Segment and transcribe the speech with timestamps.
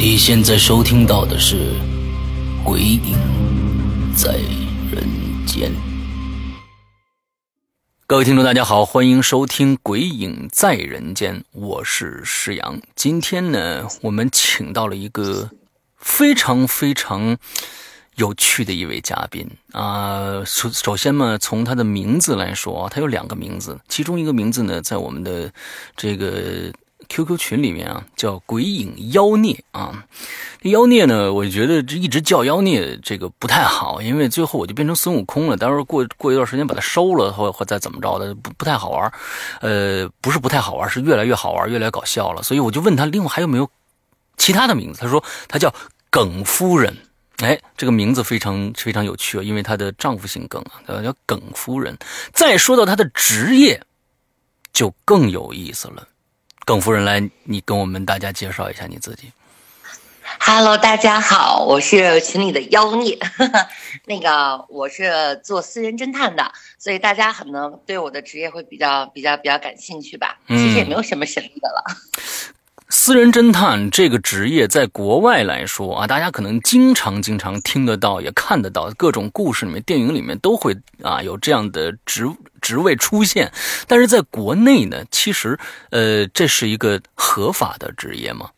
[0.00, 1.56] 你现在收听到的是
[2.62, 3.18] 《鬼影
[4.14, 4.34] 在
[4.92, 5.04] 人
[5.44, 5.72] 间》。
[8.06, 12.80] 各位听众，大家好，欢迎收听《鬼影在人间》，我是石阳。
[12.94, 15.50] 今天呢，我们请到了一个
[15.96, 17.36] 非常非常
[18.14, 20.44] 有趣的一位嘉宾啊。
[20.46, 25.52] 首首先嘛，从他的名字来说，他有两个名字，其中一个名字呢，在我们的
[25.96, 26.72] 这个。
[27.08, 30.04] QQ 群里面啊，叫鬼影妖孽啊，
[30.62, 35.56] 妖孽呢，我觉得这一直叫妖孽这个不太好，因为最后我就变成孙悟空了。
[35.56, 39.12] 待会儿过过一段时间把它收了，或或再怎么着的，不不太好玩。
[39.60, 42.42] 呃，不是不太好玩，是越来越好玩，越来越搞笑了。
[42.42, 43.68] 所以我就问他，另外还有没有
[44.36, 45.00] 其他的名字？
[45.00, 45.74] 他说他叫
[46.10, 46.96] 耿夫人。
[47.38, 51.96] 哎，这个名字非常非常有趣啊，因为她的丈夫姓耿啊，叫耿夫人。
[52.32, 53.80] 再说到她的职业，
[54.72, 56.08] 就更有意思了。
[56.68, 59.32] 耿夫人，来，你跟我们大家介绍一下你自己。
[60.38, 63.18] Hello，大家好，我是群里的妖孽，
[64.04, 70.38] 那个我是做私人侦探的，所以大家可能对我的职业会比较比较比较感兴趣吧。
[70.46, 71.82] 其实也没有什么神秘的了。
[72.90, 82.26] 私人侦探这个职业在国外来说啊，大家可能经常经常听得到，也看得到，各种故事里面、电影里面都会啊有这样的职
[82.62, 83.52] 职位出现。
[83.86, 85.58] 但是在国内呢，其实
[85.90, 88.48] 呃，这是一个合法的职业吗？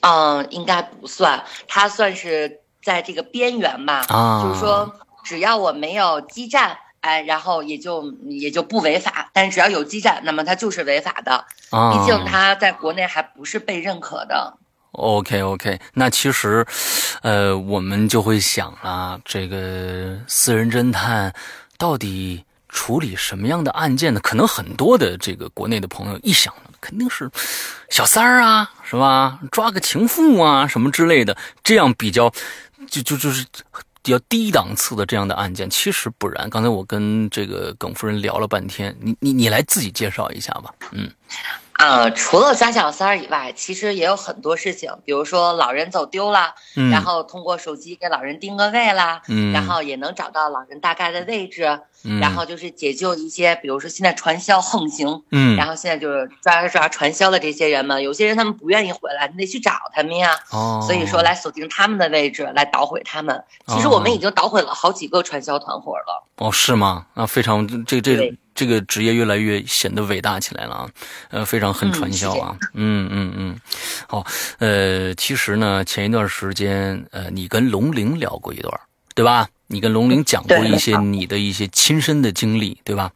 [0.00, 4.04] 嗯，应该不算，它算是在这个边缘吧。
[4.08, 4.92] 啊，就是说，
[5.22, 6.76] 只要我没有激战。
[7.00, 11.46] 哎，然后也就也就不违法，但是只要有基站，那么它就是违法的。
[11.70, 14.58] 啊，毕竟它在国内还不是被认可的。
[14.92, 16.66] OK OK，那其实，
[17.22, 21.32] 呃，我们就会想啊，这个私人侦探
[21.78, 24.20] 到底处理什么样的案件呢？
[24.20, 27.30] 可能很多的这个国内的朋友一想，肯定是
[27.88, 29.38] 小三儿啊，是吧？
[29.50, 32.30] 抓个情妇啊，什么之类的，这样比较，
[32.90, 33.46] 就就就是。
[34.02, 36.48] 比较低档次的这样的案件，其实不然。
[36.48, 40.74] 刚才我跟这个耿夫人聊了半天，你你你来自己介绍一下吧。
[40.92, 41.10] 嗯，
[41.80, 46.54] 呃，除了抓小三儿以外，其实也有很多事情，比如说老人走丢了，
[46.90, 51.80] 然后通过手机给老人定个位啦，然后也能找到老人大概的位置。
[52.18, 60.34] 然后就是解救一些，比如说现在传销横行，嗯，然后现在就是抓抓传销的这些人们，有些人他们不愿意回来，你得去找他们呀。
[60.50, 63.44] 哦，所以说来锁定他们的位置，来捣毁他们。
[63.66, 66.24] 其实我们已经捣毁了好几个传销团伙了。
[66.36, 67.04] 哦，是吗？
[67.12, 70.90] 那，非常这这这个职业越来越显得伟大起来了啊，
[71.30, 72.54] 呃，非常很传销啊。
[72.74, 73.60] 嗯嗯嗯，
[74.06, 74.26] 好，
[74.58, 78.78] 呃，其实呢，前一段时间，呃，你跟龙玲聊过一段，
[79.14, 79.48] 对吧？
[79.68, 83.10] 你跟龙玲讲过一些你的一些亲身的经历，对吧？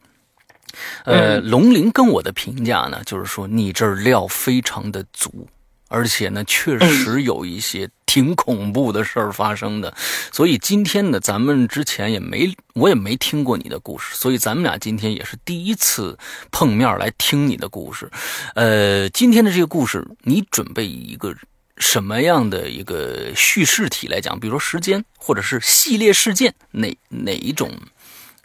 [1.05, 5.47] 呃，龙玲跟我的评价呢，就是说你这料非常的足，
[5.95, 9.95] 而且呢，确实有一些挺恐怖的事儿发生的。
[10.33, 16.19] 所以今天呢，咱们之前也没，我也没听过你的故事，所以咱们俩今天也是第一次
[16.51, 18.11] 碰面来听你的故事。
[18.57, 21.33] 呃，今天的这个故事，你准备一个。
[21.79, 24.39] 什么样的一个叙事体来讲？
[24.39, 27.69] 比如说时间，或者是系列事件，哪哪一种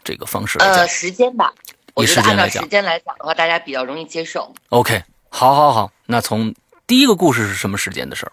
[0.02, 0.74] 这个方式来讲？
[0.78, 1.54] 呃，时间吧。
[1.94, 4.52] 以时间来讲，时间来讲的话，大家比较容易接受。
[4.70, 5.92] OK，好，好，好。
[6.06, 6.52] 那从
[6.90, 8.32] 第一个故事是什么时间的事儿？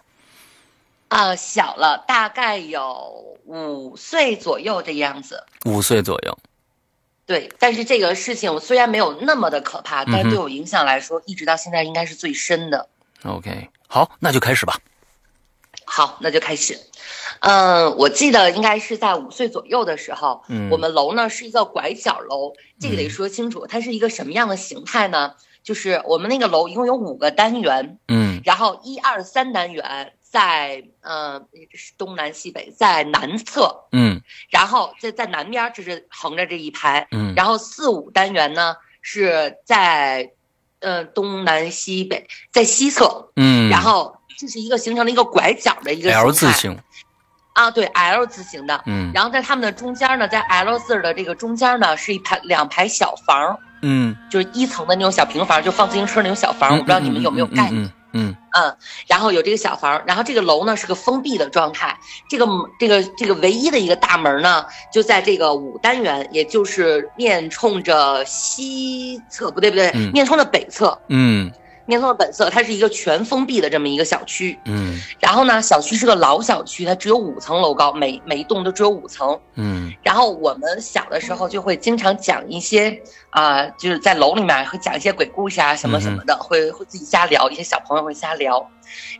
[1.10, 5.44] 呃，小了，大概有五岁左右的样子。
[5.64, 6.36] 五岁左右。
[7.24, 12.88] 对，但是这个事情虽然没有那么的可怕，但对我影响来说，一直到现在应该是最深的。
[13.22, 13.70] OK。
[13.86, 14.80] 好，那就开始吧。
[15.84, 16.80] 好，那就开始。
[17.38, 25.36] 嗯，我记得应该是在五岁左右的时候，嗯，我们楼呢是一个拐角楼，这个得说清楚，它是一个什么样的形态呢？
[25.62, 31.40] 就是我们那个楼一共有五个单元，嗯，然后一二三单元在呃
[31.96, 34.20] 东南西北在南侧，嗯，
[34.50, 40.30] 然后在在南边就是横着这一排，嗯，然后四五单元呢是在。
[40.80, 46.78] 呃，东南西北在西侧，嗯，然后这是一个形成了一个拐角的一个 L 字形。
[47.58, 48.80] 啊，对，L 字形的。
[48.86, 49.10] 嗯。
[49.12, 53.58] 然后在他们的中间呢，在 L 字的这个中间呢，是一排两排小房。
[53.82, 54.16] 嗯。
[54.30, 57.84] 就是一层的那种小平房，就放自行车那种小房，我不知道你们有没有概念。
[58.12, 58.74] 嗯嗯，
[59.06, 61.94] 然后有这个小房，然后这个楼呢是个封闭的状态，
[62.28, 62.46] 这个
[62.78, 70.98] 这个这个唯一的一个大门呢就在这个五单元，也就是面冲着西侧，不对不对，面冲着北侧。
[71.08, 71.52] 嗯。
[71.88, 74.58] 面通的本色，它是一个全封闭的这么一个小区。
[74.66, 79.40] 嗯，然后呢，小区是个老小区，它只有五层楼高，每每一栋都只有五层。
[79.54, 88.70] 嗯，然后我们小的时候就会经常讲一些啊，就是在楼里面会讲一些鬼故事啊什么什么的，会会自己瞎聊，一些小朋友会瞎聊。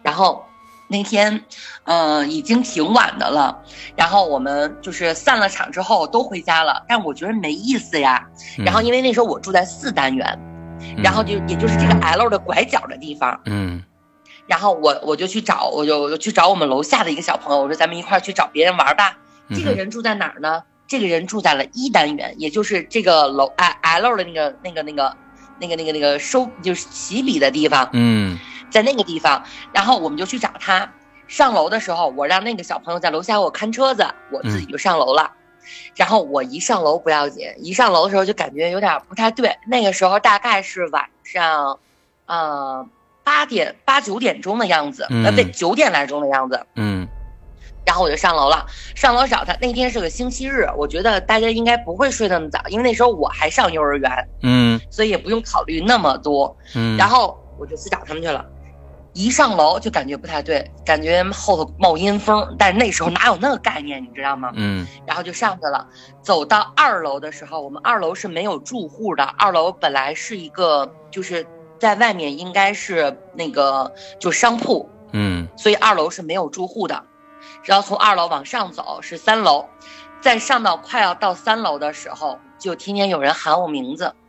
[0.02, 0.44] 然后
[0.88, 1.42] 那天，
[1.84, 3.58] 嗯，已经挺晚的了，
[3.96, 8.28] 然后我们就是散了场之后都回家了，但我觉得没意思呀。
[8.58, 10.38] 然后因为那时候我住在四单元。
[11.02, 13.82] 然后就也就是这个 L 的拐角的地方，嗯，
[14.46, 19.16] 然后我我就去找，我就去找我们楼下的一个小朋友，我说咱们一块儿去找别人玩吧。
[19.50, 20.62] 这个人住在哪儿呢？
[20.86, 25.16] 这个人住在了一单元，也就是这个楼 L 的那个那个那个
[25.58, 28.38] 那个那个那个收就是起笔的地方，嗯，
[28.70, 30.90] 在那个地方，然后我们就去找他。
[31.26, 35.30] 上楼的时候，我让那个小朋友在楼下给我看车子，我自己就上楼了。
[35.96, 39.56] 然后我一上楼不要紧，一上楼的时候就感觉有点不太对。
[39.66, 41.78] 那个时候大概是晚上，
[42.26, 42.86] 呃，
[43.24, 46.66] 八点八九点钟的样子，呃，对，九点来钟的样子。
[46.76, 47.06] 嗯。
[47.86, 49.56] 然后我就上楼了，上楼找他。
[49.62, 54.28] 那天是个星期日，我觉得大家应该不会睡那么早，因为那时候我还上幼儿园。
[54.42, 54.78] 嗯。
[54.90, 56.54] 所以也不用考虑那么多。
[56.74, 56.98] 嗯。
[56.98, 58.44] 然后我就去找他们去了。
[59.18, 64.52] 一上楼就感觉不太对，感觉后头冒阴风，但是那时候哪有那个概念，你知道吗？
[64.54, 64.86] 嗯。
[65.04, 65.84] 然后就上去了，
[66.22, 71.44] 走到二楼的时候，我们二楼是没有住户的，二楼本来是一个就是
[71.80, 77.02] 在外面应该是那个就商铺，嗯，所以二楼是没有住户的。
[77.64, 79.66] 然后从二楼往上走是三楼，
[80.20, 84.27] 在上到快要到三楼的时候，就听见有人喊我名字，嗯。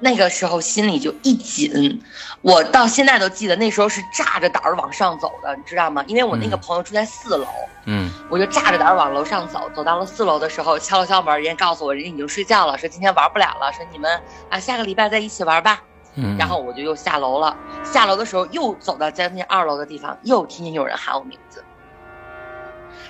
[0.00, 2.00] 那个时候心里就一紧，
[2.40, 6.04] 我到现在都记得那时候是炸着胆儿往上走的，你知道吗？
[6.06, 7.46] 因为我那个朋友住在四楼，
[7.84, 15.82] 嗯，我就炸着胆儿往楼上走，走到了四楼的时候，敲了敲门，人家告诉我人家已经睡觉了，说今天玩不了了，说你们啊下个礼拜再一起玩吧。
[16.14, 21.64] 嗯，然后我就又下楼了，下楼的时候又走到将近二楼的地方，又听见有人喊我名字，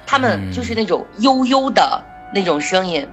[0.07, 2.03] 他们就是那种悠悠的
[2.35, 3.07] 那种声音。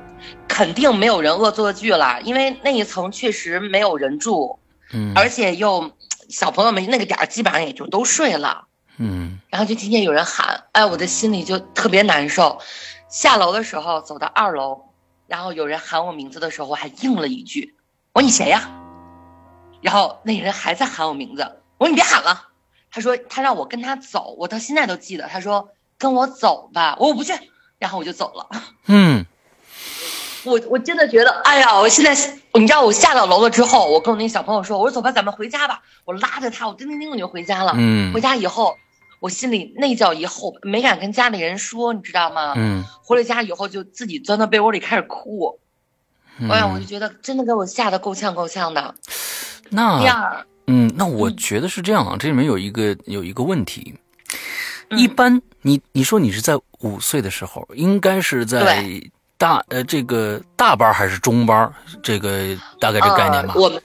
[0.47, 4.59] 肯定没有人恶作剧了，因为那一层确实没有人住，
[4.93, 5.91] 嗯，而且又
[6.29, 8.65] 小朋友们那个点儿基本上也就都睡了，
[8.97, 12.59] 嗯，然后就听见有人喊，哎，我的心里就特别难受。
[13.07, 14.81] 下楼的时候走到二楼，
[15.27, 17.75] 然后有人喊我名字的时候，我还应了一句，
[18.13, 18.69] 我说你谁呀？
[19.81, 21.43] 然后那人还在喊我名字，
[21.77, 22.49] 我说你别喊了。
[22.89, 25.27] 他说他让我跟他走，我到现在都记得。
[25.27, 27.33] 他说跟我走吧，我我不去，
[27.77, 28.49] 然后我就走了。
[28.87, 29.25] 嗯。
[30.45, 32.13] 我我真的觉得，哎呀，我现在
[32.53, 35.81] 你知道，我下到楼了之后，我跟我那小朋友说，我说走吧，咱们回家吧。
[36.05, 37.73] 我拉着他，我叮叮叮我就回家了。
[37.75, 38.77] 嗯，回家以后，
[39.19, 42.53] 我心里那叫一后，没敢跟家里人说，你知道吗？
[42.55, 45.59] 嗯，回了家以后就自己钻到被窝里开始哭。
[46.49, 48.95] 哎呀，我就觉得真的给我吓得够呛够呛的。
[49.69, 53.95] 那第二，嗯，那我觉得是这样啊，这里面有一个有一个问题，
[54.91, 58.85] 一般你你说你是在五岁的时候，应该是在。
[59.45, 61.71] 大呃，这个大班还是中班？
[62.01, 63.53] 这个大概这概念吧。
[63.55, 63.83] 我们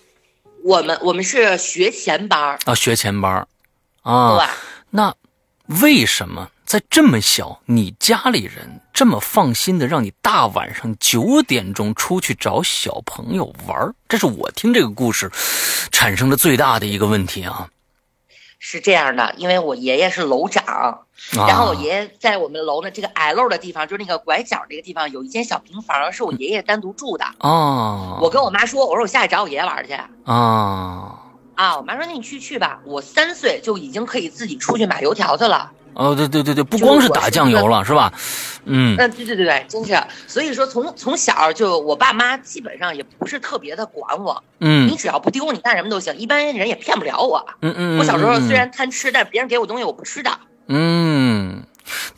[0.65, 3.47] 我们我们是学前班啊，学前班
[4.01, 4.39] 啊。
[4.39, 4.47] 对。
[4.89, 5.15] 那
[5.83, 13.95] 为什么在这么小，你家里人这么放心的让你大晚上九点钟出去找小朋友玩？
[14.09, 15.31] 这是我听这个故事
[15.93, 17.69] 产生的最大的一个问题啊。
[18.63, 27.25] 是这样的，因为我爷爷是楼长，然后我爷爷在我们楼的这个 L 的地方，就是那个拐角这个地方，有一间小平房，是我爷爷单独住的。
[27.39, 29.95] 哦，我跟我妈说，我说我下去找我爷爷玩去。
[30.25, 31.17] 啊
[31.55, 32.81] 啊，我妈说那你去去吧。
[32.85, 35.73] 我三岁就已经可以自己出去买油条去了。
[35.95, 38.13] 哦，对对对对，不光是打酱油了，是吧？
[38.65, 40.01] 嗯，嗯，对对对对，真是。
[40.27, 44.43] 所以说，从从小就我爸妈基本上也不是特别的管我。
[44.61, 46.17] 嗯，你只要不丢，你干什么都行。
[46.17, 47.45] 一般人也骗不了我。
[47.63, 47.99] 嗯嗯。
[47.99, 50.31] 我小时候虽然贪吃，但别人给我东西我不吃的。
[50.69, 51.63] 嗯，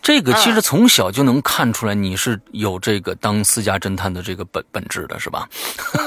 [0.03, 5.49] 这个其实从小就能看出来你是有这个当私家侦探的这个本本质的，是吧？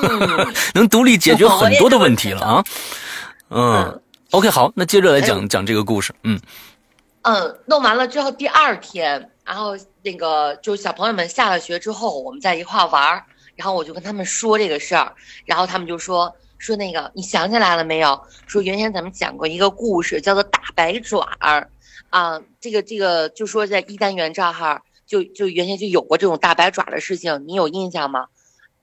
[0.76, 2.64] 能独立解决很多的问题了啊。
[3.50, 4.02] 嗯。
[4.32, 6.14] OK，好，那接着来讲讲这个故事。
[6.24, 6.40] 嗯。
[7.26, 15.12] 嗯，弄完了之后，第二天，然后那个就是小朋友们下了学之后，我们在一块玩儿，然后我就跟他们说这个事儿，
[15.44, 18.22] 然后他们就说，说那个你想起来了没有？
[18.46, 21.68] 说原先咱们讲过一个故事，叫做大白爪儿，
[22.12, 28.28] 啊，这个这个就说在一单元这儿，就就原先就有过这种大白爪的事情，你有印象吗？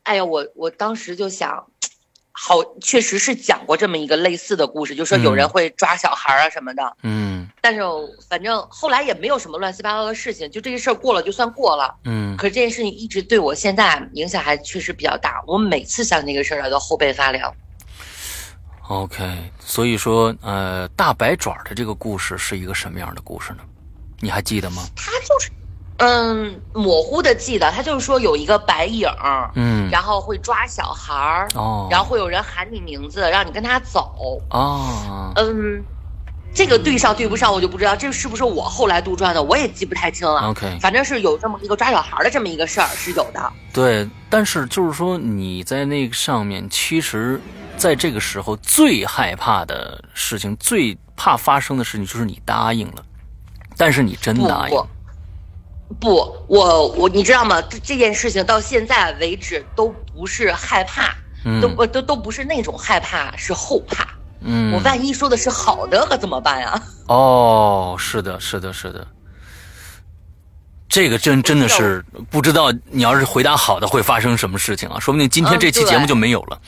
[0.02, 1.68] 哎呀，我我当时就想。
[2.32, 6.96] 好，确实是讲过这么一个类似的故事，就说有人会抓小孩啊什么的。
[7.02, 7.82] 嗯，但是
[8.28, 11.94] 反正后来也没有什么乱七八糟的事情，就这个事儿过了就算过了。
[12.04, 17.54] 嗯，可是这件事情一直对我现在影响还确实比较大，我每次想那个事儿都后背发凉。
[18.88, 23.58] OK，所以说，呃，大白爪的这个故事是一个什么样的故事呢？
[24.20, 24.82] 你还记得吗？
[24.96, 25.50] 他就是。
[26.04, 29.08] 嗯，模糊的记得，他就是说有一个白影，
[29.54, 35.80] 嗯，然后会抓小孩儿，哦，然后会有人喊你名字，让你跟他走，哦，嗯，
[36.52, 40.40] 这个对上对不上我就不知道，这是不是我后来杜撰的，我也记不太清了。
[40.48, 43.52] OK，反正是有这么一个抓小孩的这么一个事儿是有的。
[43.72, 47.40] 对，但是就是说你在那个上面，其实
[47.76, 53.04] 在这个时候最害怕的事情，最怕发生的事情就是你答应了，
[53.76, 54.74] 但是你真答应。
[54.74, 54.86] 不，
[56.00, 57.60] 我我你知道吗？
[57.62, 61.14] 这这件事情到现在为止都不是害怕，
[61.60, 64.06] 都不都都不是那种害怕，是后怕。
[64.40, 66.82] 嗯，我万一说的是好的，可怎么办呀？
[67.06, 69.06] 哦，是的，是的，是的。
[70.88, 75.00] 这个真真的是不知道，你要是回答好的，会发生什么事情啊？
[75.00, 76.60] 说不定今天这期节目就没有了。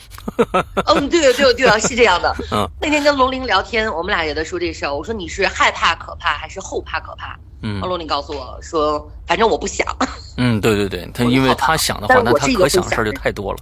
[0.87, 2.35] 嗯，对对对啊，是这样的。
[2.51, 4.95] 嗯，那天跟龙玲聊天，我们俩也在说这事儿。
[4.95, 7.37] 我说你是害怕可怕，还是后怕可怕？
[7.65, 9.85] 嗯，龙玲告诉我说，反正我不想。
[10.37, 13.59] 嗯，对对对， 他因为他想的话，那他可想的事儿就太多了。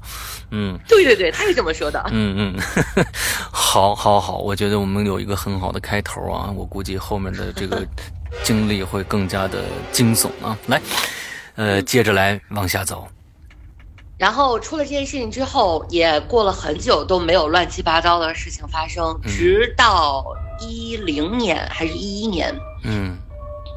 [0.52, 2.04] 嗯，对对对，他是这么说的。
[2.12, 3.06] 嗯嗯，
[3.52, 7.86] 好，好，好，我觉得我们有一个很好的开头啊，我估计后面的这个。
[8.44, 9.60] 经历会更加的
[9.92, 10.58] 惊悚啊！
[10.66, 10.82] 来，
[11.54, 13.08] 呃，接着来往下走。
[14.18, 20.26] 然后出了这件事情之后，也过了很久都没有乱七八糟的事情发生，直到
[20.60, 22.52] 一零年还是一一年，
[22.86, 23.16] 嗯，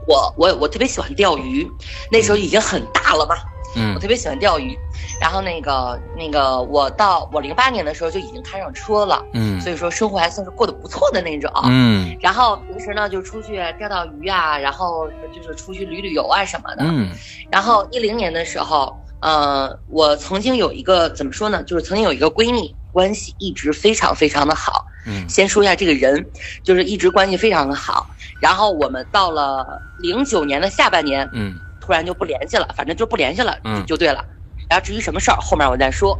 [0.07, 1.71] 我我我特别喜欢钓鱼，
[2.11, 3.37] 那时候已经很大了嘛。
[3.75, 4.81] 嗯，我特别喜欢钓鱼，
[5.21, 17.11] 然后那个那个，我到我零八年的时候就已经开上车了，嗯，所以说生活还算是过得不错的那种，嗯，然后平时呢就出去钓钓鱼啊，然后就是出去旅旅游啊什么的，嗯，
[17.51, 26.27] 然后一零年的时候，呃，我曾经有一个怎么说呢，就是曾经有一个闺蜜，关系一直非常非常的好，嗯，先说一下这个人，
[26.63, 28.07] 就是一直关系非常的好，
[28.41, 31.55] 然后我们到了零九年的下半年，嗯。
[31.79, 34.25] 突然就不联系了，反正就不联系了，嗯，就对了。
[34.69, 36.19] 然后至于什么事儿，后面我再说。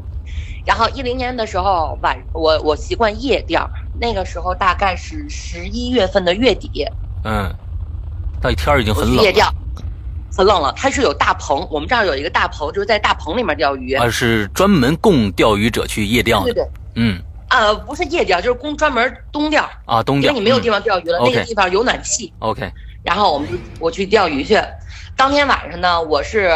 [0.65, 3.69] 然后一零年的时候晚，我我习惯夜钓，
[4.01, 6.87] 那个时候大概是十一月份的月底，
[7.25, 7.53] 嗯，
[8.41, 9.53] 那天儿已经很冷，夜钓，
[10.33, 10.73] 很冷了。
[10.77, 22.73] 它是有大棚，我们这儿有一个大棚，就是在大棚里面钓鱼，啊，是专门供钓鱼者去夜钓的，对对，嗯，呃，不是夜钓，就是供专门冬钓啊，冬钓，因为你没有地方钓鱼了，那个地方有暖气，OK，
[23.03, 23.49] 然后我们
[23.79, 24.61] 我去钓鱼去。
[25.17, 26.47] 当天晚上呢，我是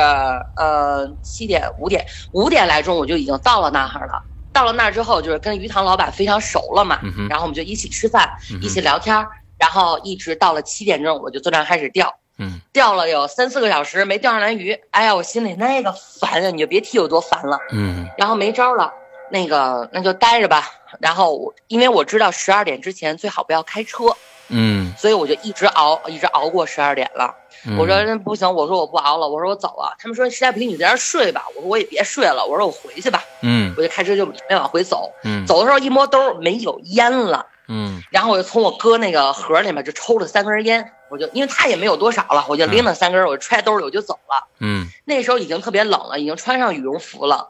[0.56, 4.22] 呃七点五点五点来钟我就已经到了那儿了。
[4.52, 8.28] 到了那儿之后，就是跟鱼塘老板非常熟了嘛，然后我们就一起吃饭，
[8.60, 9.14] 一起聊天，
[9.56, 12.12] 然后一直到了七点钟，我就坐那开始钓。
[12.36, 17.58] 嗯，钓了有三四个小时没钓上来鱼，哎呀，我心里那个烦啊，你就别提有多烦了。
[17.70, 18.92] 嗯，然后没招了，
[19.30, 20.70] 那个那就待着吧。
[20.98, 24.04] 然后因为我知道十二点之前最好不要开车。
[24.52, 27.32] 嗯，所以我就一直熬，一直熬过十二点了。
[27.78, 29.94] 我说那不行，我说我不熬了，我说我走了。
[29.96, 31.46] 他们说实在不行你在这睡吧。
[31.54, 33.22] 我说我也别睡了，我说我回去吧。
[33.42, 35.12] 嗯，我就开车就准备往回走。
[35.22, 37.46] 嗯，走的时候一摸兜没有烟了。
[37.70, 44.48] 嗯，然后我就从我哥那个盒里面就抽了三根烟，我就因为他也没有多少了，我就拎了三根，我就揣兜里我就走了。
[44.58, 47.48] 嗯，那时候已经特别冷了，已经穿上羽绒服了。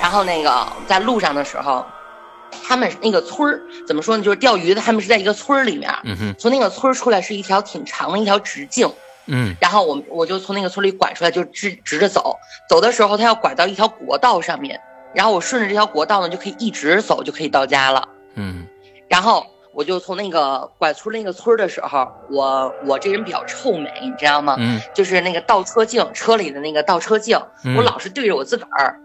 [0.00, 1.86] 然后那个在路上的时候。
[2.66, 4.22] 他们那个村儿怎么说呢？
[4.22, 5.92] 就是钓鱼的，他们是在一个村儿里面。
[6.04, 6.34] 嗯哼。
[6.38, 8.88] 从那个村儿出来是一条挺长的一条直径。
[9.26, 9.56] 嗯。
[9.60, 12.36] 然后我我就从那个村里拐出来，就直直着走。
[12.68, 14.80] 走的时候，他要拐到一条国道上面，
[15.12, 18.08] 然后我顺着这条国道呢，就可以一直走，就可以到家了。
[18.36, 18.64] 嗯。
[19.08, 24.56] 然后我就从那个拐出那个村的时候，我我这人比较臭美，你知道吗？
[24.58, 24.80] 嗯。
[24.94, 27.40] 就是那个倒车镜，车里的那个倒车镜，
[27.76, 28.98] 我老是对着我自个儿。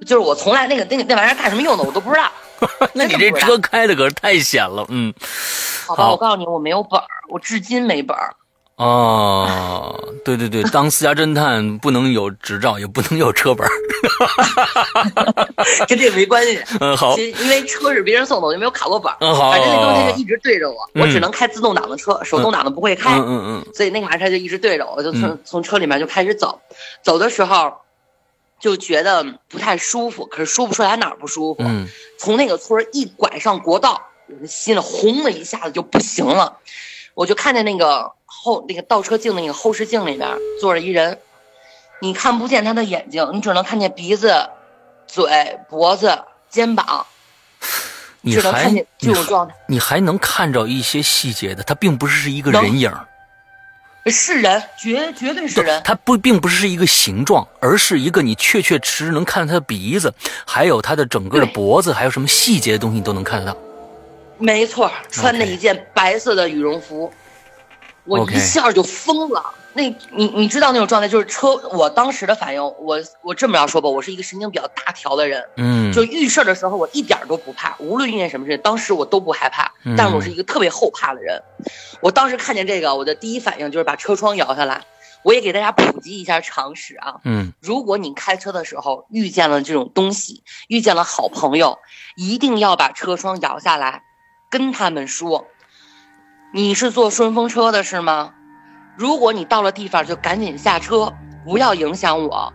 [0.00, 2.30] 就是我从来那个那个那玩意儿干什么用的，我都不知道。
[2.94, 5.12] 那你这车开的可是太险了，嗯。
[5.86, 8.34] 好吧，我告诉你，我没有本儿，我至今没本儿。
[8.76, 13.70] 哦，对对对，当私家侦探不能有执照，也不能有车本儿。
[15.86, 16.60] 跟这没关系。
[16.80, 17.16] 嗯，好。
[17.16, 19.16] 因为车是别人送的，我就没有卡过本儿。
[19.20, 19.52] 嗯，好。
[19.52, 23.14] 反正那东西就一直对着我，我只能开自动挡的车，手动挡的不会开。
[23.14, 23.66] 嗯嗯嗯。
[23.74, 26.60] 所以那个玩意儿就一直对着我，就从从车里面就开始走，
[27.02, 27.74] 走的时候。
[28.60, 31.62] 就觉得不太舒服，可是说不出来哪儿不舒服。
[31.62, 36.56] 嗯，从那个村一拐上国道，我的心里轰的一下子就不行了。
[37.12, 38.12] 我就看见那个
[38.44, 40.28] 后那个倒车镜的那个后视镜里边
[40.60, 41.18] 坐着一人，
[42.00, 44.50] 你看不见他的眼睛，你只能看见鼻子、
[45.06, 46.18] 嘴、脖子、
[46.50, 47.06] 肩膀，
[48.20, 52.92] 你还这种状态，你还能看着一些细节的，他并不是一个人影。
[54.08, 55.82] 是人，绝绝对是人。
[55.82, 60.12] 他不，并不是一个形状，而是一个你确确实实能看到他的鼻子，
[60.44, 63.56] 还有他的整个的脖子，还有什么细节的东西，你都能看得到。
[64.36, 67.10] 没错，穿的一件白色的羽绒服，
[68.04, 69.42] 我一下就疯了。
[69.76, 69.82] 那，
[70.12, 71.56] 你你知道那种状态，就是车。
[71.70, 79.72] 我当时的反应，我我这么着说吧，我是一个神经比较大条的人，嗯，就遇事的时候，我一点都不怕，无论遇见什么事，当时我都不害怕。
[79.96, 81.42] 但是我是一个特别后怕的人。
[82.00, 84.82] 我当时看见这个，我的第一反应就是把车窗摇下来。
[85.24, 91.78] 我也给大家普及一下常识啊，嗯，如果你开车的时候遇见了这种东西，遇见了好朋友，
[92.14, 94.02] 一定要把车窗摇下来。
[94.50, 95.48] 跟他们说，
[96.54, 98.30] 你是坐顺风车的是吗？
[98.96, 101.12] 如果你到了地方就赶紧下车，
[101.44, 102.52] 不要影响我。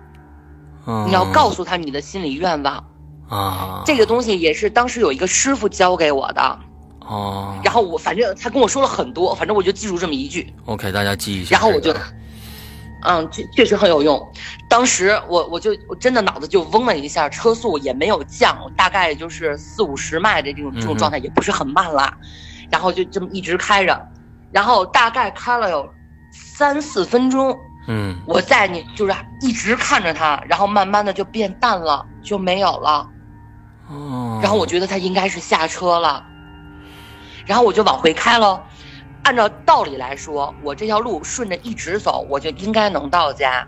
[1.05, 2.81] 你要告诉他你的心理愿望
[3.27, 3.83] 啊。
[3.85, 6.59] 这个东西也是当时有一个师傅教给我的
[7.01, 7.59] 哦。
[7.61, 10.53] 然后我反正他跟我说了很多，反正我就记住这么一句。
[10.63, 11.57] OK，大家记一下。
[11.57, 11.93] 然后我就，
[13.03, 14.25] 嗯，确确实很有用。
[14.69, 22.13] 当时我我就我真的脑子就嗡了一下，车速也没有降，大概就是四五十迈的这种这种状态，也不是很慢了。
[22.71, 24.07] 然后就这么一直开着，
[24.51, 25.87] 然后大概开了有
[26.31, 27.57] 三四分钟，
[27.87, 33.09] 嗯，我在你就是一直看着它，然后慢慢的就变淡了，就没有了。
[33.89, 36.23] 哦，然后我觉得他应该是下车了，
[37.45, 38.63] 然后我就往回开了。
[39.23, 43.67] 按照道理来说，我这条路顺着一直走，我就应该能到家。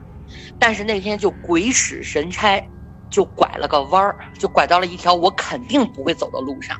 [0.58, 2.64] 但是那天就鬼使神差，
[3.10, 6.80] 就拐了个弯儿，就拐到了一条我肯定不会走的路上。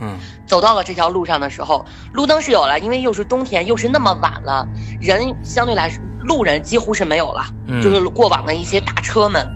[0.00, 4.66] 嗯，走到了这条路上的时候，路灯是有了，因为又是冬天，又是那么晚了，
[5.00, 7.44] 人相对来说路人几乎是没有了，
[7.82, 9.46] 就是过往的一些大车们。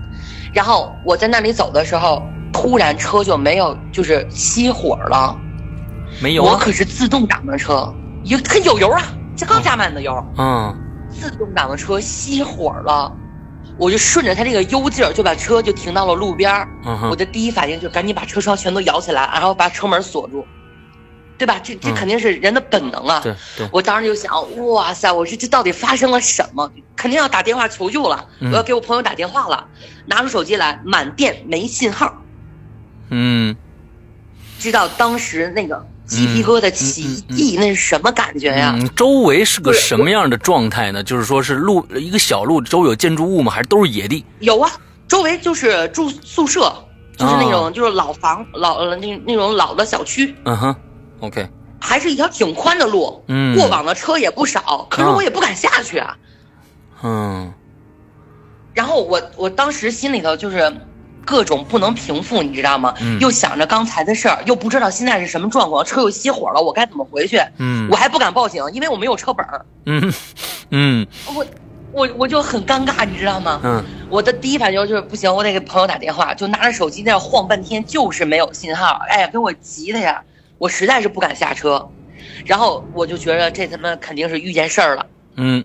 [0.53, 2.23] 然后我在那里走的时候，
[2.53, 5.37] 突然车就没有，就是熄火了。
[6.21, 7.93] 没有，我可是自动挡的车，
[8.25, 9.03] 有它有油啊，
[9.37, 10.13] 这刚加满的油。
[10.37, 10.77] 嗯。
[11.09, 13.13] 自动挡的车熄火了，
[13.81, 16.69] 我就顺着他这个 U 劲儿就把车就停到了路边儿。
[17.11, 20.47] 我的第一反应就赶紧把车窗全都摇起来，然后把车门锁住，
[21.39, 21.59] 对吧？
[21.63, 23.21] 这这肯定是人的本能啊。
[23.21, 23.67] 对对。
[23.73, 24.31] 我当时就想，
[24.67, 26.71] 哇塞，我说这到底发生了什么？
[26.95, 29.67] 肯定要打电话求救了，我要给我朋友打电话了。
[30.05, 32.23] 拿出手机来，满电没信号。
[33.09, 33.57] 嗯。
[34.59, 35.87] 知道当时那个。
[36.11, 38.77] 鸡皮疙瘩起地，那是什么感觉呀？
[38.97, 41.05] 周围是个什么样的状态呢？
[41.05, 43.53] 就是说是路一个小路，周围有建筑物吗？
[43.53, 44.25] 还是都是野地？
[44.41, 44.69] 有啊，
[45.07, 46.75] 周围就是住宿舍，
[47.17, 50.35] 就是那种就是老房老那那种老的小区。
[50.45, 50.75] 嗯哼
[51.21, 51.49] ，OK。
[51.81, 56.17] 还是一条挺宽的路，嗯，过往的车也不少，可是我也不敢下去啊。
[57.05, 57.53] 嗯。
[58.75, 60.71] 然后我我当时心里头就是。
[61.31, 62.93] 各种不能平复，你知道吗？
[63.21, 67.41] 又想着刚才的事儿，又不知道现在是什么状况，车又熄火了，我该怎么回去？
[67.59, 69.65] 嗯，我还不敢报警，因为我没有车本儿。
[69.87, 70.13] 嗯
[70.71, 71.47] 嗯，我
[71.93, 73.61] 我我就很尴尬，你知道吗？
[73.63, 79.01] 嗯，我的第一反应就是不行，我得给朋友打电话，就拿着手机在那晃半天，就是没有信号。
[79.09, 80.21] 哎呀，给我急的呀！
[80.59, 81.89] 我实在是不敢下车，
[82.45, 85.07] 然后我就觉得这他妈肯定是遇见事儿了。
[85.37, 85.65] 嗯。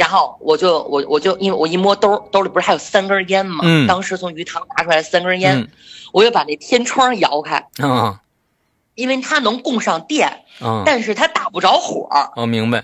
[0.00, 3.60] 然后我就我我就因为我一摸兜兜里不是还有三根烟吗？
[3.64, 5.68] 嗯，当时从鱼塘拿出来三根烟，
[6.10, 8.18] 我就把那天窗摇开，嗯，
[8.94, 12.08] 因为它能供上电，嗯，但是它打不着火。
[12.34, 12.82] 哦，明白。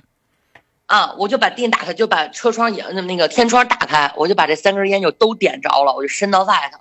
[0.84, 6.78] 啊，我就把电打开，就把车窗也那个天窗打开，我就把这三根烟就都点着了，我就伸到外头。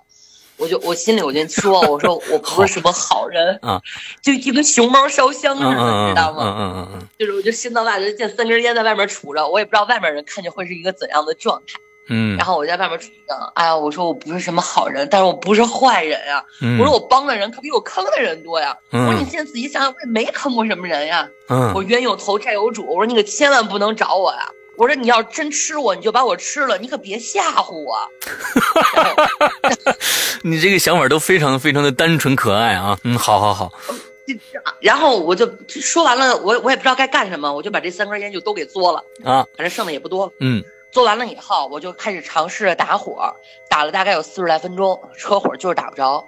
[0.56, 3.80] 我就我心里我就说，我说我不是什么好人啊，
[4.22, 6.42] 就一个熊猫烧香似的，知道吗？
[6.42, 11.78] 嗯嗯嗯嗯，就是我就心到大，就，见三根烟在外面杵着，我也不知道外面人看见会是一个怎样的状态。
[12.08, 16.44] 嗯，然后我在外面杵着，哎呀，我说我不是什么好人，但是我不是坏人呀。
[16.78, 18.76] 我说我帮的人可比我坑的人多呀。
[18.92, 21.28] 我说你现在仔细想想，我也没坑过什么人呀。
[21.48, 24.48] 嗯，我冤有头债有主，我说你可千万不能找我呀。
[24.76, 27.96] 我说你要真吃我，你就把我吃了，你可别吓唬我。
[30.44, 32.98] 你这个想法都非常非常的单纯可爱啊！
[33.04, 33.72] 嗯，好好好。
[34.80, 40.32] 然后我就说完了，我我也不知道该干什么，我就把这三根烟就都给嘬了啊，反正剩的也不多。
[40.40, 40.62] 嗯，
[40.92, 43.32] 嘬完了以后，我就开始尝试打火，
[43.70, 46.26] 打了大概有四十来分钟，车火就是打不着。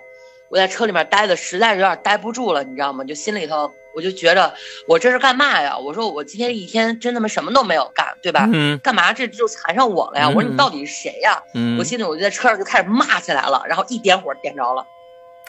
[0.49, 3.05] 我在车里面待的实在是有点待不住了，你知道吗？
[3.05, 4.55] 就心里头我就觉得
[4.87, 5.77] 我这是干嘛呀？
[5.77, 8.49] 我说我今天一天真他妈什么都没有干，对吧？
[8.53, 8.79] 嗯。
[8.79, 10.29] 干嘛这就缠上我了呀？
[10.29, 11.43] 我说你到底是谁呀？
[11.55, 11.79] 嗯。
[11.79, 14.87] 我心里我就在车上就开始骂起来了，然后一点火点着了。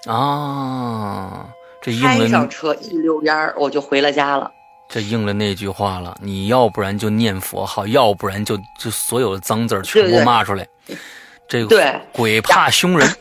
[0.05, 1.49] 啊，
[1.81, 2.07] 这应了。
[2.07, 4.51] 开上车一溜烟儿，我就回了家了。
[4.87, 10.67] 这应了那句话了，你要不然就念佛好，要不然就就所有的脏字全部骂出来。
[11.47, 13.07] 这个对鬼怕凶人。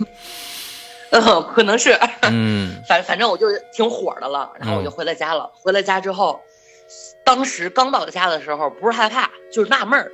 [1.11, 5.51] 嗯， 可能是，嗯， 反反正我就挺火的了，然后我就回了家了。
[5.55, 6.40] 回了家之后，
[7.25, 10.12] 当时刚到家的时候，不是害怕，就是纳闷儿，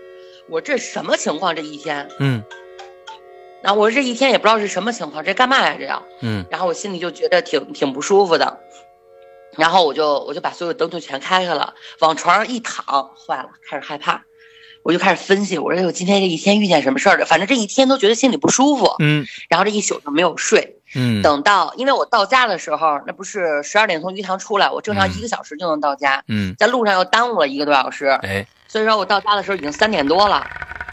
[0.49, 1.55] 我这什么情况？
[1.57, 2.43] 这一天，嗯，
[3.63, 5.77] 然后我这一天也不知道是什么情况，这干嘛呀？
[5.79, 8.61] 这样，嗯，然后我心里就觉得挺挺不舒服的，
[9.57, 14.25] 然后我就我就把所有灯就全开开了，往床上一躺，坏了，开始害怕。
[14.85, 17.25] 我就开始分析，我说我今天这一天遇见什么事儿了？
[17.25, 30.47] 反正这一天都觉得心里不舒服，嗯，然后这一宿就没有睡，嗯，等到因为我到家的时候，那不是十二点从鱼塘出来，我正常一个小时就能到家，嗯，在路上又耽误了一个多小时，哎，所以说我到家的时候已经三点多了。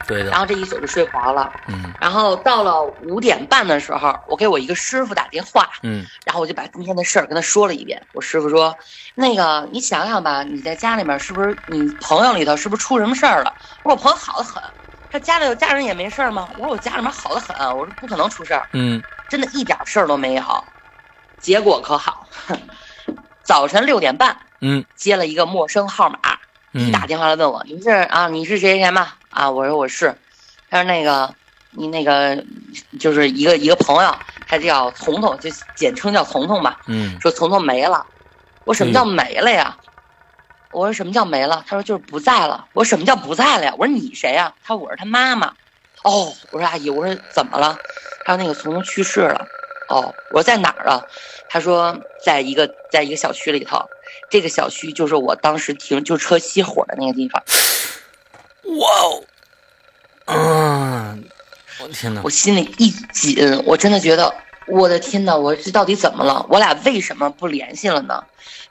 [0.08, 8.02] 对的，然后这一宿就睡着了，嗯，然后到了五点半的时候，我给我一个师傅打电话，嗯，然后我就把今天的事儿跟他说了一遍。
[8.14, 8.76] 我师傅说，
[9.14, 13.54] 那个你想想吧，你在家里面是不是你朋友里头是不是出什么事儿了？
[13.84, 14.62] 我说我朋友好的很，
[15.12, 16.48] 他家里有家人也没事儿吗？
[16.58, 20.44] 我说我家里面好的很，我说不可能出事儿，嗯，真的一点事儿都没有。
[21.40, 22.26] 结果可好，
[23.44, 26.20] 早晨六点半，嗯，接了一个陌生号码，
[26.72, 29.10] 一打电话来问我，你是啊，你是谁谁吗？
[29.30, 30.16] 啊，我说我是，
[30.70, 31.34] 他说那个
[31.72, 32.42] 你那个
[33.00, 34.16] 就是一个一个朋友，
[34.48, 36.80] 他叫彤彤，就简称叫彤彤吧。
[36.88, 38.06] 嗯，说彤彤没了，
[38.64, 39.76] 我什么叫没了呀？
[40.72, 41.64] 我说什么叫没了？
[41.68, 42.68] 他说就是不在了。
[42.74, 43.74] 我说什么叫不在了呀？
[43.78, 44.54] 我说你谁呀？
[44.64, 45.54] 他说我是他妈妈。
[46.04, 47.78] 哦，我说阿姨，我说怎么了？
[48.26, 49.46] 他说那个从从去世了。
[49.90, 51.04] 哦，我说在哪儿啊？
[51.50, 53.86] 他说在一个在一个小区里头，
[54.30, 57.44] 这个小区就是我当时停就车熄火的那个地方。
[58.80, 59.24] 哇哦，
[60.28, 61.26] 嗯，
[61.82, 62.22] 我天哪！
[62.24, 64.34] 我心里一紧，我真的觉得，
[64.72, 65.38] 我的天呐！
[65.38, 66.46] 我这到底怎么了？
[66.50, 68.24] 我俩为什么不联系了呢？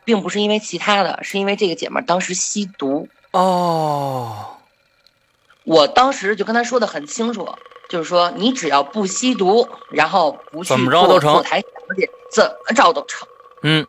[0.05, 4.57] 并不是因为其他的，是因为这个姐们当时吸毒哦。
[5.65, 7.49] 我当时就跟她说的很清楚，
[7.89, 13.29] 就是说你只要不吸毒，然后不去做后台小姐，怎么着都成。
[13.63, 13.87] 嗯。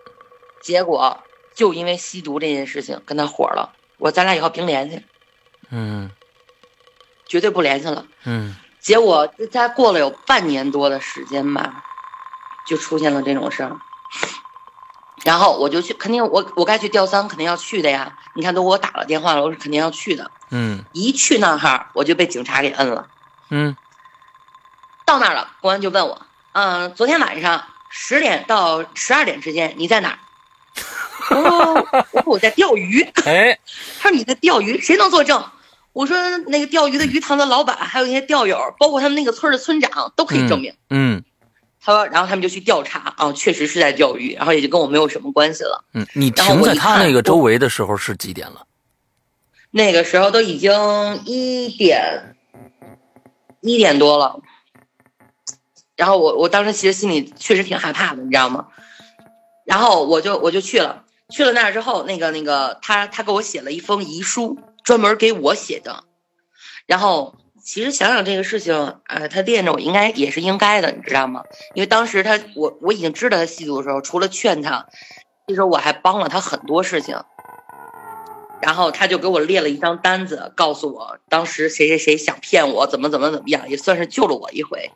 [0.61, 1.17] 结果
[1.55, 5.03] 就因为吸毒这件事情跟她火了，我咱俩以后别联系。
[5.69, 6.11] 嗯，
[7.25, 8.05] 绝对不联系了。
[8.25, 11.83] 嗯，结果才过了有半年多的时间吧，
[12.65, 13.77] 就出现了这种事儿。
[15.23, 18.17] 然后我就去，肯定我我该去吊丧，肯定要去的呀。
[18.33, 20.31] 你看都给我打了电话了，我是肯定要去的。
[20.49, 23.07] 嗯，一去那哈，我就被警察给摁了。
[23.49, 23.75] 嗯，
[25.05, 30.17] 到那儿了，公安就问我，嗯，昨天晚上十点到十二点之间你在哪儿？
[31.35, 33.03] 哦，我说我在钓鱼。
[33.25, 33.59] 哎，
[34.01, 35.43] 他说你在钓鱼，谁能作证？
[35.93, 40.73] 我说那个钓鱼的鱼塘的老板，还有一些钓友，包括他们那个村的村长都可以证明。
[40.89, 41.23] 嗯，
[41.83, 45.83] 他说，然后他们就去调查啊，确实是在钓鱼，然后也就跟我没有什么关系了。
[45.93, 48.65] 嗯，你停在他那个周围的时候是几点了？
[49.71, 50.71] 那个时候都已经
[51.25, 52.35] 一点
[53.61, 54.39] 一点多了。
[55.95, 58.67] 然后我我当时其实心里确实挺害怕的，你知道吗？
[59.65, 64.59] 然后我就我就去了，去了那儿之后，那个那个他他给我写了一封遗书。
[64.83, 66.05] 专门给我写的，
[66.87, 71.43] 然后其实想想这个事情，呃，他惦着我应该也是应该的，你知道吗？
[71.75, 74.87] 因为当时他我我已经知道他吸毒的时候，除了劝他，
[75.47, 77.21] 其实我还帮了他很多事情。
[78.61, 84.91] 然后他就给我列了一张单子，告诉我当时谁谁谁想骗我，怎么怎么怎么样，也算是救了我一回。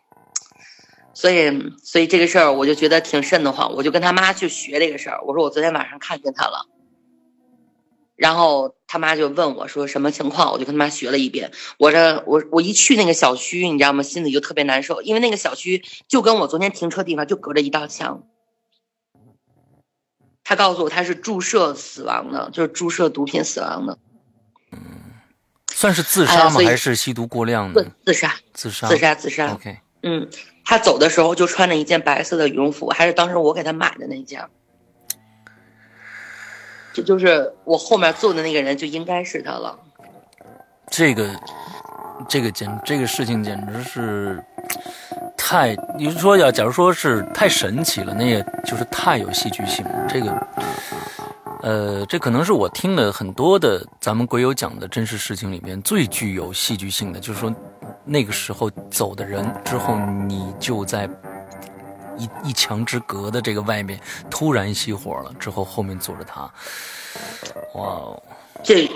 [1.15, 5.19] 所以所以这个事儿我就觉得挺瘆得慌，我就跟他妈去学这个事儿。
[5.25, 6.67] 我说我昨天晚上看见他了。
[8.15, 11.51] 然后他妈就问我说什么情况，我就跟他妈学了一遍。
[11.77, 14.03] 我这我我一去那个小区，你知道吗？
[14.03, 18.23] 心里就特别难受，因为那个小区就跟我昨天停车地方就隔着一道墙。
[20.43, 23.97] 他告诉我他是注射死亡的，就是注射毒品死亡的。
[24.71, 24.79] 嗯，
[25.73, 26.61] 算是自杀吗？
[26.63, 27.85] 还是吸毒过量的？
[28.05, 29.53] 自杀，自杀，自杀，自杀。
[29.53, 29.79] OK。
[30.03, 30.29] 嗯，
[30.63, 34.47] 他走的时候就穿着一件白色的羽绒服，还是当时我给他买的那件。
[36.95, 39.77] 这就是我后面坐的那个人，就应该是他了。
[40.89, 41.29] 这个，
[42.29, 44.41] 这个简，这个事情简直是
[45.35, 49.85] 太，你说要假如说是太神奇了，那也就是太有戏剧性。
[50.07, 50.47] 这个，
[51.63, 57.53] 呃，这可能是我听了很多的咱们鬼友讲的真实事情里面最具有戏剧性的，就是说
[58.05, 61.09] 那个时候走的人之后，你就在
[62.17, 63.99] 一一墙之隔的这个外面
[64.29, 66.41] 突然熄火了，之后后面坐着他，
[67.73, 68.23] 哇哦！
[68.63, 68.89] 这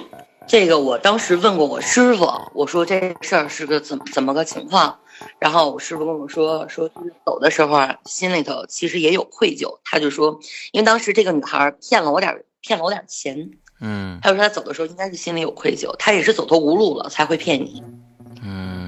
[0.48, 5.00] 这个我当时问过我师傅，我说这事儿是个怎么怎么个情况？
[5.38, 6.90] 然后我师傅跟我说说
[7.26, 9.80] 走的时候啊，心里头其实也有愧疚。
[9.84, 10.40] 他就说，
[10.72, 13.52] 因为当时这个女孩骗了我点骗了我点钱，
[13.82, 17.84] 嗯，他说他走的时候应该是心里有愧疚，他也是走投无路了才会骗你，
[18.42, 18.79] 嗯，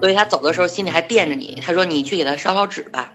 [0.00, 1.62] 所以他走的时候心里还惦着你。
[1.64, 3.12] 他说你去给他烧烧纸吧，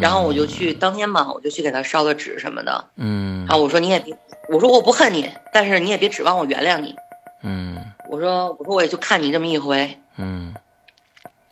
[0.00, 4.16] 然后我就去当天嘛，我就去给他烧个纸什么的，嗯，然后我说你也别，
[4.48, 6.94] 我说我不恨你，但是你也别指望我原谅你，
[7.42, 7.76] 嗯，
[8.08, 10.54] 我说我说我也就看你这么一回，嗯。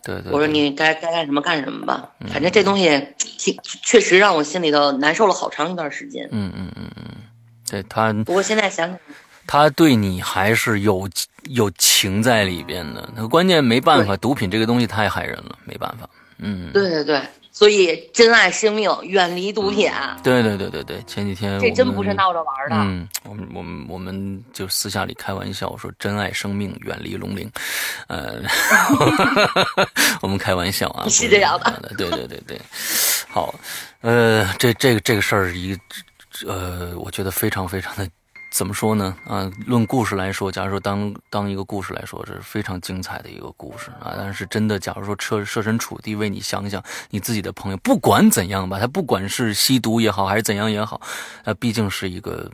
[0.04, 6.26] 对对，我说你该该干什么干什么吧，反正这东西挺确实让我心里头难受了好长一段时间。
[6.30, 7.04] 嗯嗯嗯嗯，
[7.68, 8.10] 对他。
[8.24, 8.98] 不过现在想想，
[9.48, 11.08] 他对你还是有
[11.44, 13.08] 有情在里边的。
[13.16, 16.08] 那关键没办法，毒品这个东西太害人了，没办法。
[16.36, 17.20] 嗯，对对对。
[17.50, 19.90] 所以，珍爱生命，远离毒品。
[20.22, 22.76] 对对对对对，前几天这真不是闹着玩的。
[22.76, 27.50] 嗯，我们我们我们就私下里开玩笑说，珍爱生命，远离龙鳞。
[28.06, 28.40] 呃
[30.22, 31.92] 我们开玩笑啊，是这样的。
[31.98, 32.60] 对对对对，
[33.28, 33.52] 好，
[34.02, 35.76] 呃，这这个这个事儿一，
[36.46, 38.08] 呃，我觉得非常非常的。
[38.58, 39.16] 怎么说呢？
[39.24, 44.14] 啊，论故事来说，假如说当当一个故事来说，这是非常精彩的一个故事啊。
[44.16, 51.00] 但是真的，假如说设设身处地为你想想，你自己的朋友，不管怎样吧，他不管是吸毒也好，还是怎样也好，
[51.44, 52.50] 他毕竟是一个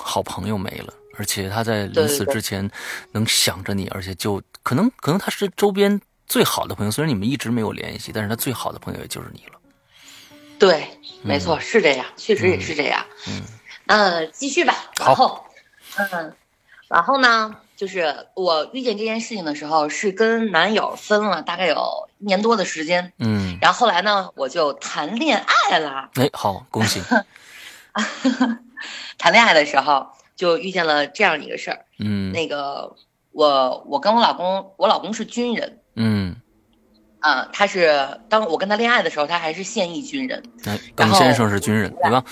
[0.00, 2.70] 好朋友没了，而且他在临死之前
[3.12, 9.60] 能想着你，而且就可能可能他是周边最好的朋友，虽然你们一直没有联系，但是他最好的朋友也就是你了。
[10.58, 10.88] 对，
[11.22, 13.04] 没错，是这样，确实也是这样。
[13.28, 13.36] 嗯。
[13.36, 13.42] 嗯，
[14.32, 14.74] 继续吧。
[14.98, 15.44] 然后，
[15.96, 16.34] 嗯，
[16.88, 23.12] 然后呢，就是我遇见这件事情的时候，是跟男友分了大概有一年多的时间。
[23.18, 26.10] 嗯，然后后来呢，我就谈恋爱了。
[26.14, 27.02] 哎，好，恭喜！
[29.18, 31.84] 谈恋爱的时候就遇见了这样一个事儿。
[31.98, 32.96] 嗯，那个
[33.32, 35.78] 我我跟我老公，我老公是军人。
[35.94, 36.36] 嗯，
[37.20, 40.42] 啊，他是当我跟他恋爱的时候，他还是现役军人。
[40.64, 42.24] 哎，耿先生是军人，对吧？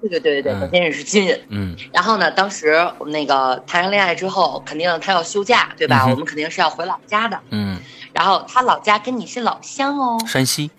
[0.00, 1.40] 对对对对对，先生是军人。
[1.48, 6.06] 嗯，然后呢，当时我们那个谈上恋爱之后，肯定他要休假，对吧？
[6.06, 7.38] 我们肯定是要回老家的。
[7.50, 7.78] 嗯，
[8.12, 10.70] 然后他老家跟你是老乡哦，山西。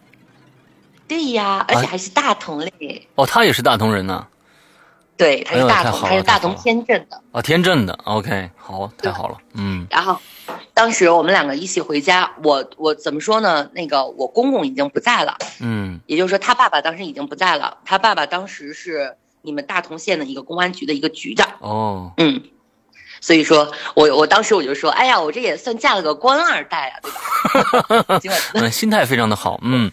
[1.08, 3.08] 对呀，而且还是大同嘞。
[3.15, 4.27] 哦，他也是大同人呢。
[5.17, 7.21] 对，他是大同，他是大同天镇的。
[7.32, 9.38] 啊，天镇的，OK，好，太好了。
[9.53, 10.19] 嗯，然后。
[10.80, 13.70] 当时我们两个一起回家，我我怎么说呢？
[13.74, 17.80] 那个我公公已经不在了，嗯，也就是说他爸爸当时已经不在了。
[17.84, 22.42] 他爸爸当时是你们大同县的一个公安局的一个局长，哦，嗯，
[23.20, 26.96] 所以说我我当时我就说，哎呀，我这也算嫁了个官二代啊，
[28.22, 28.38] 对吧？
[28.56, 29.92] 嗯， 心态非常的好，嗯，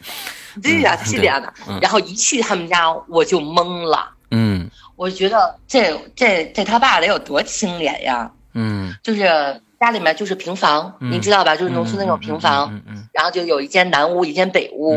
[0.62, 1.52] 对呀，他是这样的。
[1.82, 9.60] 然后一去他们家我就懵了，嗯，我觉得这这这他爸得有多清廉呀，嗯，就是。
[9.78, 11.54] 家里面就是平房，您知道吧？
[11.54, 12.80] 就是农村那种平房，
[13.12, 14.96] 然后就有一间南屋，一间北屋，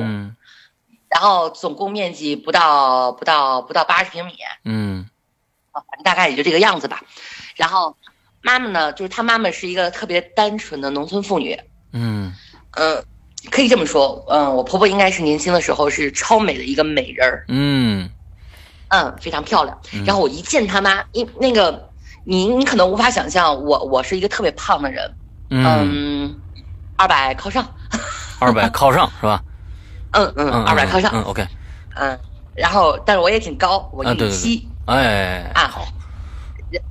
[1.09, 5.05] 然后总共面积不到不到不到八十平米，嗯，
[5.73, 7.01] 反正大概也就这个样子吧。
[7.55, 7.97] 然后
[8.41, 11.59] 妈妈呢，就是她妈妈是一个特别单纯的农村妇女，
[11.91, 12.33] 嗯
[12.77, 13.03] 嗯，
[13.51, 18.09] 可以这么说，嗯，我婆婆应该是年轻的时候是超美的一个美人儿，嗯
[18.87, 19.77] 嗯，非常漂亮。
[20.05, 21.88] 然后我一见她妈，因那个。
[22.23, 25.15] 你你可能无法想象，我我是一个特别胖的人，
[25.49, 26.41] 嗯，
[26.95, 27.67] 二百靠上，
[28.39, 29.41] 二百靠上是吧？
[30.11, 31.47] 嗯嗯，二百靠上，嗯 OK，
[31.95, 32.19] 嗯，
[32.53, 35.67] 然后但是我也挺高，我一米七，哎啊。
[35.67, 35.87] 好，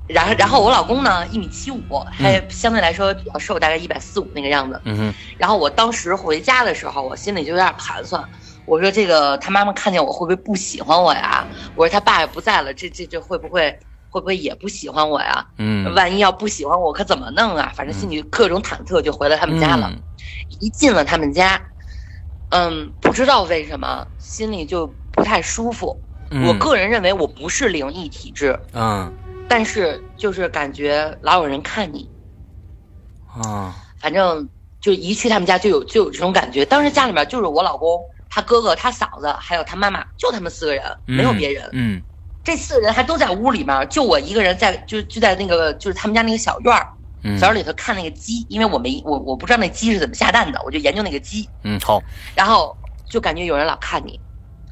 [0.07, 8.23] 然后然后我老公呢一米七五，还相对来说比较瘦，大概一百四五那个样子，嗯哼，然后我当时回家的时候，我心里就有点盘算，
[8.65, 11.45] 我说这个他妈妈看见我会不会不喜欢我呀？
[11.75, 13.79] 我说他爸也不在了，这这这会不会？
[14.09, 15.45] 会不会也不喜欢我呀？
[15.57, 17.71] 嗯，万一要不喜欢我，可怎么弄啊？
[17.75, 19.91] 反正心里各种忐忑，就回了他们家了。
[20.59, 21.61] 一进了他们家，
[22.49, 25.99] 嗯，不知道为什么心里就不太舒服。
[26.45, 29.11] 我个人认为我不是灵异体质，嗯，
[29.47, 32.07] 但是就是感觉老有人看你，
[33.27, 34.47] 啊，反正
[34.79, 36.63] 就一去他们家就有就有这种感觉。
[36.65, 41.67] 当时家里面就是我老公、他哥哥、他嫂子还有他妈妈，就他们四个人，没有别人。
[41.73, 42.01] 嗯。
[42.49, 46.87] 这四个人还都在屋里面，就我一个人在，就就在那个就是他们家那个小院儿，
[47.37, 51.47] 小院里头看那个鸡，因为我没我我不知道那鸡是怎么下蛋的，我就研究那个鸡。
[51.63, 52.01] 嗯，好。
[52.35, 52.75] 然后
[53.07, 54.19] 就感觉有人老看你，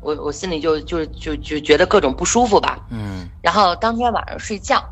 [0.02, 2.80] 我我心里就就就就觉得各种不舒服吧。
[2.90, 3.30] 嗯。
[3.44, 4.84] 然后当天晚上睡觉，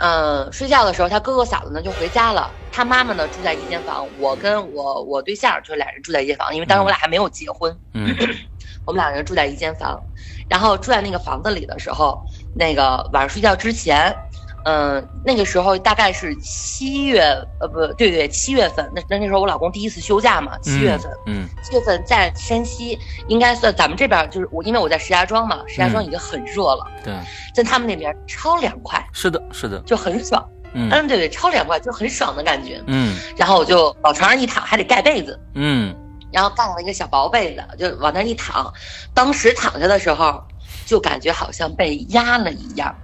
[0.00, 8.14] 嗯，睡觉的时候，他哥哥嫂子呢就回家了，他妈妈呢住在一间房，我跟我我对象就俩人住在一间房，因为当时我俩还没有结婚，嗯，
[8.86, 10.00] 我们两个人住在一间房，
[10.48, 14.16] 然后住在那个房子里的时候，那个晚上睡觉之前。
[14.64, 17.20] 嗯，那个时候大概是七月，
[17.60, 18.90] 呃，不对对，七月份。
[18.94, 21.10] 那那那时候我老公第一次休假嘛，七月份。
[21.26, 21.48] 嗯。
[21.62, 26.86] 七月份在山西，应该算咱们这边就是我，因为我在石家庄嘛，石家庄已经很热了。
[27.04, 27.14] 对。
[27.54, 29.02] 在他们那边超凉快。
[29.12, 29.78] 是的，是的。
[29.80, 30.46] 就很爽。
[30.74, 30.88] 嗯。
[30.90, 32.82] 嗯，对对，超凉快，就很爽的感觉。
[32.86, 33.16] 嗯。
[33.36, 35.38] 然后我就往床上一躺，还得盖被子。
[35.54, 35.94] 嗯。
[36.30, 38.70] 然后盖了一个小薄被子，就往那一躺。
[39.14, 40.42] 当时躺下的时候，
[40.84, 42.94] 就感觉好像被压了一样。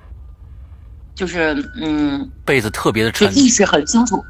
[1.14, 4.22] 就是嗯，被子特别的沉，就意识很清楚，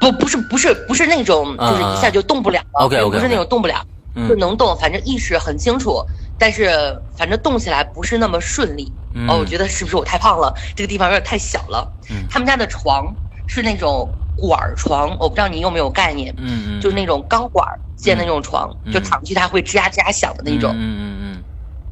[0.00, 3.84] 不不是不是不是那种就是一下就动不了，OK OK，不是那种动不了，
[4.28, 6.04] 就能动，反正意识很清楚，
[6.38, 8.92] 但是反正动起来不是那么顺利。
[9.26, 10.54] 哦，我觉得是不是我太胖了？
[10.76, 11.90] 这个地方有点太小了。
[12.10, 13.12] 嗯，他们家的床
[13.48, 21.42] 是那种管床，我不知道你有没有概念，嗯嗯，就是那种钢管建的那种床，就躺进去它会吱呀吱呀响的那种，嗯嗯嗯，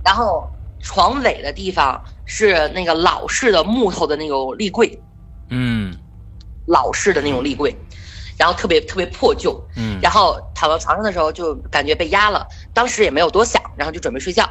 [0.04, 0.48] 然后。
[0.80, 5.02] 床尾的地方是那个老式的木头的那种立柜，
[5.50, 5.96] 嗯，
[6.66, 7.76] 老式的那种立柜，
[8.38, 14.48] 然后特别特别破旧，嗯，然后躺到床上的时候就感觉被压了，当时也没有多想，然后就准备睡觉，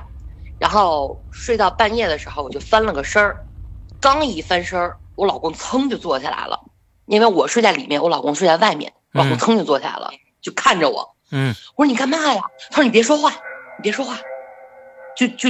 [0.60, 3.46] 然后睡到半夜的时候我就翻了个身儿，
[4.02, 6.60] 刚一翻身儿，我老公噌就坐起来了，
[7.06, 10.12] 因为我睡在里面，我老公睡在外面，老公噌就坐起来了，
[10.42, 12.42] 就看着我，嗯，我说你干嘛呀？
[12.72, 14.18] 他说你别说话，你别说话，
[15.16, 15.50] 就就。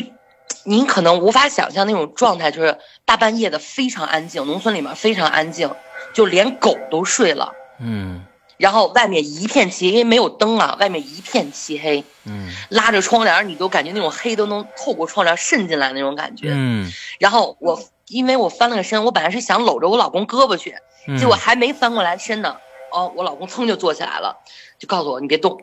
[0.64, 5.70] 您可能无法想象那种状态，就是大半夜的非常安静，农村里面非常安静，
[6.14, 7.54] 就连狗都睡了。
[7.80, 8.24] 嗯，
[8.58, 12.04] 然后外面一片漆，因为没有灯啊，外面一片漆黑。
[12.26, 16.50] 嗯，拉着窗帘，你都感觉那种黑都能透过窗帘渗进来那种感觉。
[16.52, 20.76] 嗯，然后我因为我翻了个身，我本来是想搂着我老公胳膊去，
[21.20, 22.58] 结果还没翻过来身呢，
[22.92, 24.38] 哦，我老公噌就坐起来了，
[24.80, 25.60] 就告诉我你别动。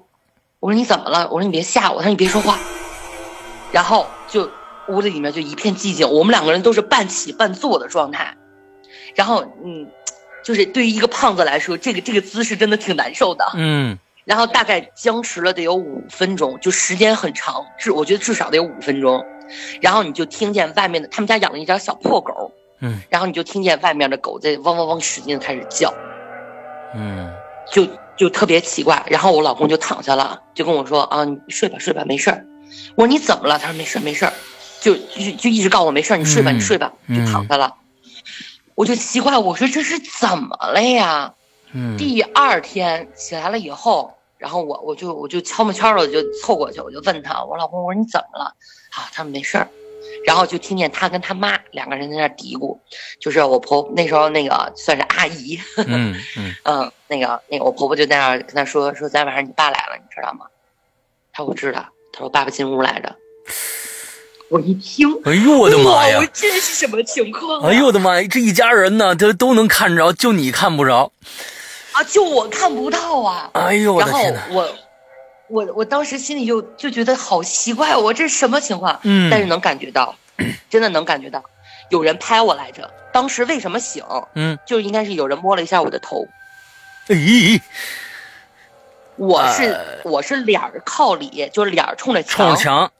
[0.60, 1.28] 我说你怎么了？
[1.30, 1.98] 我说你别吓我。
[1.98, 2.58] 他说你别说话。
[3.72, 4.48] 然后就。
[4.88, 8.36] 屋子里面就一片寂静，我们两个人都是半起半坐的状态，
[9.14, 9.88] 然后嗯，
[10.44, 19.24] 就是对于一个胖子来说，这个这个姿势真的挺难受的，嗯，然后大概僵持了得有五分钟，就时间很长，至我觉得至少得有五分钟，
[19.80, 25.94] 然后你就听见外面的他们家养了一条小破狗，嗯，然后你就听见外面的狗在汪汪汪使劲开始叫，
[26.96, 27.30] 嗯，
[27.70, 32.44] 就就特别奇怪，然后我老公就躺下了，就跟我说啊，你睡吧睡吧，没事儿，
[32.96, 33.58] 我说你怎么了？
[33.58, 34.32] 他说没事没事儿。
[34.82, 37.74] 就就就一直告诉我没事你睡吧，你睡吧，就躺下了。
[38.74, 41.32] 我就奇怪，我说这是怎么了呀？
[41.72, 41.96] 嗯。
[41.96, 48.54] 第二天起来了以后，然后我我就我就悄没悄的就凑过去，我就问他，我老公，我说你怎么了？
[48.90, 49.68] 啊，他说没事儿。
[50.26, 52.76] 然后就听见他跟他妈两个人在那嘀咕，
[53.20, 55.58] 就是我婆那时候那个算是阿姨。
[55.86, 56.54] 嗯嗯。
[56.64, 60.46] 嗯，那个那个我婆婆就在那跟他说说，昨天晚上你爸来了，你知道吗？
[61.32, 61.88] 他说我知道。
[62.12, 63.16] 他说爸爸进屋来着。
[64.52, 66.20] 我一听，哎呦我的妈呀！
[66.30, 67.62] 这是什么情况？
[67.62, 68.28] 哎呦我的妈呀！
[68.30, 71.10] 这一家人呢，都都能看着，就你看不着，
[71.92, 73.48] 啊，就我看不到啊！
[73.54, 74.42] 哎呦我的天哪！
[74.50, 74.76] 我，
[75.48, 79.00] 我我当时心里就就觉得好奇怪，我这是什么情况？
[79.04, 80.14] 嗯，但是能感觉到，
[80.68, 81.42] 真的能感觉到，
[81.88, 82.90] 有人拍我来着。
[83.10, 84.04] 当时为什么醒？
[84.34, 86.28] 嗯，就应该是有人摸了一下我的头。
[87.08, 87.58] 咦，
[89.16, 92.92] 我是我是脸靠里，就是脸冲着墙冲着墙，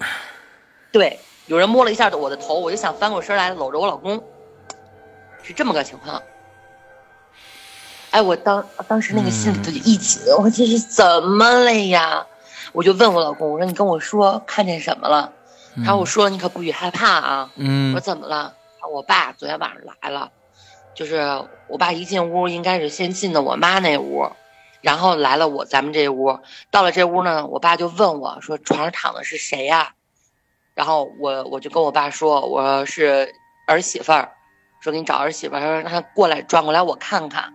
[0.90, 1.20] 对。
[1.52, 4.24] 有人摸了一下我的头，我就想翻过身来搂着我老公，
[5.42, 6.22] 是这么个情况。
[8.10, 12.26] 哎，我当当时那个心里头就一紧，我说这是怎么了呀？
[12.72, 15.30] 我就问我老公，我说你跟我说看见什么了？
[15.84, 17.50] 他说我说了你可不许害怕啊。
[17.56, 17.94] 嗯。
[17.94, 18.54] 我说怎么了？
[18.90, 20.30] 我爸昨天晚上来了，
[20.94, 24.32] 就是我爸一进屋应该是先进的我妈那屋，
[24.80, 26.38] 然后来了我咱们这屋，
[26.70, 29.92] 到了这屋呢，我爸就问我说床上躺的是谁呀？
[30.74, 33.28] 然后我我就跟我爸说，我是
[33.66, 34.28] 儿媳妇儿，
[34.80, 37.52] 说给你找儿媳妇儿，说让他过来转过来我看看。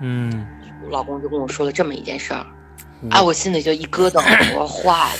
[0.00, 0.46] 嗯，
[0.84, 2.46] 我老公就跟我说了这么一件事儿，
[3.10, 4.20] 哎，我心里就一咯噔，
[4.54, 5.18] 我说坏了。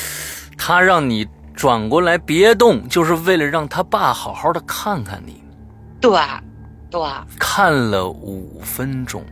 [0.58, 5.42] 他让你转过来别动，就是为了让他爸好好的看看你。
[6.00, 6.20] 对，
[6.90, 7.00] 对。
[7.38, 9.24] 看了五分钟。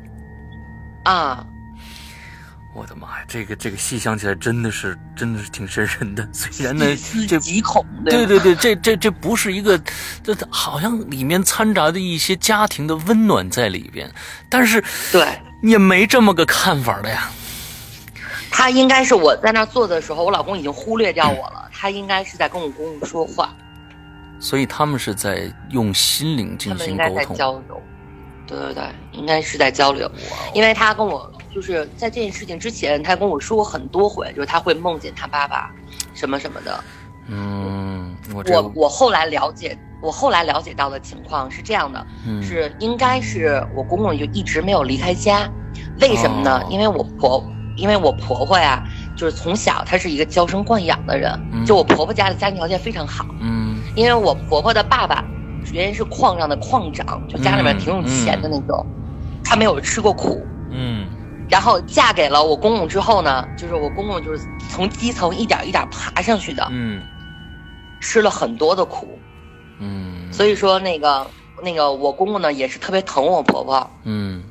[1.04, 1.46] 啊。
[2.74, 6.28] 我的妈呀，这个这个戏想起来真的是真的是挺瘆人的。
[6.32, 6.84] 虽然呢，
[7.26, 8.10] 这极恐的。
[8.10, 9.80] 对对对，这这这不是一个，
[10.22, 14.08] 这好像里面掺杂的一些家庭的温暖在里边，
[14.48, 15.26] 但是对
[15.62, 17.28] 也没这么个看法的呀。
[18.50, 21.68] 他应该是我在那坐的时候，我老公已经忽略掉我了。
[21.72, 23.54] 他应该是在跟我公公说话。
[24.40, 27.82] 所以他们是在用心灵进行沟通交流。
[28.48, 28.82] 对对对，
[29.12, 30.10] 应该是在交流，
[30.54, 35.70] 因为他跟我就是在这件事情之前，他跟我说过很多回，就是他会梦见他爸爸
[36.14, 36.82] 什么什么的。
[37.28, 42.06] 嗯，我我我后来了解，我后来了解到的情况是这样的，
[42.42, 45.46] 是应该是我公公就一直没有离开家，
[46.00, 46.64] 为什么呢？
[46.70, 47.44] 因为我婆，
[47.76, 48.82] 因为我婆婆呀，
[49.14, 55.22] 就是从小她是一个娇生惯养的人，就我婆婆家的家庭条件非常好，嗯，因为我婆婆的爸爸。
[55.72, 58.84] 原先是矿上的矿长，就家里面挺有钱的那种，
[59.44, 60.40] 他没有吃过苦，
[60.70, 61.06] 嗯，
[61.48, 67.02] 然后嫁给了我公公之后呢，就是我公公就是从基层一点一点爬上去的，嗯，
[68.00, 69.18] 吃了很多的苦，
[69.78, 71.26] 嗯，所以说那个
[71.62, 74.42] 那个我公公呢也是特别疼我婆婆，嗯，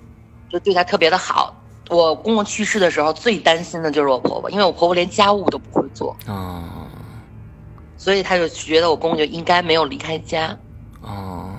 [0.49, 1.53] 就对她特别的好。
[1.89, 6.85] 我公公去世的时候最担心的就是我婆婆，因为我婆婆连家务都不会做，啊，
[7.95, 10.57] 所以他就觉得我公公就应该没有离开家。
[11.07, 11.49] 哦，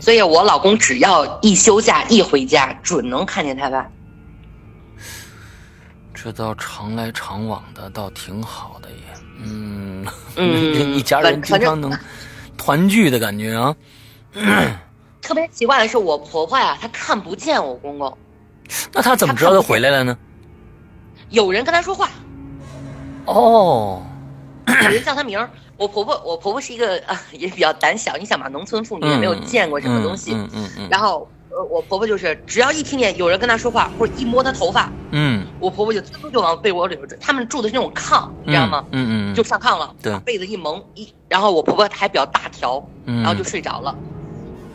[0.00, 3.86] 所以我老公只要一休假一回家，准能看见他爸。
[6.14, 8.96] 这倒常来常往的，倒挺好的也。
[9.44, 10.04] 嗯
[10.36, 11.96] 嗯， 一家人经常能
[12.56, 13.76] 团聚的感觉啊。
[15.20, 18.18] 特别奇怪的是，我婆婆呀，她看不见我公公。
[18.92, 20.16] 那她怎么知道他回来了呢？
[21.28, 22.08] 有人跟她说话。
[23.26, 24.02] 哦。
[24.66, 25.50] 有人叫她名儿。
[25.78, 28.16] 我婆婆，我婆婆是一个啊，也比较胆小。
[28.16, 30.32] 你想嘛，农村妇女也没有见过什么东西。
[30.34, 30.88] 嗯嗯嗯。
[30.90, 38.84] 然后，呃，我婆婆就是只要一听见有人跟她说话，或者一摸她头发，嗯，我婆婆就噌就往被窝里头他们住的是那种炕，你知道吗？
[38.90, 39.34] 嗯嗯。
[39.36, 43.94] 就上炕了，对，被子一蒙一，然后我婆婆还比较大条，然后就睡着了。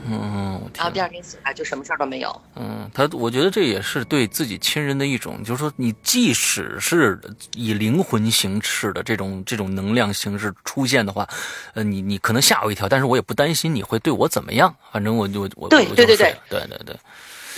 [0.09, 2.41] 嗯，然后第二天醒来就什么事儿都没有。
[2.55, 7.19] 嗯，他我觉得这也是对自己亲人的一种，就是说你即使是
[7.55, 11.27] 以灵魂形式的这种这种能量形式出现的话，
[11.73, 14.75] 呃，你你可能吓我一跳，但是我也不担心你会对我怎么样。
[14.91, 16.97] 反正我我我对对对对对对对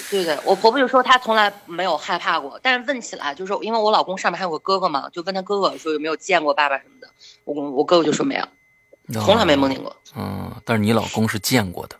[0.10, 7.10] 对对，我婆婆就说她从来没有害怕过，但是问起来就是因为我老公上面还有个哥哥嘛，就问他哥哥说有没有见过爸爸什么的，
[7.44, 9.96] 我我哥哥就说没有，从来没梦见过。
[10.16, 11.96] 嗯，但是你老公是见过的。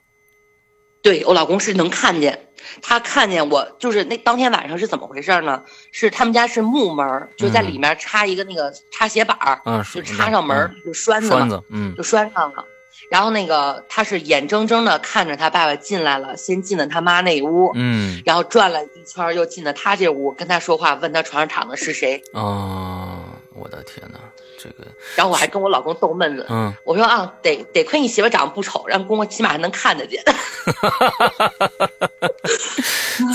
[1.06, 2.48] 对我老公是能看见，
[2.82, 5.62] 他看见我就是那当天晚上是怎么回事呢？
[5.92, 12.66] 是他们家是木门，就在里面插一个那个插鞋板儿，就插上门就拴子嘛，嗯，就拴上了。
[13.12, 22.20] 然后那个他是眼睁睁的看着他爸爸进来了，先进了他妈那屋，嗯，然后转了一圈又进了他这屋，跟他说话，问他床上躺的是谁。
[22.34, 23.20] 啊，
[23.54, 24.20] 我的天哪！
[24.66, 30.24] 这个，然后我还跟我老公逗闷子，嗯，我说啊，得得亏你媳妇长得不丑，让公公起码还能看得见。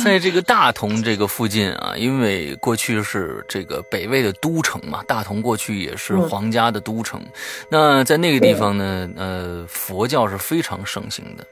[0.05, 7.21] 在这个大同这个附近啊，因为过去是这个北魏的都城嘛，大同过去也是皇家的都城。
[7.71, 11.47] 那在那个地方呢，呃，佛教是非常盛行的。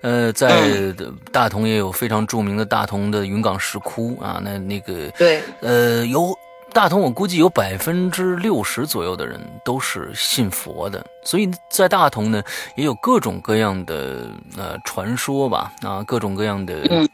[0.00, 0.94] 呃，在
[1.30, 6.36] 大同也有非常著名的大同的云冈石窟啊，那那个对，呃，有。
[6.72, 12.42] 大同，我估计有百分之六十左右的人都是信佛的，所以在大同呢，
[12.76, 17.08] 也有各种各样的呃传说吧，啊，各种各样的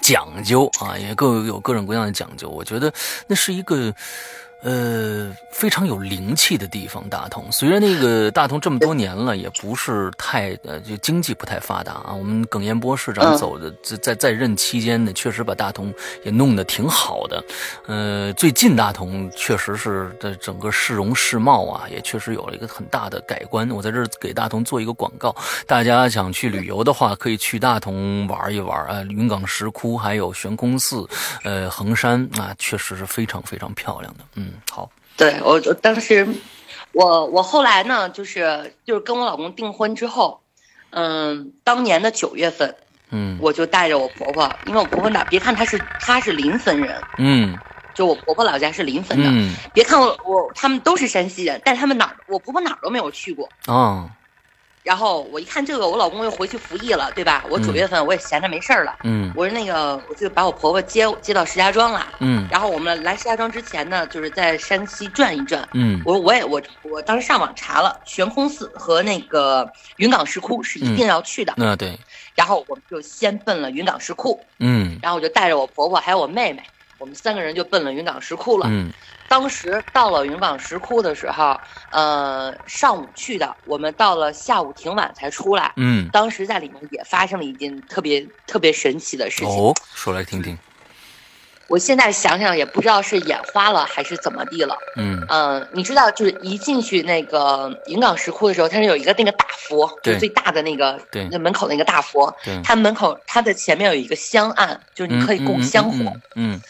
[0.00, 2.48] 讲究啊，也各有各种各样的讲究。
[2.48, 2.92] 我觉得
[3.26, 3.94] 那是一个。
[4.62, 7.50] 呃，非常有灵气的地方，大同。
[7.50, 12.12] 虽然那个大同这么多年了，也不是太呃，就经济不太发达啊。
[12.12, 15.92] 我们耿彦波市长走的在在在任期间呢，确实把大同
[16.24, 17.42] 也弄得挺好的。
[17.86, 23.70] 呃，最近大同确实是的整个市容市貌啊，也确实有了一个很大的改观。
[23.70, 25.34] 我在这儿给大同做一个广告，
[25.66, 29.02] 大家想去旅游的话，可以去大同玩一玩啊。
[29.08, 31.06] 云冈石窟，还有悬空寺，
[31.44, 34.49] 呃，衡山啊，确实是非常非常漂亮的，嗯。
[34.70, 36.26] 好，对我当时，
[36.92, 40.40] 我我后来呢，就是就是跟我老公订婚之后，
[40.90, 42.74] 嗯，当年的九月份，
[43.10, 47.58] 嗯，我就带着我婆婆，因为我婆婆哪，别看她是她是临汾人，嗯，
[47.94, 54.10] 就我婆婆老家是临汾的，嗯，别看我我他们都是山西人，但他们哪我婆婆哪儿都没有去过，啊。
[54.82, 57.44] 然后我一看这个，我老公又回去服役了，对吧？
[57.50, 71.98] 我九月份我也闲着没事儿了，嗯，我说那个我就把我婆婆接接到石家庄了，嗯，然后我们来石家庄之前呢，就是在山西转一转，嗯，我说我也我我当时上网查了悬空寺和那个云冈石窟是一定要去的，那对，
[72.34, 76.62] 然后我们就先奔了云冈石窟，嗯，然后我就带着我婆婆还有我妹妹，
[76.96, 78.90] 我们三个人就奔了云冈石窟了，嗯。
[79.30, 81.56] 当时到了云冈石窟的时候，
[81.92, 85.72] 呃，上午去的，我们到了下午挺晚才出来。
[85.76, 89.48] 嗯，当时在里面也发生了一件特别特别神奇的事情。
[89.48, 90.58] 哦，说来听听。
[91.68, 94.76] 我现在想想也不知道是眼花了还是怎么地了。
[94.96, 102.36] 嗯嗯，你知道，就是一进去那个云冈石窟的时候，它是有一个那个大佛，就最大的那个，对，那门口那个大佛。
[102.42, 106.12] 对，它门口它的前面有一个香案，就是你可以供香火。
[106.34, 106.60] 嗯，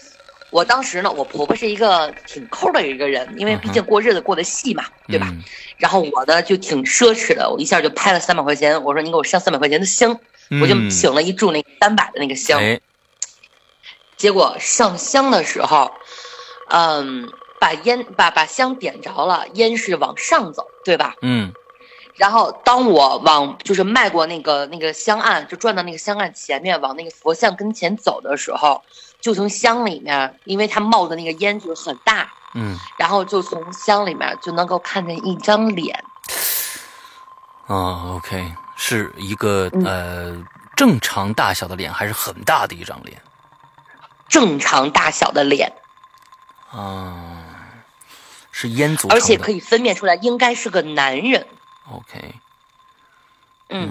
[0.50, 5.32] 我当时呢，我婆婆是一个挺抠的一个人，因为毕竟过日子过得细嘛，对吧？
[5.78, 10.18] 然后我呢就挺奢侈的，我一下就拍了三百块钱，我说你给我上三百块钱的香，
[10.60, 12.60] 我就请了一柱那三百的那个香。
[14.16, 15.92] 结果上香的时候，
[16.68, 21.14] 嗯，把烟把把香点着了，烟是往上走，对吧？
[21.22, 21.52] 嗯。
[22.16, 28.82] 然后当我往就是迈过那个那个香案，就转到那个香案前面，往那个佛像跟前走的时候，
[29.20, 32.78] 就从箱里面，因为它冒的那个烟就是很大，嗯。
[32.98, 36.04] 然后就从箱里面就能够看见一张脸。
[37.66, 40.36] 啊，OK，是一个呃
[40.74, 43.22] 正常大小的脸，还是很大的一张脸？
[44.28, 45.72] 正常大小的脸，
[46.70, 47.44] 啊，
[48.52, 51.46] 是烟组而且可以分辨出来，应该是个男人。
[51.90, 52.34] OK，
[53.70, 53.88] 嗯，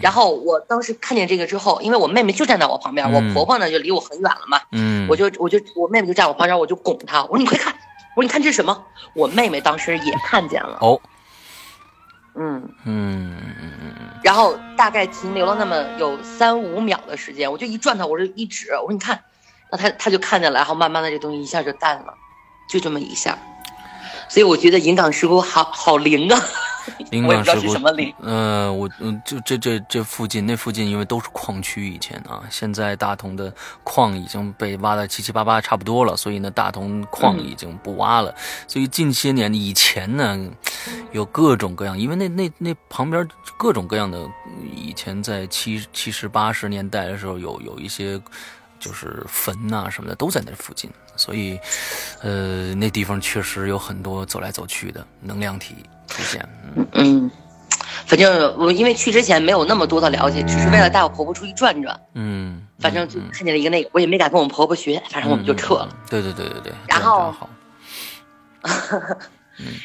[0.00, 7.72] 然后我当时看见这个之后，因为我妹妹就站在我旁边，我婆婆呢就离我很远了嘛，嗯，我就我就我妹妹就站我旁边，我就拱她，我说你快看，
[8.14, 8.84] 我说你看这是什么？
[9.14, 11.00] 我妹妹当时也看见了，哦，
[12.34, 19.20] 嗯嗯嗯嗯，然后大概停留了那么有三五秒的时间，我就一转头，我就一指，我说你看。
[19.74, 22.12] 那她她就看见了，然后慢慢的这东西一下就淡了，
[22.68, 23.38] 就这么一下，
[24.32, 26.42] 所以我觉得银港师傅好好灵啊，
[27.10, 28.10] 银港石窟什么灵？
[28.22, 33.52] 嗯，我嗯就这这这附近那附近因为都是矿区以前啊，现在大同的
[33.84, 38.34] 矿已经被挖的七七八八差不多了，所以呢大同矿已经不挖了，
[38.66, 40.48] 所以近些年以前呢
[41.10, 43.28] 有各种各样，因为那那那旁边
[43.58, 44.26] 各种各样的
[44.74, 48.18] 以前在七七十八十年代的时候有有一些。
[48.82, 51.56] 就是坟呐什么的都在那附近，所以，
[52.20, 55.76] 呃，那地方确实有很多走来走去的能量体
[56.08, 56.44] 出现。
[56.94, 57.30] 嗯，
[58.06, 61.98] 反正我因为去之前没有那么多的了解，只是为了带我婆婆出去转转。
[62.14, 65.88] 嗯，反正就看见了一个那个，我也没敢跟我婆婆学，反正我们就撤了。
[66.10, 66.72] 对对对对对。
[66.88, 67.32] 然后，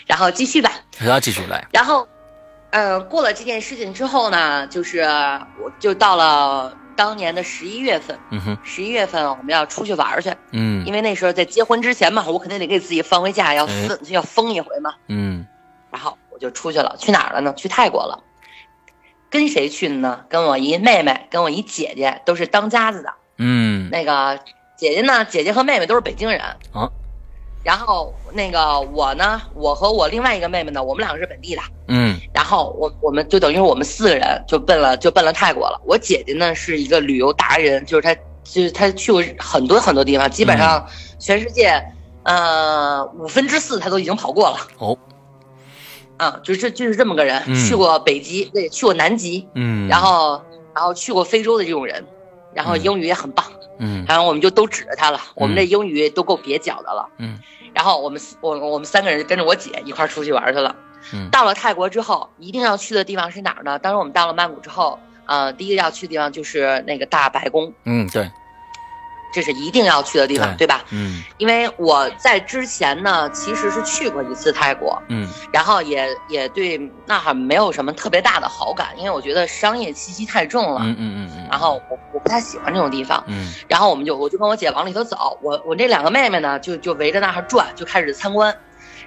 [0.07, 0.71] 然后继续吧。
[1.05, 1.63] 后继续来。
[1.71, 2.07] 然后，
[2.71, 5.01] 嗯，过了这件事情之后呢，就是
[5.61, 6.75] 我就到了。
[6.97, 15.45] 当年的十一月份，嗯哼，十一月份我们要出去玩去，嗯，因为那时候在结婚之前嘛，我肯定得给自己放回假，要疯要疯一回嘛，嗯，
[15.91, 17.53] 然后我就出去了，去哪儿了呢？
[17.53, 18.23] 去泰国了，
[19.29, 20.25] 跟谁去的呢？
[20.27, 24.39] 跟我一妹妹，跟我一姐姐，都是当家子的，嗯，那个
[24.75, 26.41] 姐姐呢，姐姐和妹妹都是北京人，
[26.73, 26.89] 啊。
[27.67, 35.77] 然后那个我呢，我和我另外一个妹妹呢，我们两个是本地的，嗯，然后我我们就等于我们四个人就奔了就奔了泰国了。
[35.83, 38.15] 我姐姐呢是一个旅游达人，就是她
[38.45, 40.87] 就是她去过很多很多地方，基本上
[41.19, 41.77] 全世界，
[42.23, 44.57] 呃五分之四她都已经跑过了。
[44.77, 44.97] 哦，
[46.15, 50.41] 啊，就是就是这么个人，去过北极，对，去过南极，嗯，然后
[50.73, 52.01] 然后去过非洲的这种人，
[52.53, 53.45] 然后英语也很棒，
[53.79, 57.37] 嗯，然后我们就都指着他了，我们这英语都够蹩脚的了，嗯。
[57.77, 60.75] 然后我们我我们三个人跟着我姐一块出去玩去了。
[61.13, 63.77] 嗯，到了泰国之后，一定要去的地方是哪儿呢？
[63.77, 64.97] 当时我们到了曼谷之后，
[65.27, 67.71] 呃，第一个要去的地方就是那个大白宫。
[67.83, 68.27] 嗯，对。
[69.33, 70.83] 这是一定要去的地方，对吧？
[70.91, 88.55] 嗯，因为我在之前呢，其实是去过一次泰国，嗯，然后也也对那哈没有什么特别大的好感，因为我觉得商业气息太重了，嗯嗯嗯然后我我不太喜欢这种地方，嗯，然后我们就我就跟我姐往里头走，我我那两个妹妹呢就就围着那哈转，就开始参观，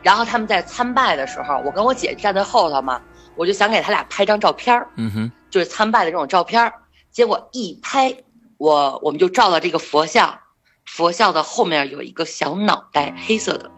[0.03, 3.01] 然后他们在参拜的时候，我跟我姐站在后头嘛，
[3.37, 6.73] 我就想给他俩拍张照片嗯哼，就是参拜的这种照片
[7.11, 8.15] 结果一拍，
[8.61, 10.39] 我我们就照了这个佛像。
[10.85, 13.71] 佛像的后面有一个小脑袋，黑色的，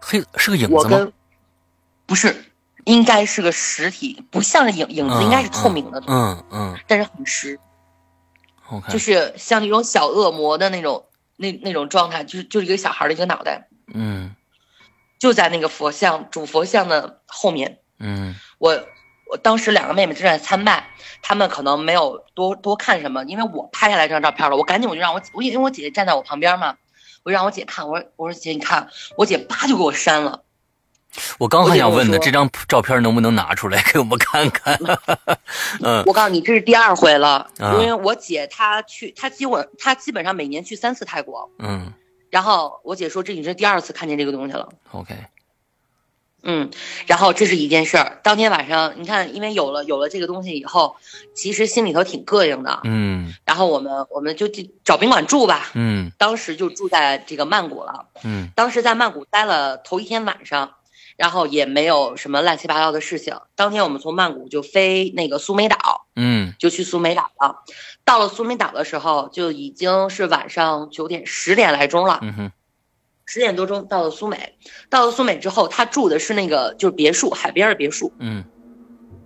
[0.00, 1.12] 黑是个影子吗？
[2.06, 2.52] 不是，
[2.84, 7.60] 应该是个实体，不像是影影子，应该是透明的，嗯嗯，但是很实
[8.88, 14.34] 就是像那种小恶魔的那种那那种状态，就是就是一个小孩的一个脑袋，嗯，
[15.18, 18.82] 就在那个佛像主佛像的后面，嗯，我。
[19.30, 20.88] 我当时两个妹妹正在参拜，
[21.20, 26.76] 她们可能没有多多看什么，因为我拍下来这张照片了，我赶紧我就让我我因为我姐姐站在我旁边嘛，
[27.24, 30.42] 我让我姐看，我说我说姐你看，我姐叭就给我删了。
[31.38, 34.78] 我刚还想问呢，这张照片能不能拿出来给我们看看？
[35.82, 41.92] 嗯，我告诉你，这是第二回了，因为我姐她去，她基本她基本上每年去三次泰国，嗯，
[42.30, 44.68] 然后我姐说这已经是第二次看见这个东西了。
[44.92, 45.14] OK。
[46.42, 46.70] 嗯，
[47.06, 48.20] 然后这是一件事儿。
[48.22, 50.96] 当天晚上，你看，因为有了有了这个东西以后，
[51.34, 52.80] 其实心里头挺膈应的。
[52.84, 53.34] 嗯。
[53.44, 54.48] 然后我们我们就
[54.84, 55.70] 找宾馆住吧。
[55.74, 56.12] 嗯。
[56.16, 58.06] 当时就住在这个曼谷了。
[58.22, 58.48] 嗯。
[58.54, 60.74] 当时在曼谷待了头一天晚上，
[61.16, 63.36] 然后也没有什么乱七八糟的事情。
[63.56, 66.06] 当天我们从曼谷就飞那个苏梅岛。
[66.14, 66.54] 嗯。
[66.58, 67.64] 就去苏梅岛了。
[68.04, 72.20] 到了苏梅岛的时候，就已经是晚上九点十点来钟了。
[72.22, 72.52] 嗯哼。
[73.28, 74.54] 十点多钟到了苏美，
[74.88, 78.42] 到了苏美之后，他住的是那个就是别墅，海边的别墅，嗯，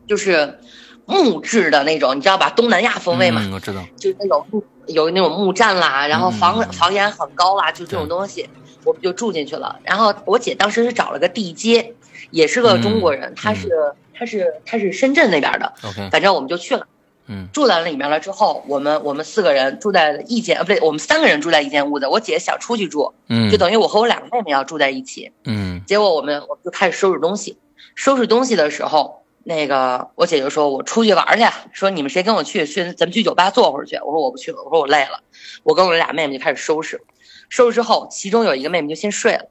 [0.08, 0.58] 就是
[1.06, 2.50] 木质的那种，你知道吧？
[2.50, 8.50] 东南亚风味嘛，我知道，就是那种木有那种木栈啦，然后房房檐很高啦，就这种东西，
[8.84, 9.78] 我们就住进去了。
[9.84, 11.94] 然后我姐当时是找了个地接，
[12.32, 13.70] 也是个中国人，他是
[14.12, 16.88] 他是他是深圳那边的，OK，反正我们就去了。
[17.32, 22.06] 嗯，住在里面了之后，我们我们四个人住在一间，呃，不对，我们三个人住在一间屋子。
[22.06, 25.82] 我姐想出去住，嗯，就等于我和我两个妹妹要住在一起，嗯。
[25.86, 27.56] 结果我们我们就开始收拾东西，
[27.94, 32.66] 收拾东西的时候，那个我姐就说：“我出去玩去，说你们谁跟我去？
[32.66, 35.20] 去咱们去酒吧坐会儿去。”我说：“我不去了，我说我累了。”
[35.64, 37.00] 我跟我俩妹妹就开始收拾，
[37.48, 39.48] 收拾之后，其中有一个妹妹就先睡了，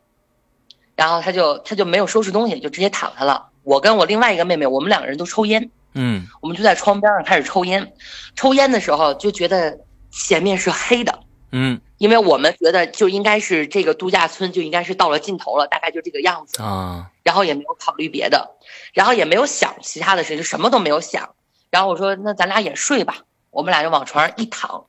[0.96, 3.48] 然后她就她就没有收拾东西，就直接躺下了。
[3.64, 5.70] 我跟我另外一个妹妹，我们两个人都抽烟。
[5.94, 7.94] 嗯，我们就在窗边上开始抽烟，
[8.36, 9.78] 抽烟的时候就觉得
[10.10, 11.20] 前面是黑的，
[11.52, 18.56] 嗯，因为我们觉得就应该是这个度假村就应该是到了尽头了，大概就这个样子啊，然后也没有考虑别的，
[18.94, 21.36] 然后也没有想其他的事就什么都没有想，
[21.70, 23.18] 然后我说那咱俩也睡吧，
[23.50, 24.86] 我们俩就往床上一躺，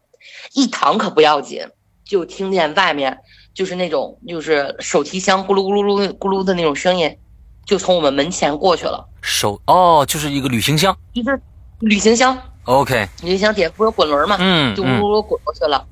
[0.53, 1.67] 一躺可不要紧，
[2.05, 3.19] 就听见外面
[3.55, 7.19] 就是那种就是手提箱咕噜咕噜噜咕噜的那种声音。
[7.65, 11.39] 就从我们门前过去了，手哦，就是一个旅行箱，一个
[11.79, 14.37] 旅行箱，OK，旅行箱底下不是有滚轮吗？
[14.39, 15.87] 嗯，就呜呜滚过去了。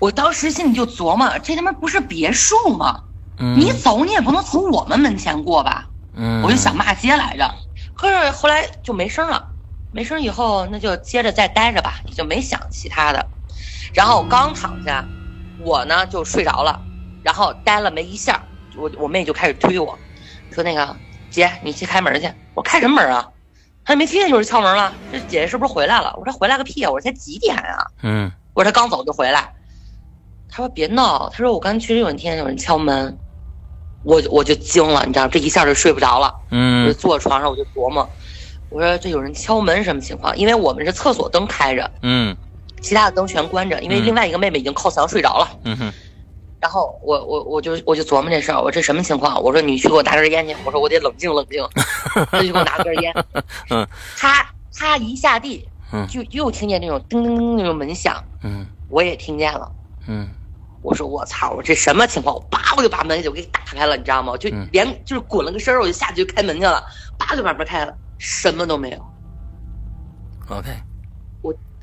[0.00, 3.00] 我当时心里就琢磨，这他妈不是别墅吗？
[3.56, 5.86] 你走你也不能从我们门前过吧？
[6.14, 7.54] 嗯，我就想骂街来着，
[7.94, 9.48] 可是后来就没声了，
[9.92, 13.24] 没声以后那就接着再待着吧，也就没想其他的。
[13.94, 15.04] 然后刚躺下，
[15.60, 16.80] 我呢就睡着了，
[17.22, 18.42] 然后待了没一下，
[18.76, 19.96] 我我妹就开始推我。
[20.50, 20.96] 说那个
[21.30, 22.30] 姐，你去开门去。
[22.54, 23.28] 我开什么门啊？
[23.84, 24.92] 还没听见有人敲门吗？
[25.10, 26.14] 这姐姐是不是回来了？
[26.18, 26.90] 我说回来个屁啊！
[26.90, 27.86] 我说才几点啊？
[28.02, 29.50] 嗯，我说他刚走就回来。
[30.50, 31.28] 他说别闹。
[31.30, 33.16] 他说我刚确实有人听见有人敲门，
[34.02, 36.34] 我我就惊了，你知道这一下就睡不着了。
[36.50, 38.06] 嗯，我就坐床上我就琢磨，
[38.68, 40.36] 我说这有人敲门什么情况？
[40.36, 42.36] 因为我们是厕所灯开着，嗯，
[42.82, 45.48] 其他的灯全关着，因为另外一个妹妹已经靠墙睡着了。
[45.64, 45.92] 嗯哼。
[46.60, 49.40] 然后我我我就我就琢磨这事儿，我这什么情况？
[49.42, 50.56] 我说你去给我拿根烟去。
[50.64, 51.64] 我说我得冷静冷静。
[52.30, 53.14] 他就给我拿根烟。
[53.70, 53.86] 嗯。
[54.16, 54.44] 他
[54.74, 58.22] 他一下地，嗯，就又听见那种叮叮叮那种门响。
[58.42, 58.66] 嗯。
[58.88, 59.70] 我也听见了。
[60.08, 60.28] 嗯。
[60.82, 62.34] 我说我操，我这什么情况？
[62.34, 64.36] 我叭我就把门就给打开了，你知道吗？
[64.36, 66.82] 就连就是滚了个身我就下去就开门去了，
[67.18, 68.98] 叭就把门开了，什么都没有。
[70.48, 70.70] OK。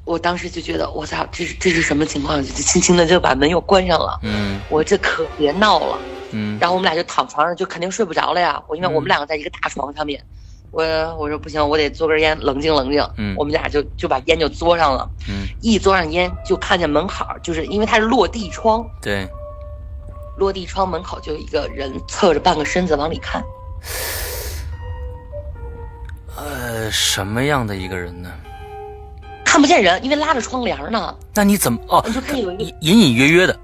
[0.05, 2.41] 我当时就觉得，我操，这是这是什么情况？
[2.41, 4.19] 就轻轻的就把门又关上了。
[4.21, 5.97] 嗯，我这可别闹了。
[6.31, 8.61] 嗯，然后我们俩就躺床上，就肯定睡不着了呀。
[8.67, 10.23] 我因为我们两个在一个大床上面，
[10.71, 10.83] 我
[11.15, 13.03] 我说不行，我得嘬根烟，冷静冷静。
[13.17, 15.09] 嗯，我们俩就就把烟就嘬上了。
[15.27, 18.85] 嗯，一嘬上烟，就看见门口，就是因为它是落地窗。
[19.01, 19.27] 对，
[20.37, 23.43] 落地窗门口就有一个人侧着半个身子往里看。
[26.35, 28.29] 呃，什么样的一个人呢？
[29.55, 31.15] 看不见人，因为拉着窗帘呢。
[31.33, 32.03] 那你怎么哦？
[32.05, 33.57] 你就看有一个隐隐约约的。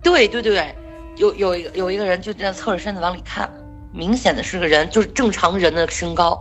[0.00, 0.72] 对对对，
[1.16, 3.50] 有有一个有一个人就在侧着身子往里看，
[3.92, 6.40] 明显的是个人，就是正常人的身高。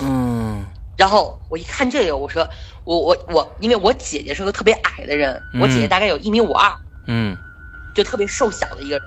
[0.00, 0.64] 嗯。
[0.96, 2.48] 然后我一看这个，我说
[2.84, 6.72] 我我我，因为我姐姐是个特别矮的人，我姐姐大概有一米五二，
[7.08, 7.36] 嗯，
[7.92, 9.04] 就特别瘦小的一个人。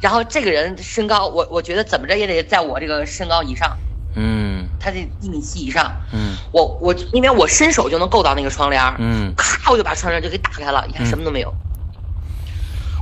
[0.00, 3.78] 然后这个人身高，我我觉得怎么着也得在我这个身高以上。
[4.16, 4.51] 嗯，
[4.82, 5.92] 他得一米七以上。
[6.12, 11.54] 嗯，我我因为我伸手就能够到那个窗帘嗯，咔我就把窗帘就给打开了，你看什么都没有。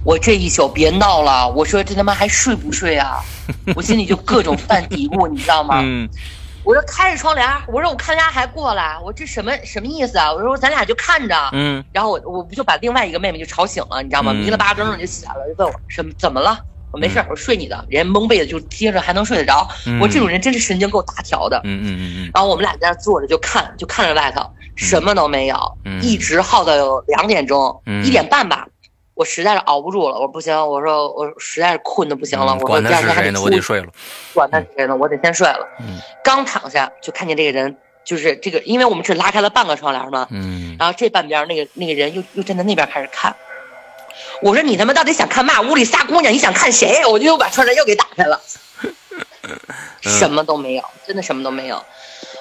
[0.04, 3.20] 我这一宿别闹了，我说这他妈还睡不睡啊？
[3.74, 5.80] 我心里就各种犯嘀咕，你知道吗？
[5.82, 6.08] 嗯，
[6.64, 10.32] 我说开着窗帘，我说我看家还过来，我这什么什么意思啊？
[10.32, 14.32] 我说咱俩就看着，嗯，然后我我不就把另外一个妹妹就吵醒了，你知道吗？
[14.32, 16.58] 迷了巴登就起来了，就问我什么怎么了？
[16.92, 19.68] 我没事，我睡你的，人家蒙被子就贴着还能睡得着。
[20.00, 21.60] 我这种人真是神经够大条的。
[21.64, 22.30] 嗯嗯嗯嗯。
[22.34, 24.42] 然后我们俩在那坐着就看，就看着外头
[24.74, 25.56] 什么都没有，
[26.02, 28.66] 一直耗到有两点钟，一点半吧。
[29.14, 32.54] 我实在是熬不住了，我说不行，我说我实在是困的不行了。
[32.54, 33.86] 我说第二天还得我得睡了。
[34.32, 34.96] 管他是谁呢？
[34.96, 35.68] 我得先睡了。
[36.24, 40.26] 刚躺下就看见这个人，就是这个，因为我们只拉开了半个窗帘嘛。
[40.30, 40.74] 嗯。
[40.78, 43.36] 然后这半边那个那个人又又站在那边开始看。
[44.42, 45.60] 我说你他妈到底想看嘛？
[45.62, 47.04] 屋里仨姑娘，你想看谁？
[47.06, 48.40] 我就又把窗帘又给打开了。
[50.00, 51.82] 什么都没有，真的什么都没有。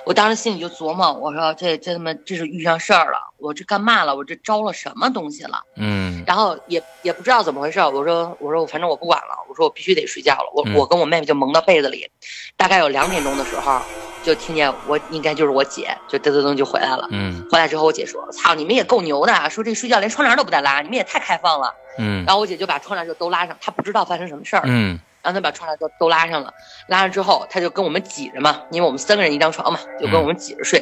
[0.05, 4.15] 我当时心里就琢磨，我说这这他妈这是遇上事儿了，我这干嘛了？
[4.15, 5.61] 我这招了什么东西了？
[5.75, 7.79] 嗯，然后也也不知道怎么回事。
[7.79, 10.49] 我说我说我反正我不管了，我说我必须得睡觉了。
[10.53, 12.09] 我我跟我妹妹就蒙到被子里，
[12.57, 13.81] 大概有两点钟的时候，
[14.21, 17.07] 就听见我应该就是我姐就噔噔噔就回来了。
[17.11, 24.63] 嗯，回来之后我姐说：“操，你们也够牛的，说这睡觉连窗帘都不带拉，你们也太开放了。”嗯，然后我姐就把窗帘就都拉上，她不知道发生什么事儿。
[24.65, 24.99] 嗯。
[25.21, 26.53] 让他把窗帘都都拉上了，
[26.87, 30.81] 拉上之后，她就跟我们挤着嘛，因为我们三个人一张床嘛，就跟我们挤着睡。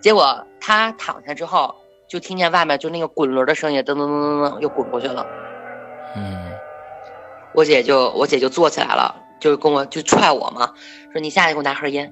[0.00, 1.74] 结果她躺下之后，
[2.08, 5.26] 就听见外面就那个滚轮的声音，噔噔噔噔噔，又滚过去了。
[6.16, 6.50] 嗯，
[7.52, 10.72] 我姐就我姐就坐起来了，就跟我就踹我嘛，
[11.12, 12.10] 说你下去给我拿盒烟。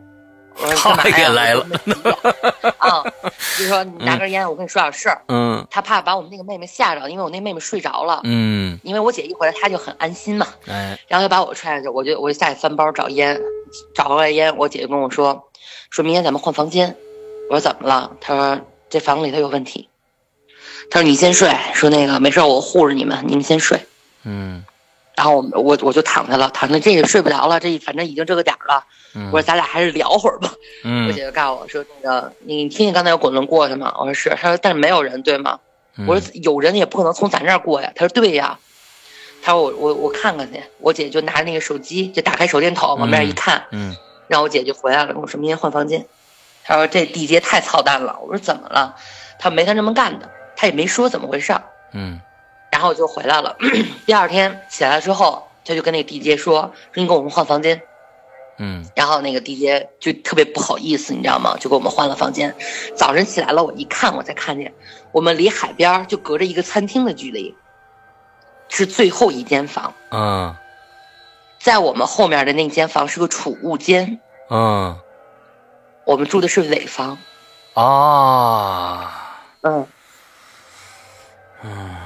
[0.57, 1.29] 我说 干嘛呀？
[1.31, 1.67] 来了。
[2.79, 3.03] 啊，
[3.59, 5.23] 就说你拿根烟，我跟你说点事儿。
[5.29, 5.67] 嗯。
[5.71, 8.21] 他怕把我们那个妹妹吓着，因为我那妹妹睡着了。
[8.25, 8.79] 嗯。
[8.83, 10.47] 因为我姐一回来，他就很安心嘛。
[10.67, 10.99] 哎。
[11.09, 13.41] 然后他把我踹下去，我就我就下去翻包找烟，
[13.95, 15.51] 找回来烟，我姐就跟我说，
[15.91, 16.97] 说明天咱们换房间。
[17.51, 18.11] 我说怎么了？
[18.21, 19.89] 他说这房里头有问题。
[20.91, 23.85] 他说你先睡，说那个没事，我护着你们，你们先睡。
[24.23, 24.65] 嗯。
[25.17, 28.85] 然后我我我就躺下了，躺下这也睡不着了，这反正已经这个点儿了。
[29.31, 30.51] 我说咱俩还是聊会儿吧。
[31.09, 34.31] 我姐就告诉我说：“那个你听见刚才有滚轮过去吗？”我说是。
[34.31, 35.61] 他说：“但是没有人对吗？”
[36.09, 38.59] 我说：“有人也不可能从咱这儿过呀。”他说：“对呀。”
[39.41, 43.95] 他说：“我我我看看去。”我姐就拿那个手机就打开手电筒往那儿一看，嗯，
[44.27, 46.05] 然后我姐就回来了，跟我说明天换房间。
[46.65, 48.97] 他说：“这地接太操蛋了。”我说：“怎么了？”
[49.39, 51.63] 他没他这么干的，他也没说怎么回事儿。
[51.93, 52.21] 嗯。
[52.75, 53.57] 然后我就回来了。
[54.05, 57.81] 第二天起来之后，他就跟那个地接说：“说你给我们换房间。”
[58.59, 58.85] 嗯。
[58.97, 61.57] 然后那个地接就特别不好意思，你知道吗？
[61.61, 62.53] 就给我们换了房间。
[62.97, 64.75] 早晨起来了，我一看，我才看见
[65.13, 67.57] 我们离海边就隔着一个餐厅的距离，
[68.69, 69.95] 是最后一间房。
[70.11, 70.57] 嗯。
[71.61, 74.19] 在我们后面的那间房是个储物间。
[74.51, 74.99] 嗯。
[76.05, 77.19] 我们住的是尾房。
[77.75, 79.39] 啊。
[79.63, 79.87] 嗯。
[81.63, 81.97] 嗯。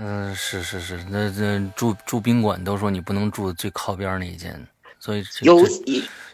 [0.00, 4.60] 嗯，是是是，那那住住宾馆都说你不能住最靠边那一间，
[4.98, 5.66] 所以有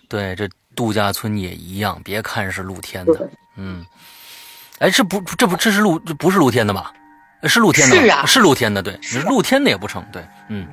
[0.08, 3.84] 对这度假村也一样，别看是露天的，嗯，
[4.78, 6.92] 哎，这不这不这是露这不是露天的吧？
[7.44, 10.66] 是露天的，是啊，是露天的，对，露天的也不成，对，嗯，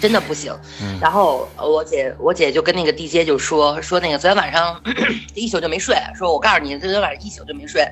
[0.00, 0.56] 真的不行。
[1.00, 4.80] 然后我姐我姐就跟那个地接就说说那个昨天晚上
[5.34, 7.86] 一宿就没睡，说我告诉你昨天晚上一宿就没睡。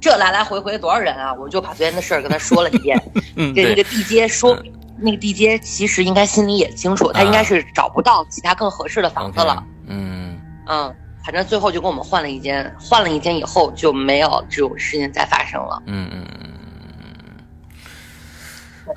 [0.00, 1.34] 这来来回回多少人啊？
[1.34, 3.00] 我就把昨天的事儿跟他说了一遍。
[3.36, 4.56] 嗯，这那个地接说，
[4.96, 9.62] 那个地接其实应该心里也清楚，他应该是找不到其他更合适的房子了。
[9.86, 15.82] 嗯嗯，反正最后就跟我们换了一间，换了一间以后就没有这种事情再发生了。
[15.86, 16.50] 嗯嗯嗯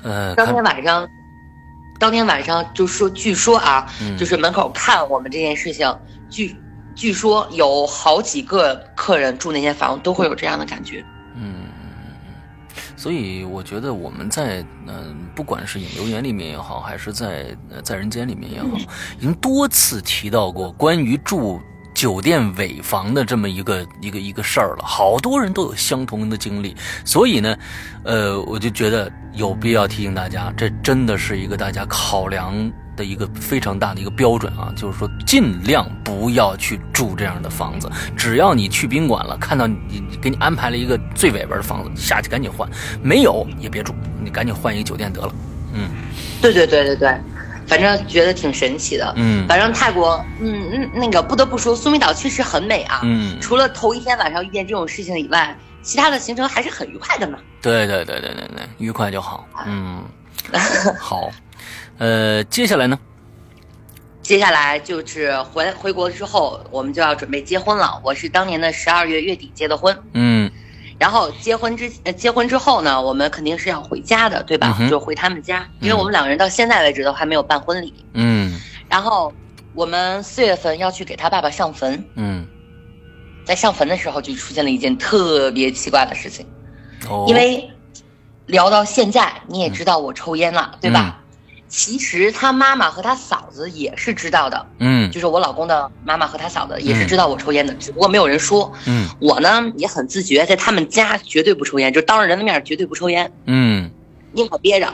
[0.04, 0.34] 嗯。
[0.34, 1.06] 当天晚上，
[2.00, 3.86] 当天晚上就说，据说啊，
[4.18, 5.94] 就是门口看我们这件事情，
[6.30, 6.56] 据。
[6.94, 11.04] 据说有好几个客人住那间房都会有这样的感觉。
[11.36, 11.66] 嗯，
[12.96, 18.68] 所以我觉得我们在嗯，不管是引流言里面也好，还是在在人间里面也好，
[19.18, 21.60] 已经多次提到过关于住
[21.92, 24.84] 酒店尾房的这么一个一个一个事儿了。
[24.84, 27.56] 好多人都有相同的经历，所以呢，
[28.04, 32.72] 呃，我就觉得有必要提醒大家，这真的是一个大家考量。
[32.96, 37.90] 的一个非常大的一个标准啊，就是说尽量不要去住这样的房子。
[38.16, 42.68] 只要你去宾馆了，看到你给你安排了一个最尾边的房子，下去赶紧换；
[43.02, 45.32] 没有也别住，你赶紧换一个酒店得了。
[45.72, 45.88] 嗯，
[46.40, 47.20] 对对对对对，
[47.66, 49.12] 反正觉得挺神奇的。
[49.16, 53.00] 嗯，反正泰国，嗯嗯，那个不得不说，苏梅岛确实很美啊。
[53.02, 57.38] 嗯，除了头一天晚上遇见这种事情以外，其他的行程还是很愉快的嘛。
[57.60, 59.46] 对对对对对对，愉快就好。
[59.66, 60.02] 嗯，
[60.98, 61.30] 好。
[61.98, 62.98] 呃，接下来呢？
[64.22, 68.00] 接下来就是回回国之后，我们就要准备结婚了。
[68.02, 70.50] 我是当年的十二月月底结的婚，嗯，
[70.98, 74.78] 然后结婚之结婚之后呢，我们肯定是要回家的，对吧？
[74.88, 78.58] 就回他们家，因为我们两个人到现在为止都还没有办婚礼，嗯。
[78.88, 79.30] 然后
[79.74, 82.46] 我们四月份要去给他爸爸上坟，嗯，
[83.44, 86.46] 在上坟的时候就出现了一件特别奇怪的事情，
[87.10, 87.68] 哦，因为
[88.46, 91.20] 聊到现在你也知道我抽烟了，对吧？
[91.76, 98.72] 其实他妈妈和他嫂子也是知道的，嗯，就是我老公的妈妈和他嫂子也是知道我抽烟的，只不过没有人说。
[98.86, 103.28] 嗯，我呢也很自觉，在他们家绝对不抽烟，就当着人的面绝对不抽烟。
[103.46, 103.90] 嗯，
[104.30, 104.88] 宁可憋着，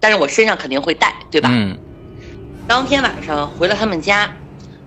[0.00, 1.48] 但是我身上肯定会带，对吧？
[1.52, 1.78] 嗯。
[2.66, 4.36] 当天晚上回了他们家，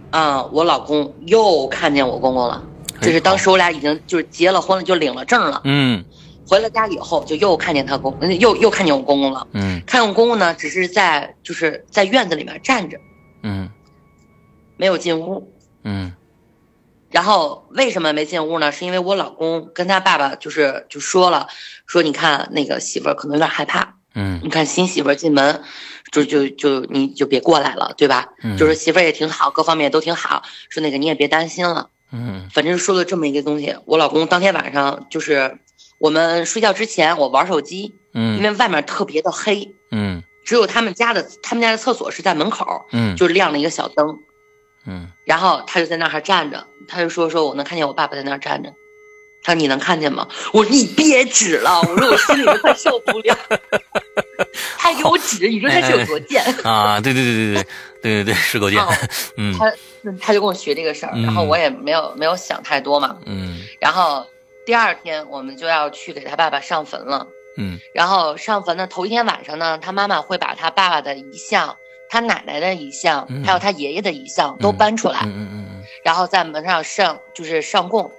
[0.09, 2.61] 啊，我老公又看见我公公了，
[2.99, 5.61] 就是当时我俩已经就是结了婚了，就领了证了。
[5.63, 6.03] 嗯。
[6.47, 9.45] 回了家以后，就又看见他公，又又看见我公公了。
[9.51, 12.97] 嗯，看见我公公呢，只是在就是在院子里面站着。
[13.43, 13.69] 嗯，
[14.77, 15.51] 没有进屋。
[15.83, 16.13] 嗯。
[17.09, 18.71] 然后为什么没进屋呢？
[18.71, 21.47] 是因为我老公跟他爸爸就是就说了，
[21.85, 23.95] 说你看那个媳妇儿可能有点害怕。
[24.13, 24.39] 嗯。
[24.43, 25.61] 你看新媳妇儿进门，
[26.11, 28.29] 就就就你就别过来了，对吧？
[28.43, 28.57] 嗯。
[28.57, 30.43] 就是媳妇儿也挺好，各方面都挺好。
[30.69, 31.89] 说那个你也别担心了。
[32.11, 32.49] 嗯。
[32.51, 35.59] 反正说了这么一个东西，我老公当天晚上就是
[35.97, 37.95] 我们睡觉之前，我玩手机。
[38.13, 38.37] 嗯。
[38.37, 39.73] 因为外面特别的黑。
[39.91, 40.23] 嗯。
[40.45, 42.85] 只有他们家的他们家的厕所是在门口。
[42.91, 43.15] 嗯。
[43.15, 44.19] 就是亮了一个小灯。
[44.85, 45.07] 嗯。
[45.25, 48.73] 然后他就在那儿站着，他就说：“说我能看见我爸爸在那儿站着。”
[49.43, 53.37] 他说：“你能看见吗？”我说：“你别指了。”我说：“我心里都快受不了。”
[54.77, 56.99] 他给我指，你说他是有多贱啊？
[57.01, 57.63] 对对对对对
[58.01, 58.83] 对对对，是够贱。
[59.37, 59.73] 嗯，他
[60.21, 63.17] 他就跟我学这个事儿，然后我也没有没有想太多嘛。
[63.25, 63.59] 嗯。
[63.79, 64.25] 然后
[64.67, 67.27] 第二天我们就要去给他爸爸上坟了。
[67.57, 67.79] 嗯。
[67.93, 71.77] 然后上坟的头一天晚上呢，他妈妈会把他爸爸的遗像。
[72.09, 78.09] 他奶奶的遗像，还有他爷爷的遗像都搬出来，嗯嗯嗯，然后在门上上就是上供，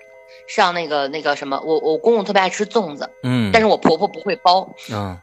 [0.46, 5.18] 上那个那个什么，我我公公特别爱吃粽子，嗯，但是我婆婆不会包，嗯，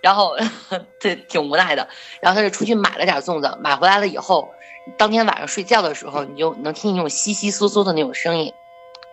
[0.00, 0.36] 然后
[1.00, 1.88] 这挺无奈的，
[2.20, 4.50] 然后他就出去买了点粽子，买回来了以后，
[4.96, 8.52] 当天晚上睡觉的时候，你就能听见那种窸窸窣窣的那种声音，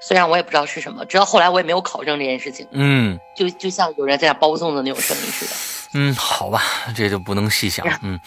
[0.06, 5.52] 虽然我也不知道是什么，直到后来我也没有考证这件事情，嗯，就就像有人在那包粽子那种声音似的，
[5.94, 6.62] 嗯，好吧，
[6.96, 8.20] 这就不能细想，嗯。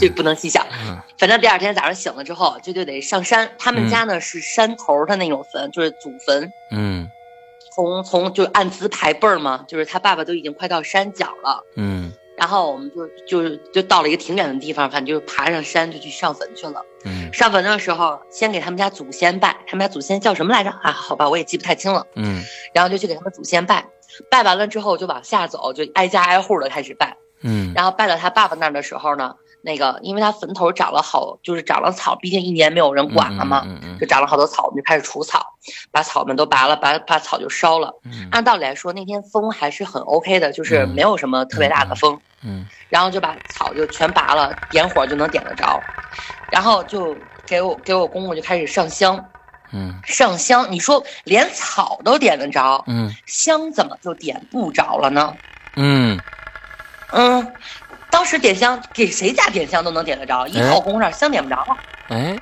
[0.00, 0.66] 这不能细想，
[1.16, 3.48] 反正第二天早上醒了之后，就就得上山。
[3.56, 6.50] 他们家呢是山头的那种坟，就是祖坟。
[6.72, 7.08] 嗯，
[7.72, 11.62] 从从就按资排辈儿嘛，就是他爸爸都已经快到山脚了。
[11.76, 16.84] 嗯，然后我们就就是就到了一个挺远的地方，反正就是爬上山就去上坟去了。
[17.04, 20.92] 嗯，上坟的时候先给他们家祖先拜，他们家祖先叫什么来着啊？
[20.92, 22.06] 好吧，我也记不太清了。
[22.14, 22.42] 嗯，
[22.74, 23.86] 然后就去给他们祖先拜，
[24.30, 27.16] 拜完了之后就往下走，就挨家挨户的开始拜。
[27.40, 29.34] 嗯，然后拜到他爸爸那儿的时候呢。
[29.66, 33.66] 那个，因为他坟头长了好，就是长了草，毕竟一年没有人管了嘛，
[33.98, 35.44] 就长了好多草，我们就开始除草，
[35.90, 37.92] 把草们都拔了，把把草就烧了。
[38.30, 42.22] 按道理来说，那天风还是很 OK 的，就是没有什么特别大的风。
[42.44, 45.90] 嗯，然后就把草就全拔了，点火就能点得着，
[46.48, 49.32] 然后就给我给我公公就开始上香。
[49.72, 55.38] 嗯，上香，你说连草都点得着，嗯，香怎么就点不着了呢？
[55.74, 56.22] 嗯
[57.10, 57.56] 嗯。
[58.10, 61.76] 当时点香给谁家点香都能点得着，一靠工上香点不着了，
[62.08, 62.38] 哎，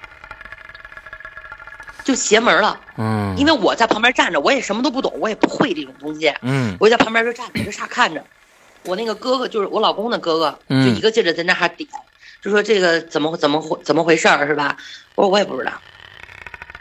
[2.04, 2.80] 就邪门了。
[2.96, 6.32] 嗯，因为我在旁边站着，我也什么都不懂，我也不会这种东西。
[6.42, 8.24] 嗯，我在旁边就站着，就傻看着。
[8.84, 11.88] 我那个哥哥就是我老公的哥哥，就一个劲儿的在那哈点，
[12.42, 14.76] 就说这个怎么怎么回怎么回事儿是吧？
[15.14, 15.72] 我说我也不知道。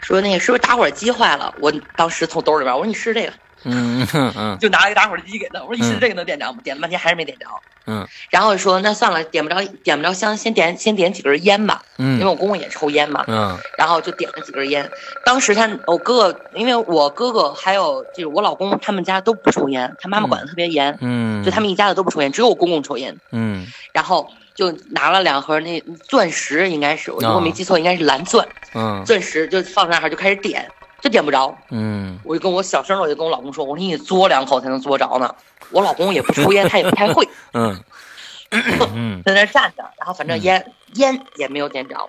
[0.00, 1.54] 说那个是不是打火机坏了？
[1.60, 3.32] 我当时从兜里边我说你试这个。
[3.64, 4.06] 嗯
[4.36, 6.58] 嗯，就拿了一个打火机给他，我说你试这个能点着吗？
[6.62, 7.46] 点了半天还是没点着。
[7.86, 11.82] 嗯，然后说那算了，点不着点不着香，先点先点几根烟吧。
[11.98, 13.24] 嗯，因为我公公也抽烟嘛。
[13.26, 14.90] 嗯，然后就点了几根烟。
[15.24, 20.96] 当时他我哥哥，因为我哥哥还有就是我老公他们家都不抽烟，他妈妈管的特别严。
[21.02, 23.14] 嗯，就他们一家子都不抽烟，只有我公公抽烟。
[23.32, 28.48] 嗯，然后就拿了两盒那钻石，应该是我如果没记错，应该是蓝钻。
[28.74, 30.66] 嗯，钻石就放那儿就开始点。
[31.04, 35.34] 就点不着，嗯，我就跟我小声，我就跟我老公说，我说你嘬两口才能嘬着呢。
[35.68, 42.08] 我老公也不抽烟，他也不太会， 嗯，在那站着，然后反正烟烟也没有点着，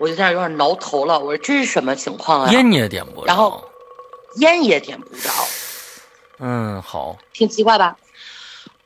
[0.00, 1.20] 我就在那有点挠头了。
[1.20, 2.50] 我说这是什么情况啊？
[2.50, 3.64] 烟你也点不着，然后
[4.38, 5.30] 烟也点不着，
[6.40, 7.96] 嗯，好，挺奇怪吧？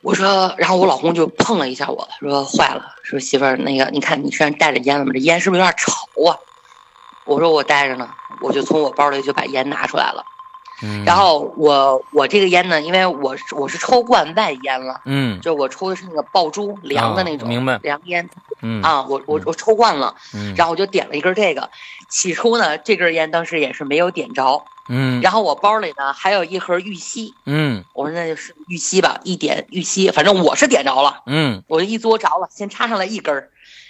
[0.01, 5.11] 我说，然后我老公就碰了一下我说坏了，说媳妇儿那个，你看你身上带着烟了吗？
[5.11, 5.91] 这烟是不是有点潮
[6.29, 6.37] 啊？
[7.25, 8.07] 我说我带着呢，
[8.41, 10.23] 我就从我包里就把烟拿出来了，
[10.83, 18.29] 嗯，然后我我这个烟呢，因为我是我是抽惯外烟了，嗯，就我抽的是那个爆珠凉的那种，明白，凉烟，
[18.61, 21.69] 嗯啊，我我我抽惯了，嗯，然后我就点了一根这个，
[22.09, 33.49] 起初呢这根烟当时也是没有点着，嗯，然后我包里呢还有一盒玉溪，嗯，我说那就是玉溪吧，一点玉溪，反正我是点着了，嗯，我就一嘬着了，先插上来一根儿。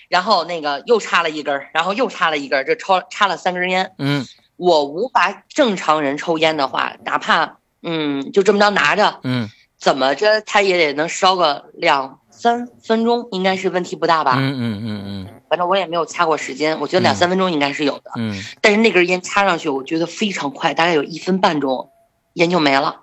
[0.10, 3.92] 然后那个又插了一根，然后又插了一根，这抽插了三根烟。
[3.98, 4.26] 嗯，
[4.58, 9.50] 我无法正常人抽烟的话，哪怕嗯就这么着拿着，嗯，
[9.80, 14.36] 怎么着他也得能烧个两三分钟，应该是问题不大吧？
[14.38, 18.12] 嗯嗯嗯嗯，反正我也没有掐过时间，我觉得两三分钟应该是有的。
[18.18, 21.90] 嗯，但是那根烟插上去，我觉得非常快，大概有一分半钟，
[22.34, 23.02] 烟就没了，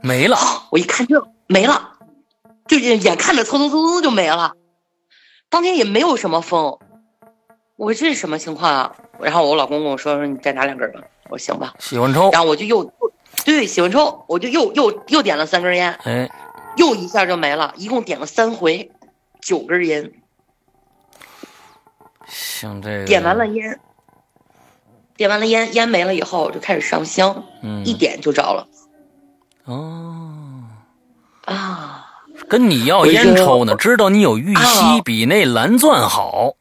[0.00, 0.36] 没了。
[0.70, 1.94] 我一看这没了，
[2.66, 4.54] 就眼看着蹭蹭蹭蹭就没了。
[5.52, 6.78] 当天也没有什么风，
[7.76, 8.96] 我说这是什么情况啊？
[9.20, 12.90] 然后我老公跟我说说你再拿两根吧，我说行吧，喜欢抽，然后我就又
[13.44, 16.30] 对喜欢抽，我就又又又点了三根烟，哎，
[16.78, 18.90] 又一下就没了，一共点了三回，
[19.42, 20.10] 九根烟。
[22.26, 23.04] 像这个。
[23.04, 23.78] 点完了烟，
[25.18, 28.66] 点完了烟，烟没了以后就开始上香，嗯，一点就着了。
[29.64, 30.64] 哦，
[31.44, 32.01] 啊，
[32.48, 36.54] 跟你要烟抽呢，知道你有玉溪，比那蓝钻好。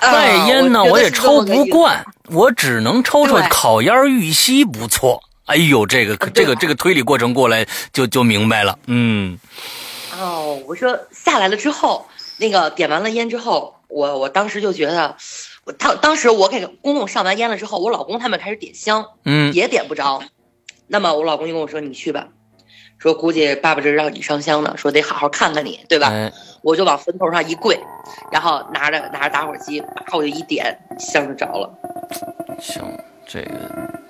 [0.00, 5.20] 外烟呢，我也抽不惯，我只能抽抽烤烟玉溪不错。
[5.44, 8.78] 哎呦，这个这个这个推理过程过来就就明白了。
[8.86, 9.38] 嗯。
[10.18, 12.06] 哦，我说下来了之后，
[12.38, 15.16] 那个点完了烟之后，我我当时就觉得，
[15.64, 20.22] 我当当时我给公公上完烟了之后，我老公他们开始点香，嗯，也点不着。
[20.86, 22.28] 那么我老公就跟我说：“你去吧。”
[22.98, 26.12] 说估计爸爸这让你上香呢，说得好好看看你，对吧？
[26.62, 27.78] 我就往坟头上一跪，
[28.32, 31.70] 然后拿着拿着打火机，叭我就一点，香就着了。
[32.60, 32.82] 行，
[33.24, 33.48] 这个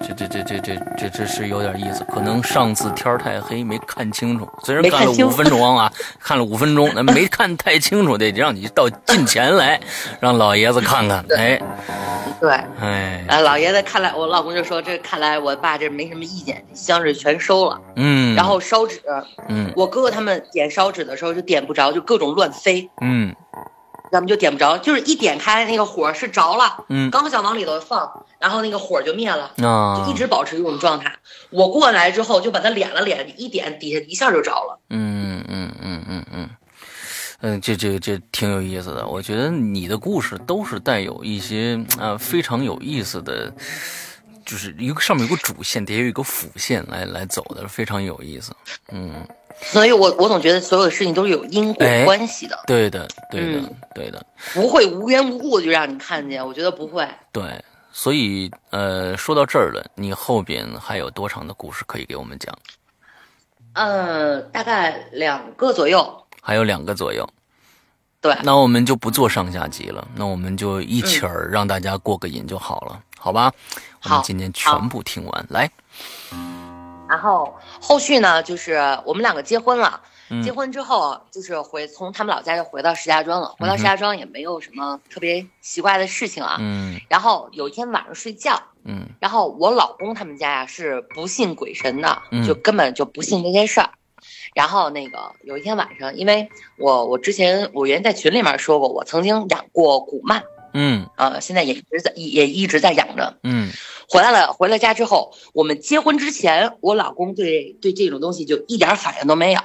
[0.01, 9.78] 这这这这这这这是有点意思，可能上次天太黑没看清楚，虽然看了五分钟啊，看了五分钟，那没看太清楚，得让你到近前来，
[10.18, 11.61] 让老爷子看看，哎。
[12.41, 19.01] 对，哎，啊，老爷子看来，我老公就说，这看来我爸这没什么意见，香是全收了，嗯，然后烧纸，
[19.49, 23.34] 嗯，我哥哥他们点烧纸的时候就点不着，就各种乱飞，嗯，
[24.12, 31.12] 要么就点不着，就是一点开那个火是着了，嗯，刚想往里头放，然后那个火就灭了，啊，就一直保持这种状态。
[31.51, 36.51] 我过来之后就把它敛了敛，一点底下一下就着了，嗯嗯嗯嗯嗯。
[36.51, 36.51] 嗯，
[37.62, 39.07] 这这这挺有意思的。
[39.07, 43.53] 我觉得你的故事都是带有一些啊非常有意思的，
[44.45, 48.53] 就是一个上面有个主线，底下有一个辅线来来走的，非常有意思。
[48.91, 49.24] 嗯，
[49.61, 52.59] 所以我我总觉得所有的事情都是有因果关系的。
[52.66, 57.09] 对的，对的，对的， 不会无缘无故就让你看见，我觉得不会。
[57.30, 62.53] 对，所以呃，说到这儿了，你后边还有多长的故事可以给我们讲？
[63.74, 66.24] 嗯，大概两个左右。
[66.49, 67.29] 还有两个左右，
[68.23, 73.53] 对，那我们就不做上下集了，那我们就一起儿让大家过个瘾就好了，好吧？
[74.05, 75.71] 我们今天全部听完来。
[77.07, 80.01] 然后后续呢，就是我们两个结婚了，
[80.43, 86.57] 结婚之后就是回从他们老家就回到石家庄了，回到石家庄也没有什么特别奇怪的事情啊。
[86.61, 86.99] 嗯。
[87.11, 93.91] 然后有一天晚上睡觉，嗯，然后我老公他们家呀是不信鬼神的，就根本就不信这些事儿。
[94.59, 96.49] 然后那个有一天晚上，因为
[96.79, 100.43] 我我之前我原在群里面说过，我曾经养过古曼，
[100.75, 103.71] 嗯啊，现在也一直在也一直在养着，嗯，
[104.09, 109.61] 回来了回了家之后，我们结婚之前，我老公对对这种东西就一点反应都没有，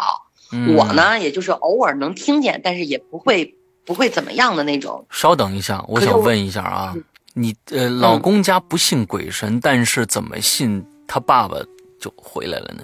[0.78, 5.08] 我呢也就是偶尔能听见，但是也不会不会怎么样的那种。
[5.10, 6.94] 稍等一下，我想问一下啊，
[7.34, 11.58] 你呃老公家不信鬼神，但是怎么信他爸爸
[12.00, 12.84] 就回来了呢？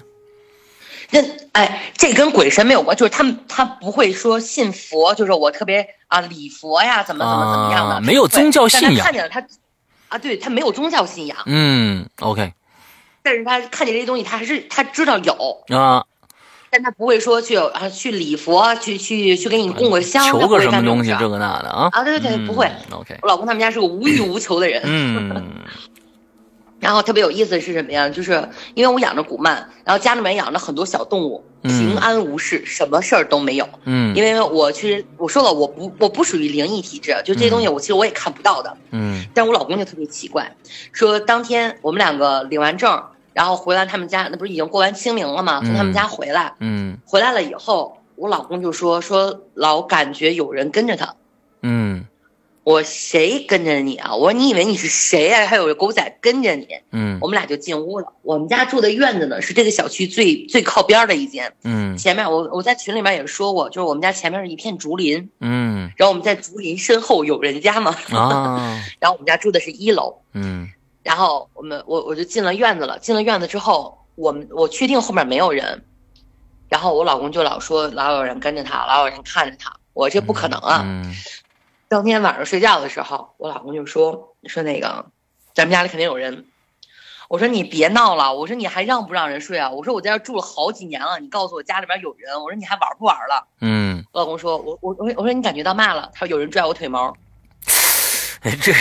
[1.11, 1.19] 那
[1.53, 9.03] 哎，这跟鬼神没有关，就是他们他不会说信佛，就是我特别啊礼佛呀，怎么怎么怎么样的，没有宗教信仰。
[9.03, 9.43] 看见了他，
[10.09, 11.37] 啊，对他没有宗教信仰。
[11.47, 12.53] 嗯，OK。
[13.23, 15.33] 但是他看见这些东西，他还是他知道有
[15.75, 16.05] 啊，
[16.69, 21.89] 但他不会说去啊去礼佛，去去去给你供个香，求个什么东西这个那的啊。
[21.91, 22.71] 啊，对对对，不会。
[22.91, 23.17] OK。
[23.23, 24.81] 我老公他们家是个无欲无求的人。
[24.85, 25.53] 嗯。
[26.79, 28.09] 然后特别有意思的是什么呀？
[28.09, 33.67] 就是因为我养着古曼，然后家里面养着很多小动物，平安无事，什么事儿都没有。
[33.83, 38.77] 嗯，因为我其实我说了，我不我不属于灵异体质，就这些东西我其实我也看不到的。
[38.91, 40.55] 嗯，但我老公就特别奇怪，
[40.93, 43.03] 说当天我们两个领完证，
[43.33, 45.61] 然后回来他们家，那不是已经过完清明了吗？
[45.63, 51.15] 从他们家回来，嗯，回来了以后，我老公就说说老感觉有人跟着他。
[52.69, 52.73] 嗯。
[52.73, 54.15] 我谁跟着你啊？
[54.15, 55.47] 我说你以为你是谁呀？
[55.47, 56.67] 还有个狗仔跟着你。
[56.91, 58.13] 嗯，我们俩就进屋了。
[58.21, 61.51] 我们家住的院子呢，是这个小区最最靠边的一间。
[61.63, 65.29] 嗯，前面我我在群里面也说过，就是我们家前面是一片竹林。
[65.39, 67.95] 嗯，然后我们在竹林身后有人家嘛。
[68.11, 70.21] 啊， 然后我们家住的是一楼。
[70.33, 70.69] 嗯，
[71.03, 72.99] 然后我们我我就进了院子了。
[72.99, 75.83] 进了院子之后，我们我确定后面没有人。
[76.69, 79.75] 然后我老公就老说老有人跟着他，老有人看着他。
[79.93, 80.83] 我这不可能啊。
[80.85, 81.15] 嗯。
[81.89, 85.07] 当天晚上睡觉的时候，我老公就说说那个，
[85.55, 86.45] 咱们家里肯定有人。
[87.27, 89.69] 我说你别闹了，我说你还让不让人睡啊？
[89.69, 93.47] 我说我在这住了好几年了，你告诉我家里边有人，我说你还玩不玩了？
[93.61, 96.09] 嗯，我老公说，我我我我说你感觉到嘛了？
[96.13, 97.11] 他说有人拽我腿毛。
[98.41, 98.71] 哎，这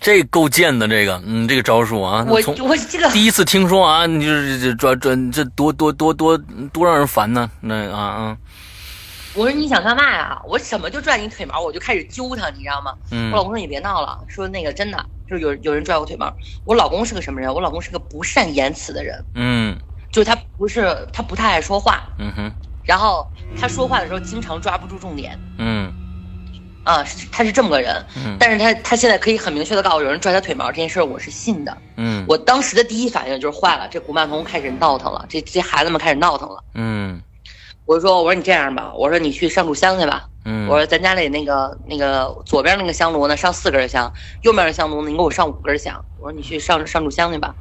[0.00, 6.36] 这够贱的，这个嗯，这个招数啊，我我这个第一次听说啊，你就是这抓抓这多多多多
[6.72, 8.36] 多让人烦呢，那啊啊。
[9.36, 10.40] 我说你想干嘛呀？
[10.46, 12.94] 我什么就拽你腿毛，我就开始揪他，你知道吗？
[13.10, 13.30] 嗯。
[13.30, 16.34] 我老公说你别闹了，说那个真的就是有有人拽我腿毛。
[16.64, 17.52] 我老公是个什么人？
[17.52, 19.24] 我老公是个不善言辞的人。
[19.34, 19.78] 嗯。
[20.10, 22.02] 就是他不是他不太爱说话。
[22.18, 22.52] 嗯哼。
[22.82, 23.30] 然后
[23.60, 25.38] 他说话的时候经常抓不住重点。
[25.58, 25.92] 嗯。
[26.84, 37.20] 啊，他是这么个人，嗯，但是他他现在可以很明确的告诉我，有人拽他腿毛这件事，我是信的，嗯，我当时的第一反应就是坏了，这古曼童开始闹腾了，这这孩子们开始闹腾了，嗯，
[37.86, 44.12] 我说我说你这样吧，我说你去上炷香去吧，嗯，我说咱家里那个那个左边那个香炉呢上四根香，
[44.42, 47.54] 右边的香炉呢你给我上五根香，我说你去上上炷香去吧，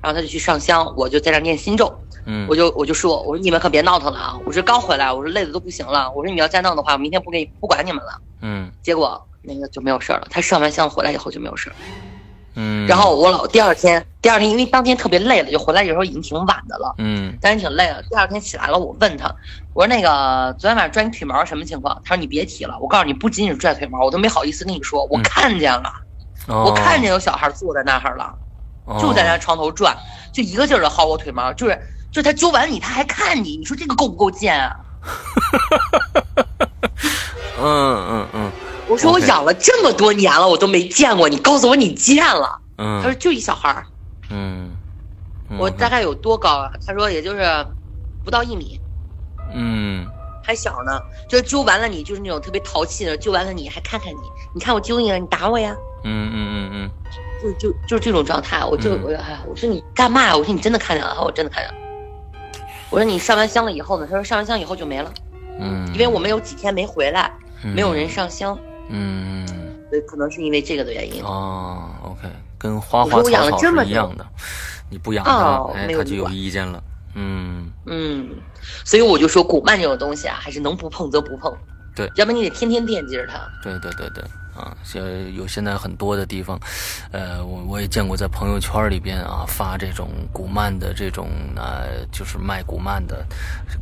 [0.00, 2.00] 然后他就去上香，我就在那念心咒。
[2.28, 4.40] 嗯，我就我就说，我说你们可别闹腾了啊！
[4.44, 6.10] 我说刚回来，我说累的都不行了。
[6.10, 8.20] 我说你要再闹的话，我明天不给不管你们了。
[8.40, 10.26] 嗯，结果那个就没有事了。
[10.28, 11.72] 他上完香回来以后就没有事。
[12.56, 16.94] 嗯，然后我老第二天，第二天因为当天特别累了，就回来的时候已经挺晚的了。
[16.98, 18.02] 嗯，当天挺累了。
[18.10, 19.32] 第二天起来了，我问他，
[19.74, 22.00] 我说那个昨天晚上拽你腿毛什么情况？
[22.04, 25.92] 他说你别提了，我告诉你，不仅仅是拽腿毛，我都没好意思跟你说，我看见了，
[26.48, 28.34] 我看见有小孩坐在那儿了，
[29.00, 29.96] 就在那床头转，
[30.32, 31.78] 就一个劲儿的薅我腿毛，就是。
[32.12, 34.74] 就他揪完你，他还看你，你说这个够不够贱啊？
[37.60, 38.52] 嗯 嗯嗯。
[38.88, 42.60] 我说我养了这么多年了，我都没见过，你告诉我你见了。
[42.78, 43.00] 嗯。
[43.02, 43.86] 他说就一小孩儿。
[44.30, 44.70] 嗯。
[45.58, 46.70] 我大概有多高啊？
[46.86, 47.42] 他说也就是
[48.24, 48.80] 不到一米。
[49.54, 50.06] 嗯。
[50.42, 54.18] 还小呢，就是揪完了你，就是那种特别淘气的，揪完了你还看看你，
[54.54, 55.74] 你看我揪你了，你打我呀？
[56.04, 56.90] 嗯嗯嗯嗯。
[57.42, 60.36] 就就就是这种状态，我就我哎，我说你干嘛？
[60.36, 61.20] 我说你真的看见了？
[61.22, 61.78] 我真的看见了。
[62.88, 64.06] 我说你上完香了以后呢？
[64.08, 65.12] 他说上完香以后就没了，
[65.58, 67.32] 嗯，因为我们有几天没回来，
[67.74, 68.75] 没有人上香，嗯，
[69.88, 71.22] 所以可能是因为这个的原因。
[71.22, 72.28] 哦，OK，
[72.58, 74.26] 跟花花草草是一样的，
[74.90, 76.82] 你不养它，哎，它就有意见了，
[77.14, 77.70] 嗯。
[77.88, 78.28] 嗯，
[78.84, 81.56] 所以我就说古曼这种东西啊，还是能不碰则不碰，
[81.96, 83.40] 对，要不然你得天天惦记着它。
[83.62, 84.22] 对对对对。
[84.56, 85.02] 啊，现
[85.34, 86.58] 有现在很多的地方，
[87.12, 93.22] 呃，我我也见过在朋友圈里边啊发这种古曼的这种呃，就是卖古曼的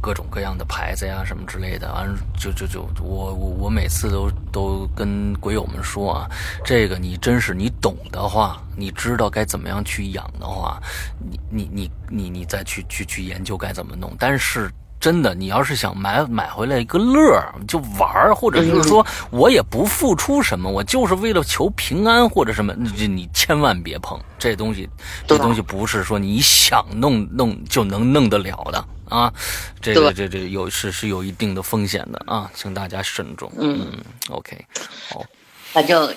[0.00, 6.28] 各种各样的牌子呀什么之类的，完就就就我我我每次都都跟鬼友们说啊，
[6.64, 10.82] 这个你真是你懂的话，你知道该怎么样去养的话，
[11.20, 14.68] 你你你你你再去去去研究该怎么弄，但是。
[15.04, 24.88] 真的，你要是想买买回来一个乐儿，就玩儿，或者就是说我也不付出什么，我就是为了求平安或者什么，你你千万别碰这东西，
[25.26, 29.30] 这东西不是说你想弄弄就能弄得了的啊，
[29.78, 33.52] 这个这这有是是有一定的风险的啊，请大家慎重。
[33.58, 33.92] 嗯
[34.30, 34.64] ，OK，
[35.10, 35.22] 好，
[35.70, 36.14] 反正。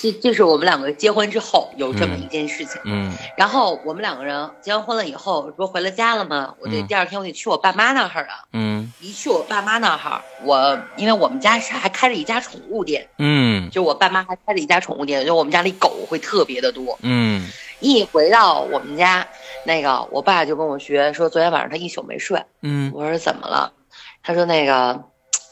[0.00, 6.54] 这这是我们两个结婚之后有这么一件事情，嗯，然后我们两个人结完婚了以后，不是回了家了吗？
[6.60, 17.46] 我得第二天我得去我爸妈那儿啊，嗯，一去我爸妈那儿，我因为我们家是还开了一家宠物店，嗯，就我爸妈还开了一家宠物店，就我们家里狗会特别的多，嗯，
[17.80, 19.26] 一回到我们家，
[19.66, 23.70] 那个我爸就跟我学说，昨天晚上他一宿没睡，嗯，我说怎么了？
[24.22, 25.04] 他说那个，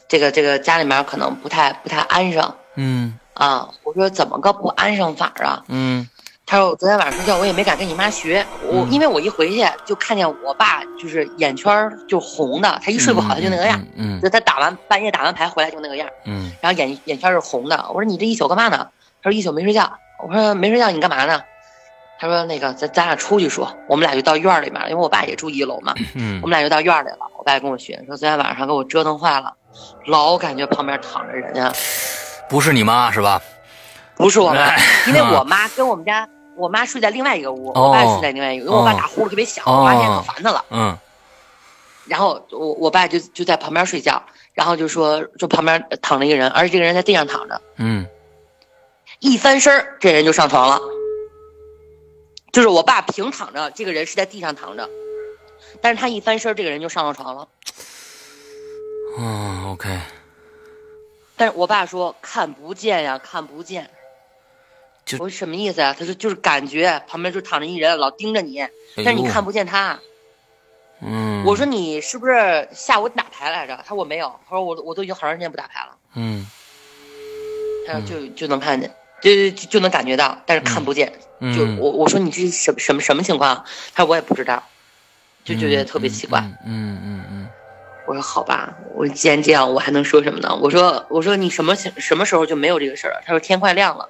[0.08, 3.18] 这个这个家里面可能不太不太安生，嗯。
[3.38, 5.64] 啊，我说怎么个不安生法啊？
[5.68, 6.06] 嗯，
[6.44, 17.76] 他说我昨天晚上睡觉，我也没敢跟你妈学，我因为我一回去就看见我爸就是眼圈就红的，他一睡不好他就那个样，嗯，就他打完半夜打完牌回来就那个样，嗯，然后眼眼圈是红的。
[17.88, 18.88] 我说你这一宿干嘛呢？
[19.22, 19.90] 他说一宿没睡觉。
[20.26, 21.40] 我说没睡觉你干嘛呢？
[22.18, 27.18] 他说那个咱咱俩出去说，我们俩就到院里面，因为我爸也住一楼嘛，嗯，我们俩就到院里了。
[27.36, 29.54] 我爸跟我学说昨天晚上给我折腾坏了，
[30.06, 31.72] 老感觉旁边躺着人家。
[32.48, 33.40] 不是你妈是吧？
[34.16, 34.76] 不是我妈，
[35.06, 40.64] 因为我妈跟我们家我妈睡在另外一个屋，我爸睡在另外一个，因为我爸打呼噜特别响，我妈现在可烦他了。
[40.70, 40.98] 嗯。
[42.06, 44.22] 然后我我爸就就在旁边睡觉，
[44.54, 47.60] 然后就说就旁边躺着一个人，而且这个人在地上躺着。
[47.76, 48.06] 嗯。
[49.20, 50.80] 一翻身这人就上床了。
[52.50, 54.88] 就是我爸平躺着，这个人是在地上躺着，
[55.80, 57.46] 但是他一翻身这个人就上了床了。
[59.18, 59.96] 嗯，OK。
[61.38, 63.88] 但是我爸说看不见呀，看不见。
[65.12, 65.96] 我说什么意思啊？
[65.98, 68.66] 他说就是感觉旁边就躺着一人，老盯着你，
[68.96, 69.98] 但是你看不见他。
[71.00, 71.44] 嗯。
[71.46, 73.74] 我说你是不是下午打牌来着？
[73.76, 74.28] 他说我没有。
[74.44, 75.96] 他说我我都已经好长时间不打牌了。
[76.14, 76.46] 嗯。
[77.86, 81.10] 他说就就能看见，就就就能感觉到，但是看不见。
[81.56, 83.64] 就我我说你这是什什么什么情况？
[83.94, 84.62] 他说我也不知道，
[85.44, 86.40] 就觉得特别奇怪。
[86.66, 87.48] 嗯嗯嗯。
[88.08, 90.48] 我说好吧，我既然这样，我还能说什么呢？
[90.62, 93.20] 我说我说你什么什么时候就没有这个事儿了？
[93.26, 94.08] 他说天快亮了，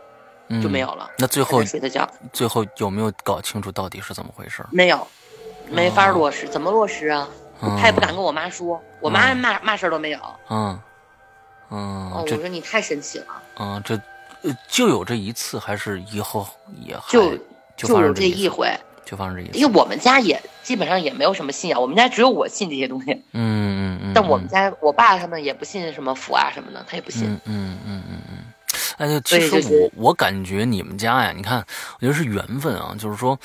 [0.63, 1.11] 就没有了。
[1.19, 4.65] 那最后睡的觉，最后有没有搞清楚到底是怎么回事？
[4.71, 5.05] 没有，
[5.69, 7.29] 没法落实，怎么落实啊？
[7.61, 10.21] 他也不敢跟我妈说，我妈嘛嘛事儿都没有。
[10.49, 10.81] 嗯
[11.71, 12.13] 嗯。
[12.13, 13.27] 哦，我说你太神奇了。
[13.59, 14.01] 嗯，这
[14.69, 16.47] 就有这一次，还是以后
[16.81, 17.37] 也就
[17.77, 18.73] 就有这一回。
[19.09, 23.13] 就发生这一次，因为我们家也基本上也没有什么信仰，我们家只有我信这些东西。
[23.33, 24.13] 嗯嗯嗯。
[24.15, 27.27] 但我们家我爸他们也不信什么佛啊什么的，他也不信。
[27.27, 28.39] 嗯嗯嗯嗯嗯。
[28.99, 31.65] 哎，其实我我感觉你们家呀，你看，
[31.97, 33.39] 我觉得是缘分啊，就是说，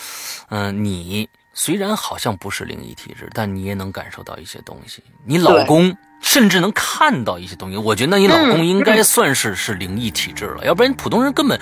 [0.50, 5.96] 嗯，你虽然好像不是灵异体质，但你也能感受到一些东西，你老公。
[6.24, 11.60] 甚至能看到一些东西，我觉得你老公应该算是是灵异体质了，要不然普通人根本，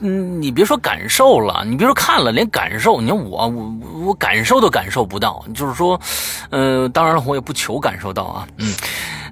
[0.00, 3.72] 嗯，你别说感受了，你别说看了，连感受，你看我我
[4.06, 6.00] 我感受都感受不到，就是说，
[6.48, 8.74] 呃，当然了，我也不求感受到啊，嗯，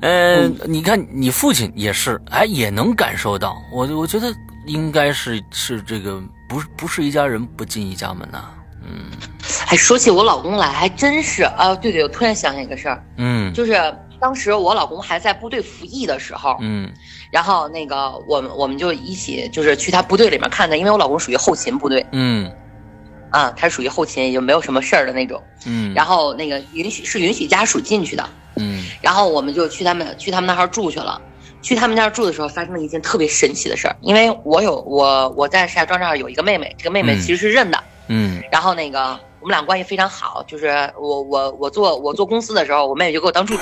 [0.03, 4.31] 呃，你看你父亲也是，哎，也能感受到，我我觉得
[4.67, 8.45] 应该是是这个，不是不是一家人不进一家门呐，
[8.85, 9.07] 嗯，
[9.69, 13.73] 哎，说起我老公来，还真是啊，对对，我突然想起一个事儿，嗯，就是。
[14.21, 16.93] 当时我老公还在部队服役的时候，嗯，
[17.31, 22.53] 然后那个我们我们就一起就是去他部队里面看他，因为我老公属于后勤部队，嗯，
[23.31, 31.21] 啊，他属于后勤，也就没有什么事儿的那种，嗯，然后那个允许是允许家属进去的，嗯，然后我们就去他们去他们那儿住去了，
[31.63, 39.19] 去他们那儿住的时候发生了一件特别神奇的事儿，因为我有我我在石家庄这儿有一个妹妹，这个妹妹其实是认的，嗯，然后那个。
[39.41, 40.67] 我们俩关系非常好，就是
[40.99, 43.61] 我我我做我做公司的时候，我妹妹就给我当助理，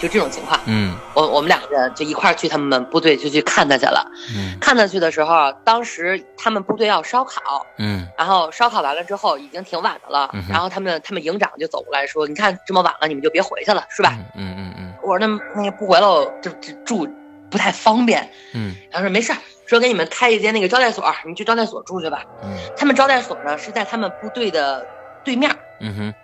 [0.00, 0.58] 就这种情况。
[0.66, 4.04] 嗯，我我们两个人就一块儿去他们部队就去看他去了。
[4.34, 7.66] 嗯，看他去的时候，当时他们部队要烧烤。
[7.78, 14.94] 嗯，然后烧烤完了之后已经挺晚的了，然后他们他们营长就走过来说：“你看这么晚了，你们就别回去了，是吧？”嗯嗯嗯。
[15.02, 17.06] 我说：“那那个不回了，这这住
[17.50, 24.86] 不太方便。”嗯，他说：“没事儿，说给你们开一间那个招待所，你去招待所住去吧。”嗯，他们招待所呢是在他们部队的。
[25.24, 26.14] 对面，嗯哼，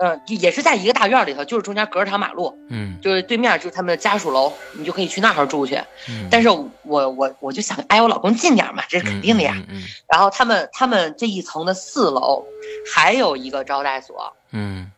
[0.00, 5.76] 嗯，也是在一个大院里头，就是中间隔着条马路，嗯，就是对面就是他们的家属楼，你就可以去那儿住去。
[6.08, 9.54] 嗯，但是我我我就想挨我老公近点嘛，这是肯定的呀。
[9.68, 12.46] 嗯，然后他们他们这一层的四楼
[12.94, 14.90] 还有一个招待所，嗯，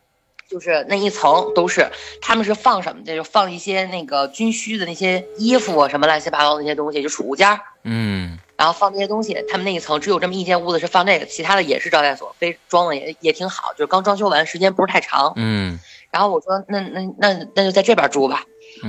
[0.49, 1.89] 就是那一层都是，
[2.21, 3.15] 他们是放什么的？
[3.15, 7.59] 就放一些那个军需的那些衣服啊，什么乱七八糟那些东西，就储物间。
[7.83, 8.39] 嗯。
[8.55, 15.33] 然后放这些东西，他们那一层只有这么一间屋子是放这个，其他的也是招待所，非装的也也挺好，就是刚装修完，时间不是太长。
[15.35, 15.79] 嗯。
[16.11, 18.43] 然后我说那那那那就在这边住吧。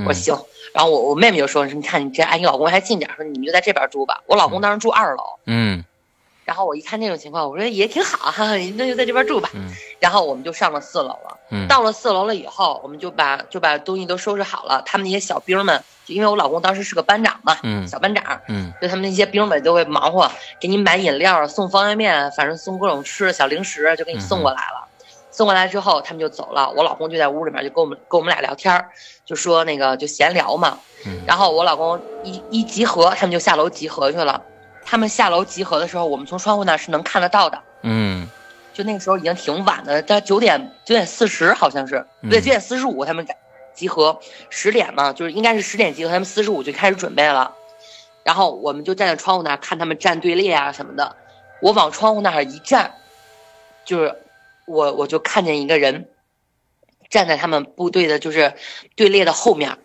[0.05, 0.37] 我说行。
[0.73, 4.21] 然后我我妹妹就说你看你这挨你老公还近点，说你们就在这边住吧。
[4.27, 5.23] 我老公当时住二楼。
[5.45, 5.83] 嗯。
[6.45, 9.49] 然后我一看这种情况，我说也挺好哈，那就在这边住吧。
[9.55, 9.69] 嗯。
[9.99, 11.37] 然后我们就上了四楼了。
[11.49, 11.67] 嗯。
[11.67, 15.83] 到了四楼了以后，我们就把就把东西都收拾好了，他们那些小兵们。
[16.05, 24.87] 就因为我老公当时是个班长嘛，嗯，小班长，嗯，就他们那些兵们都会忙活，给你买饮料，送方便面，反正送各种吃的小零食，就给你送过来了。
[25.31, 28.85] 送过来之后，他们就走了，我老公就在屋里面就跟我们跟我们俩聊天，
[29.25, 30.77] 就说那个就闲聊嘛。
[31.25, 34.39] 然后我老公一一集合，他们就下楼集合去了。
[34.85, 37.61] 他们下楼集合的时候，我们从窗户那是能看得到的。
[37.81, 38.29] 嗯，
[38.71, 43.27] 就那个时候已经挺晚的，在九点九点四十好像是，不对，九点四十五他们
[43.73, 47.53] 集合十点嘛，就是应该是十点集合，他们四十五就开始准备了，
[48.23, 51.15] 然后我们就站在窗户那儿看他们站队列啊什么的。
[51.61, 52.93] 我往窗户那儿一站，
[53.85, 54.15] 就是
[54.65, 56.09] 我我就看见一个人
[57.09, 58.53] 站在他们部队的，就是
[58.95, 59.77] 队列的后面，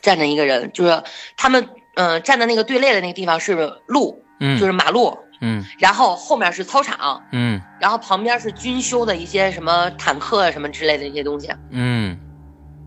[0.00, 1.02] 站着一个人，就是
[1.36, 3.54] 他们嗯站在那个队列的那个地方是
[3.86, 12.18] 路，嗯，就是马路，嗯，然后后面是操场，嗯，然后旁边是军修的一些什么坦克什么之类的一些东西，嗯。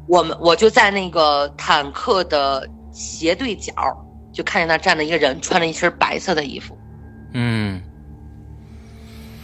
[0.06, 3.74] 我们我就在那个坦克的斜对角，
[4.34, 6.78] 就看见那站着一个人，穿了一身白色的衣服。
[7.32, 7.82] 嗯，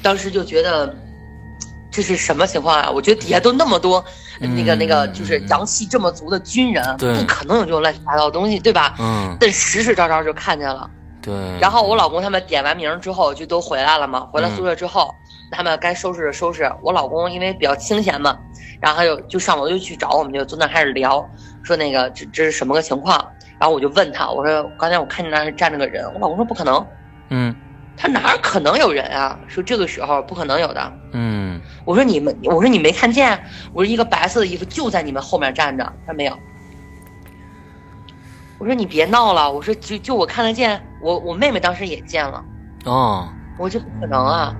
[0.03, 0.93] 当时就觉得
[1.89, 2.91] 这是什么情况啊？
[2.91, 4.03] 我觉得底下都那么多，
[4.37, 8.95] 那个那个就是阳气这么足的军人，不可能有这种乱七八糟的东西，对吧？
[8.99, 9.37] 嗯。
[9.39, 10.91] 但实实招招就看见了。
[11.21, 11.33] 对。
[11.59, 15.13] 然后我老公他们点完名之后就都回来了嘛，回来宿舍之后，
[15.51, 16.71] 他们该收拾收拾。
[16.81, 18.37] 我老公因为比较清闲嘛。
[18.81, 21.29] 然后他就就上楼就去找我们，就坐那开始聊，
[21.63, 23.17] 说那个这这是什么个情况？
[23.59, 26.87] 然后我就问他，我说刚才我看见那站着个人，我老公说不可能，
[27.27, 27.53] 嗯，
[27.97, 29.37] 他哪可能有人啊？
[29.49, 33.37] 说这个时候不可能有的，嗯，我说你们，我说你没看见？
[33.73, 36.33] 我说一个白色的衣服就在你们后面站着，他没有。
[38.59, 42.43] 我说你别闹了，我说就就我看得见，我我妹妹当时也见了，
[42.85, 43.27] 哦，
[43.57, 44.55] 我说不可能啊，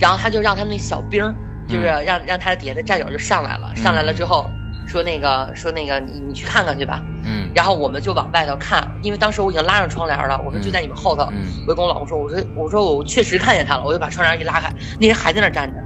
[0.00, 1.34] 然后他就让他们那小兵。
[1.68, 4.50] 就是让让他底下的战友就上来了，上来了之后
[4.84, 11.22] 说那个说那个你你去看看去吧，嗯，然后我们就往外头看，因为当时我已经拉上窗帘了，我说就在你们后头，
[11.64, 15.80] 我就跟我老公说，我说我说我确实看见他了，我就把窗帘一拉开，那人还在那站着，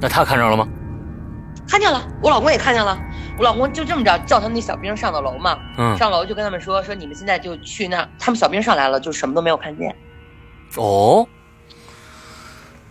[0.00, 0.66] 那他看着了吗？
[1.68, 2.98] 看见了，我老公也看见了，
[3.36, 9.94] 我老公就这么着叫他们那小兵上的楼嘛，嗯，上楼就跟他们说说你们现在就去那，他们小兵上来了就什么都没有看见，
[10.76, 11.26] 哦。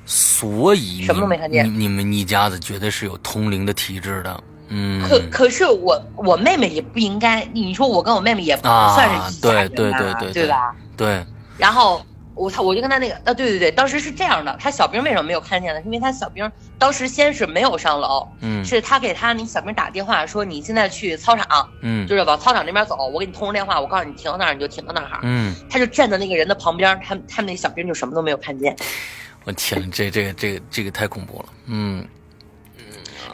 [0.05, 1.65] 所以什么都没看见。
[1.65, 5.01] 你你们一家子绝对是有通灵的体质的，嗯。
[5.07, 10.75] 可可是我我妹妹也不应该，你说我跟我妹妹也不算是一家人对对对对，对吧？
[10.97, 11.25] 对。
[11.57, 15.81] 然后我操我就跟他那个啊，对对对，当时是这样的，他小兵为什么没有看见呢？
[15.85, 28.75] 因为他小兵当时先是没有上楼，嗯，是他给他那小兵打电话说你现在去操场，嗯，就是往操场那边走，我给你通个电话，我告诉你停到那儿你就停到那儿，嗯，他就站在那个人的旁边，他他们那小兵就什么都没有看见。
[29.45, 32.07] 我天，这这个这个这个太恐怖了，嗯。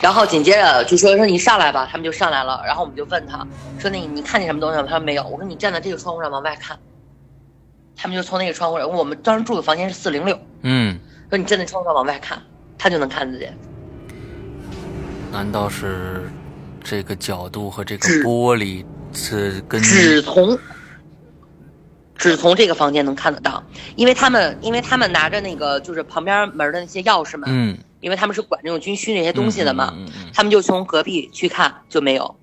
[0.02, 2.64] 然后紧接着就说说你上来吧，他们就上来了。
[2.66, 3.46] 然后我们就问他
[3.80, 6.80] 说：“那你看见什么东西吗？”他说：“没有。”我说：“你站在这个窗户上往外看。”
[8.02, 10.40] 他们就从那个窗户，我们当时住的房间是四零六。
[10.62, 10.98] 嗯。
[11.30, 12.42] 说你站在窗户上往外看，
[12.78, 13.54] 他就能看得见。
[15.34, 16.32] 难道是
[16.82, 20.58] 这个角度和这个玻璃是跟只从
[22.16, 23.62] 只从这个房间能看得到？
[23.98, 27.48] 因为他们因为他们拿着那个就是旁边门的那些钥匙嘛。
[27.50, 27.78] 嗯。
[28.00, 32.40] 因为他们是管这种军需那些东西的嘛，嗯嗯他们就从隔壁去看就没有。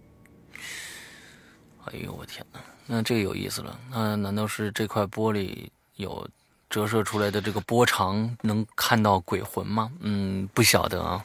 [1.86, 3.78] 哎呦我天哪，那这个有意思了。
[3.90, 6.26] 那难道是这块玻璃有
[6.70, 9.90] 折射出来的这个波长能看到鬼魂吗？
[10.00, 11.24] 嗯，不晓得啊。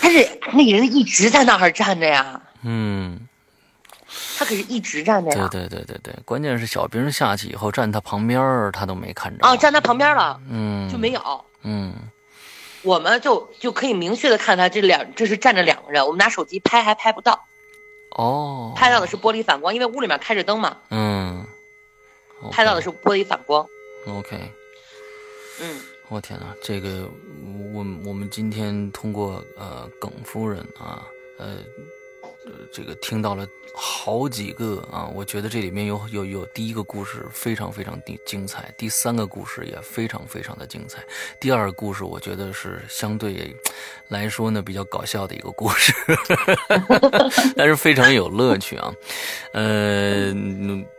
[0.00, 2.40] 他是那个人一直在那儿站着呀。
[2.62, 3.26] 嗯。
[4.36, 5.48] 他可是一直站着呀。
[5.50, 9.46] 对对对对对，关键是小兵下去以后站他旁边他都没看着。
[9.46, 10.40] 哦，站他旁边了。
[10.48, 10.90] 嗯。
[10.90, 11.44] 就没有。
[11.62, 11.94] 嗯。
[12.82, 16.04] 我们就就可以明确的看他这两，这是站着两个人。
[16.04, 17.44] 我们拿手机拍还拍不到，
[18.20, 20.76] 哦，拍到的是玻璃反光，因为屋里面开着灯嘛。
[20.90, 21.46] 嗯，
[22.50, 23.66] 拍到的是玻璃反光。
[24.06, 24.36] OK。
[25.60, 27.08] 嗯，我天哪，这个
[27.72, 31.06] 我我们今天通过呃耿夫人啊，
[31.38, 31.56] 呃。
[32.72, 40.98] 这个听到了好几个啊，我觉得这里面有有有第一个故事非常非常精精彩，第三个故事也非常非常的精彩，
[41.40, 43.54] 第二个故事我觉得是相对
[44.08, 45.92] 来说呢比较搞笑的一个故事，
[47.56, 48.92] 但是非常有乐趣啊。
[49.52, 50.32] 呃，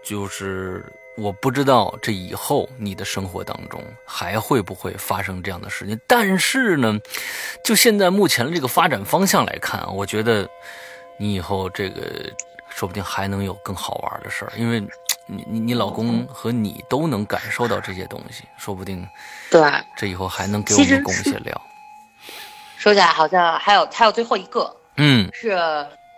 [0.04, 0.86] 就是
[1.18, 7.00] 我不知道这以后你的生活当中还会不会发生这样的事情，但是呢，
[7.64, 10.50] 就现在目前的这个发展方向来看，我觉得。
[11.22, 12.02] 你以后这个
[12.68, 14.80] 说不定还能有更好玩的事儿，因为
[15.28, 19.08] 你你你老公和你都能感受到这些东西，说不定
[19.52, 19.62] 对
[19.96, 21.62] 这以后还能给我们贡献料。
[22.76, 25.56] 说起来好像还有还有最后一个，嗯，是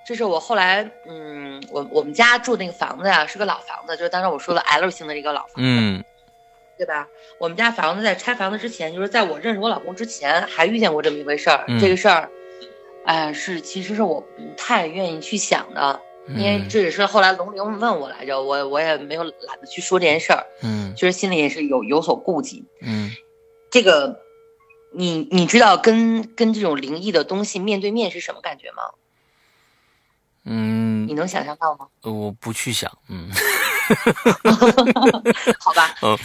[0.05, 6.01] 这是我后来嗯，我我们家住那个房子呀是个老房子，就是当时我说的 L 型的一个老房子，嗯，
[6.77, 7.05] 对吧？
[7.39, 12.29] 我们家房子在拆房子之前，就是在我认识我老公之前，还遇见过这么一回事儿，这个事儿。
[13.05, 23.11] 哎，是，其实是我不太愿意去想的，因为这也是后来龙玲问我来着，我我也没有懒得去说这件事儿，嗯，其实心里也是有有所顾忌，嗯，
[23.69, 24.21] 这个，
[24.93, 28.83] 你你知道跟跟这种灵异的东西面对面是什么感觉吗？
[30.45, 31.87] 嗯，你能想象到吗？
[32.03, 33.29] 我不去想，嗯，
[35.59, 36.17] 好吧，嗯，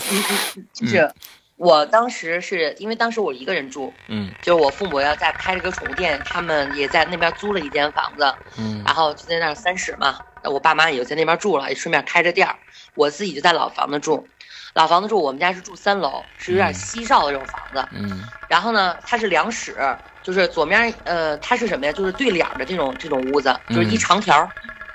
[0.72, 1.12] 就是。
[1.58, 12.56] 我当时是因为当时我一个人住，嗯，就是我父母要在开了个宠物店，他们也在那边租了一间房子，嗯，然后就在那儿三室嘛，我爸妈也就在那边住了，也顺便开着店儿，
[12.94, 14.30] 我自己就在老房子住，
[14.74, 19.76] 老房子住，我们家是住三楼，是有点西少的这种房子，嗯，然后呢，它是两室，
[20.22, 21.92] 就是左面呃，它是什么呀？
[21.92, 24.48] 就是对脸的这种这种屋子，就是一长条，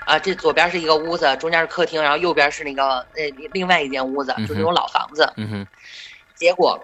[0.04, 5.68] 啊，这左边是一个屋子，中间是客厅，然后右边是那个呃另外一间屋子，就是那种老房子，嗯哼。
[6.44, 6.78] 结果，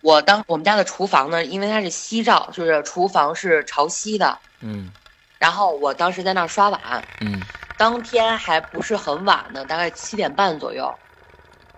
[0.00, 4.36] 我当我们家的厨房呢，因为它是西照，就是厨房是朝西的。
[4.62, 4.90] 嗯。
[5.38, 6.80] 然后我当时在那儿刷碗。
[7.20, 7.40] 嗯。
[7.78, 10.92] 当天还不是很晚呢，大概七点半左右。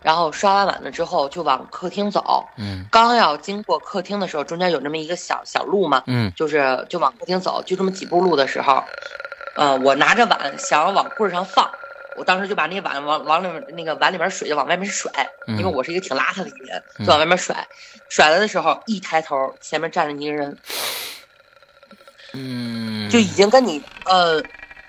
[0.01, 2.49] 然后刷完碗了之后，就往客厅走。
[2.57, 2.87] 嗯。
[2.91, 6.03] 刚要经过客厅的时候，中间有那么一个小小路嘛。
[6.07, 6.33] 嗯。
[6.35, 8.83] 就是就往客厅走，就这么几步路的时候，
[9.57, 11.71] 呃，我拿着碗想要往柜上放。
[12.17, 15.11] 我当时就把那碗往往里面那个碗里面水就往外面甩，
[15.49, 17.67] 因为我是一个挺邋遢的一个人，就往外面甩。
[18.09, 20.59] 甩了的时候，一抬头，前面站着一个人，
[22.33, 24.43] 嗯，就已经跟你呃，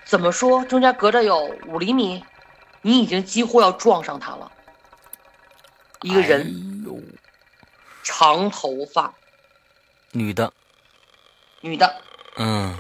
[0.06, 2.24] 怎么说，中间隔着有五厘米，
[2.82, 4.52] 你已经几乎要撞上他了。
[6.02, 6.86] 一个人，
[8.04, 9.14] 长头发，
[10.12, 10.54] 女的，
[11.62, 12.02] 女的，
[12.38, 12.78] 嗯，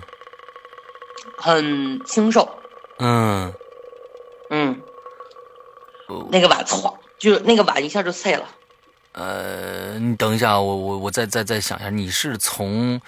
[1.38, 2.48] 很清瘦，
[3.00, 3.54] 嗯。
[4.50, 4.82] 嗯，
[6.32, 8.46] 那个碗唰，就那个碗一下就碎了。
[9.14, 13.02] 呃，你等一下，我我我再再再想一下，你是从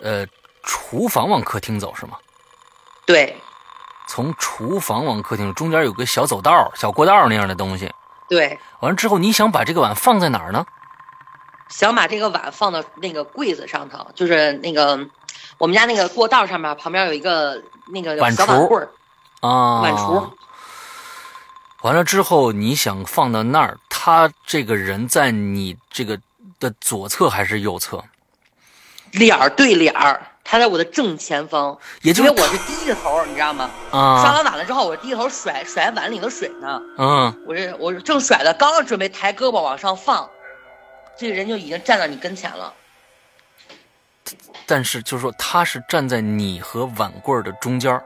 [0.00, 0.26] 呃
[0.62, 2.18] 厨房往客厅走是吗？
[3.06, 3.36] 对，
[4.06, 7.90] 从厨房往客厅，中间有个小走道、小过道那样的东西。
[8.28, 10.64] 对，完了之后，你想把这个碗放在哪儿呢？
[11.68, 15.08] 想把这个碗放到那个柜子上头，就是那个
[15.58, 18.90] 我们家那个过道上面旁边有一个那个小碗柜儿
[19.40, 20.30] 啊，碗橱。
[21.84, 26.18] 完了之后，你想放到那儿，他这个人在你这个
[26.58, 28.02] 的左侧还是右侧？
[29.12, 33.70] 脸儿对脸儿，他在我的正前方，也就因为我是低着头，你知道吗？
[33.90, 36.80] 啊，刷完碗了之后，我低着头甩甩碗里的水呢。
[36.96, 40.26] 嗯，我这我正甩的，刚刚准备抬胳膊往上放，
[41.18, 42.72] 这个人就已经站到你跟前了。
[44.64, 48.02] 但是就是说，他是站在你和碗柜的中间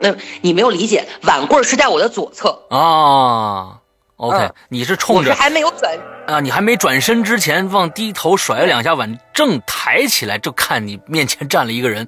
[0.00, 3.80] 那你没有理解，碗柜是在我的左侧啊。
[4.16, 5.98] OK，你是冲着还没有转
[6.28, 12.06] 啊，你还没转身之前往低头甩了两下碗，正抬起来就看你面前站了一个人，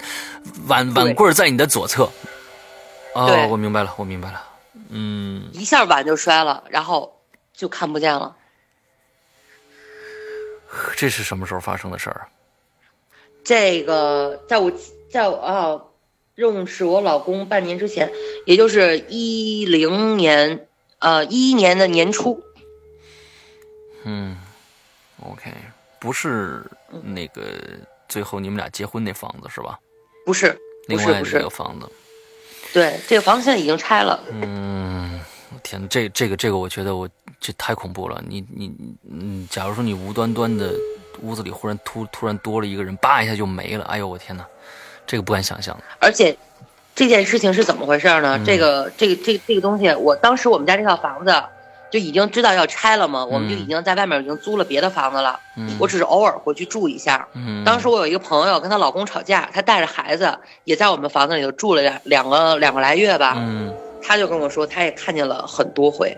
[0.67, 2.09] 碗碗柜在你的左侧。
[3.15, 4.43] 哦，我明白了，我明白了。
[4.89, 7.13] 嗯，一下碗就摔了，然后
[7.53, 8.37] 就看不见了。
[10.97, 12.29] 这是什么时候发生的事儿？
[13.45, 14.71] 这个在我
[15.11, 15.81] 在我啊
[16.37, 18.13] 认识我老公半年之前，
[18.45, 20.69] 也就是一零年
[20.99, 22.41] 呃一一年的年初。
[24.05, 24.37] 嗯
[25.25, 25.51] ，OK，
[25.99, 26.63] 不是
[27.03, 27.43] 那个
[28.07, 29.81] 最后你们俩结婚那房子是吧？
[30.27, 30.57] 不是，
[30.89, 31.89] 另外一个房子。
[32.73, 34.23] 对，这个房子现在已经拆了。
[34.31, 35.19] 嗯，
[35.63, 37.09] 天，这这个这个，我觉得我
[37.41, 38.23] 这太恐怖了。
[38.29, 38.71] 你你
[39.11, 40.75] 嗯，假如说你无端端的
[41.23, 43.85] 屋子里忽然突突然多了一个人，叭一下就没了。
[43.87, 44.47] 哎呦，我天哪，
[45.07, 45.77] 这个不敢想象。
[46.01, 46.37] 而且
[46.95, 48.41] 这件事情是怎么回事呢？
[48.45, 51.43] 这个这个这个这个东西，我当时我们家这套房子
[51.91, 55.39] 就已经知道要拆了嘛，我们就已经在外面已经租了别的房子了。
[55.57, 57.29] 嗯，我只是偶尔回去住一下。
[57.35, 63.35] 嗯，当时我有一个朋友跟她老公吵架，她带着孩子也在我们房子里头住了两两个两个来月吧。
[63.37, 63.73] 嗯，
[64.03, 66.17] 她就跟我说，她也看见了很多回。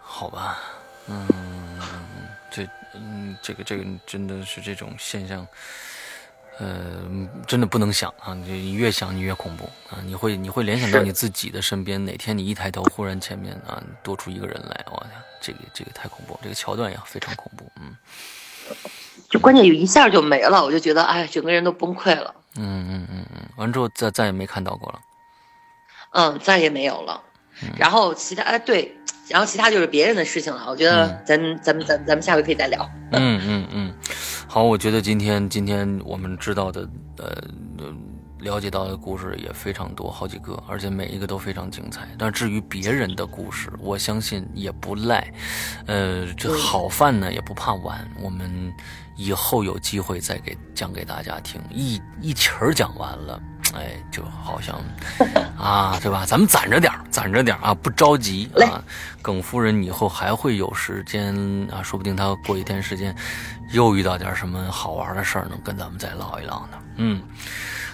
[0.00, 0.58] 好吧，
[1.06, 1.26] 嗯，
[2.50, 2.62] 这
[2.94, 5.46] 嗯，这个这个真的是这种现象。
[6.58, 7.02] 呃，
[7.46, 8.34] 真的不能想啊！
[8.34, 10.02] 你越想你越恐怖啊！
[10.04, 17.94] 你会你会联想到你自己的身边，哪天你一抬头，忽然前面啊多出一个人来，我天，这个这个太恐怖，这个桥段也非常恐怖，嗯。
[19.30, 22.34] 就关键有一下就没了，我就觉得哎，整个人都崩溃了。
[22.56, 25.00] 嗯嗯嗯嗯，完之后再再也没看到过了。
[26.10, 27.22] 嗯，再也没有了。
[27.76, 28.96] 然后其他哎对，
[29.28, 30.66] 然后其他就是别人的事情了。
[30.68, 32.90] 我觉得咱咱们咱咱们下回可以再聊。
[33.12, 33.94] 嗯嗯嗯。
[34.50, 36.88] 好，我觉得今天今天我们知道的，
[37.18, 37.36] 呃，
[38.40, 42.08] 了解到的故事也非常多，好几个，而且每一个都非常精彩。
[42.18, 45.30] 但至于别人的故事，我相信也不赖。
[45.84, 48.72] 呃，这好饭呢也不怕晚，我们
[49.16, 51.60] 以后有机会再给讲给大家听。
[51.70, 53.38] 一一气儿讲完了，
[53.74, 54.80] 哎，就好像
[55.58, 56.24] 啊，对吧？
[56.24, 58.82] 咱们攒着点攒着点啊，不着急啊。
[59.20, 61.34] 耿夫人以后还会有时间
[61.70, 63.14] 啊，说不定她过一天时间。
[63.72, 66.78] 又遇到点什么好玩的事儿，能跟咱们再唠一唠呢？
[66.96, 67.20] 嗯，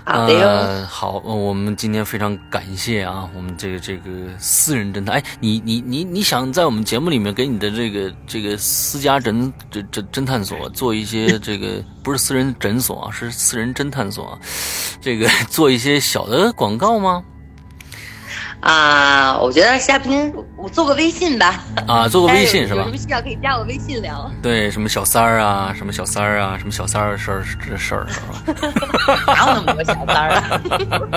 [0.04, 14.38] 呃，好，我们今天非常感谢啊，我们这个这个私人侦探，哎，你你你你想在我们节目里面给你的这个这个私家侦侦侦侦探所做一些这个不是私人诊所啊，是私人侦探所，
[15.00, 17.22] 这个 做一些小的广告吗？
[18.64, 21.62] 啊，我觉得嘉宾，我做个微信吧。
[21.86, 22.80] 啊，做个微信是吧？
[22.80, 24.30] 有什么需要可以加我微信聊。
[24.40, 28.42] 对，什么小三儿啊，什么小三儿啊，什么小三儿的事儿，这事儿是吧？
[29.28, 30.60] 哪有那么多小三儿啊？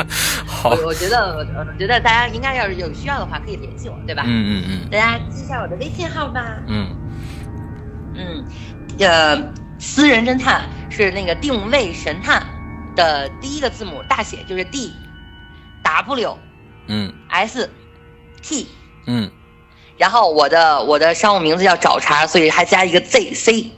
[0.46, 4.24] 好，我觉得，我觉得大家应该要是有需要的话，可以联系我，对吧？
[4.28, 4.90] 嗯嗯嗯。
[4.90, 6.58] 大家记一下我的微信号吧。
[6.68, 6.94] 嗯
[8.14, 8.44] 嗯，
[9.00, 9.42] 呃，
[9.80, 12.46] 私人侦探是那个定位神探
[12.94, 14.92] 的第一个字母大写就是 D
[15.84, 16.38] W。
[16.88, 17.70] 嗯，S
[18.42, 18.68] T，
[19.06, 19.30] 嗯，
[19.98, 23.72] 然后我的我的商务名字叫找茬，所以还加一个 Z C，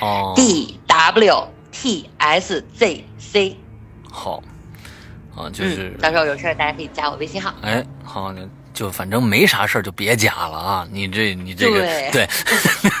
[0.00, 3.56] 哦，D W T S Z C，
[4.10, 4.42] 好，
[5.36, 7.54] 啊，就是，到时候有事大家可以加我微信号。
[7.62, 8.48] 哎，好的。
[8.78, 10.86] 就反正没啥事儿，就别加了啊！
[10.92, 11.80] 你这你这个
[12.12, 12.28] 对，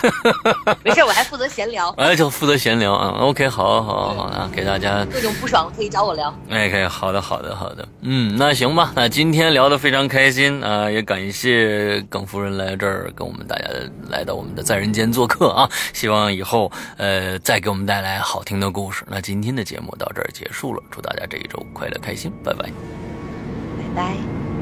[0.82, 1.88] 没事，我还负责闲聊。
[1.90, 3.10] 哎，就负责闲聊啊。
[3.20, 6.34] OK，好，好，好啊，给大家各种不爽可以找我聊。
[6.50, 7.86] 哎，可以，好的，好的，好的。
[8.00, 8.90] 嗯，那行吧。
[8.96, 13.68] 那今天聊得非常开心啊，也感谢耿夫人来这儿跟我们大家
[14.10, 15.70] 来到我们的在人间做客啊。
[15.92, 19.04] 希望以后呃再给我们带来好听的故事。
[19.06, 24.57] 那今天的节目到这儿结束了，祝大家这一周快乐开心，拜拜，拜拜。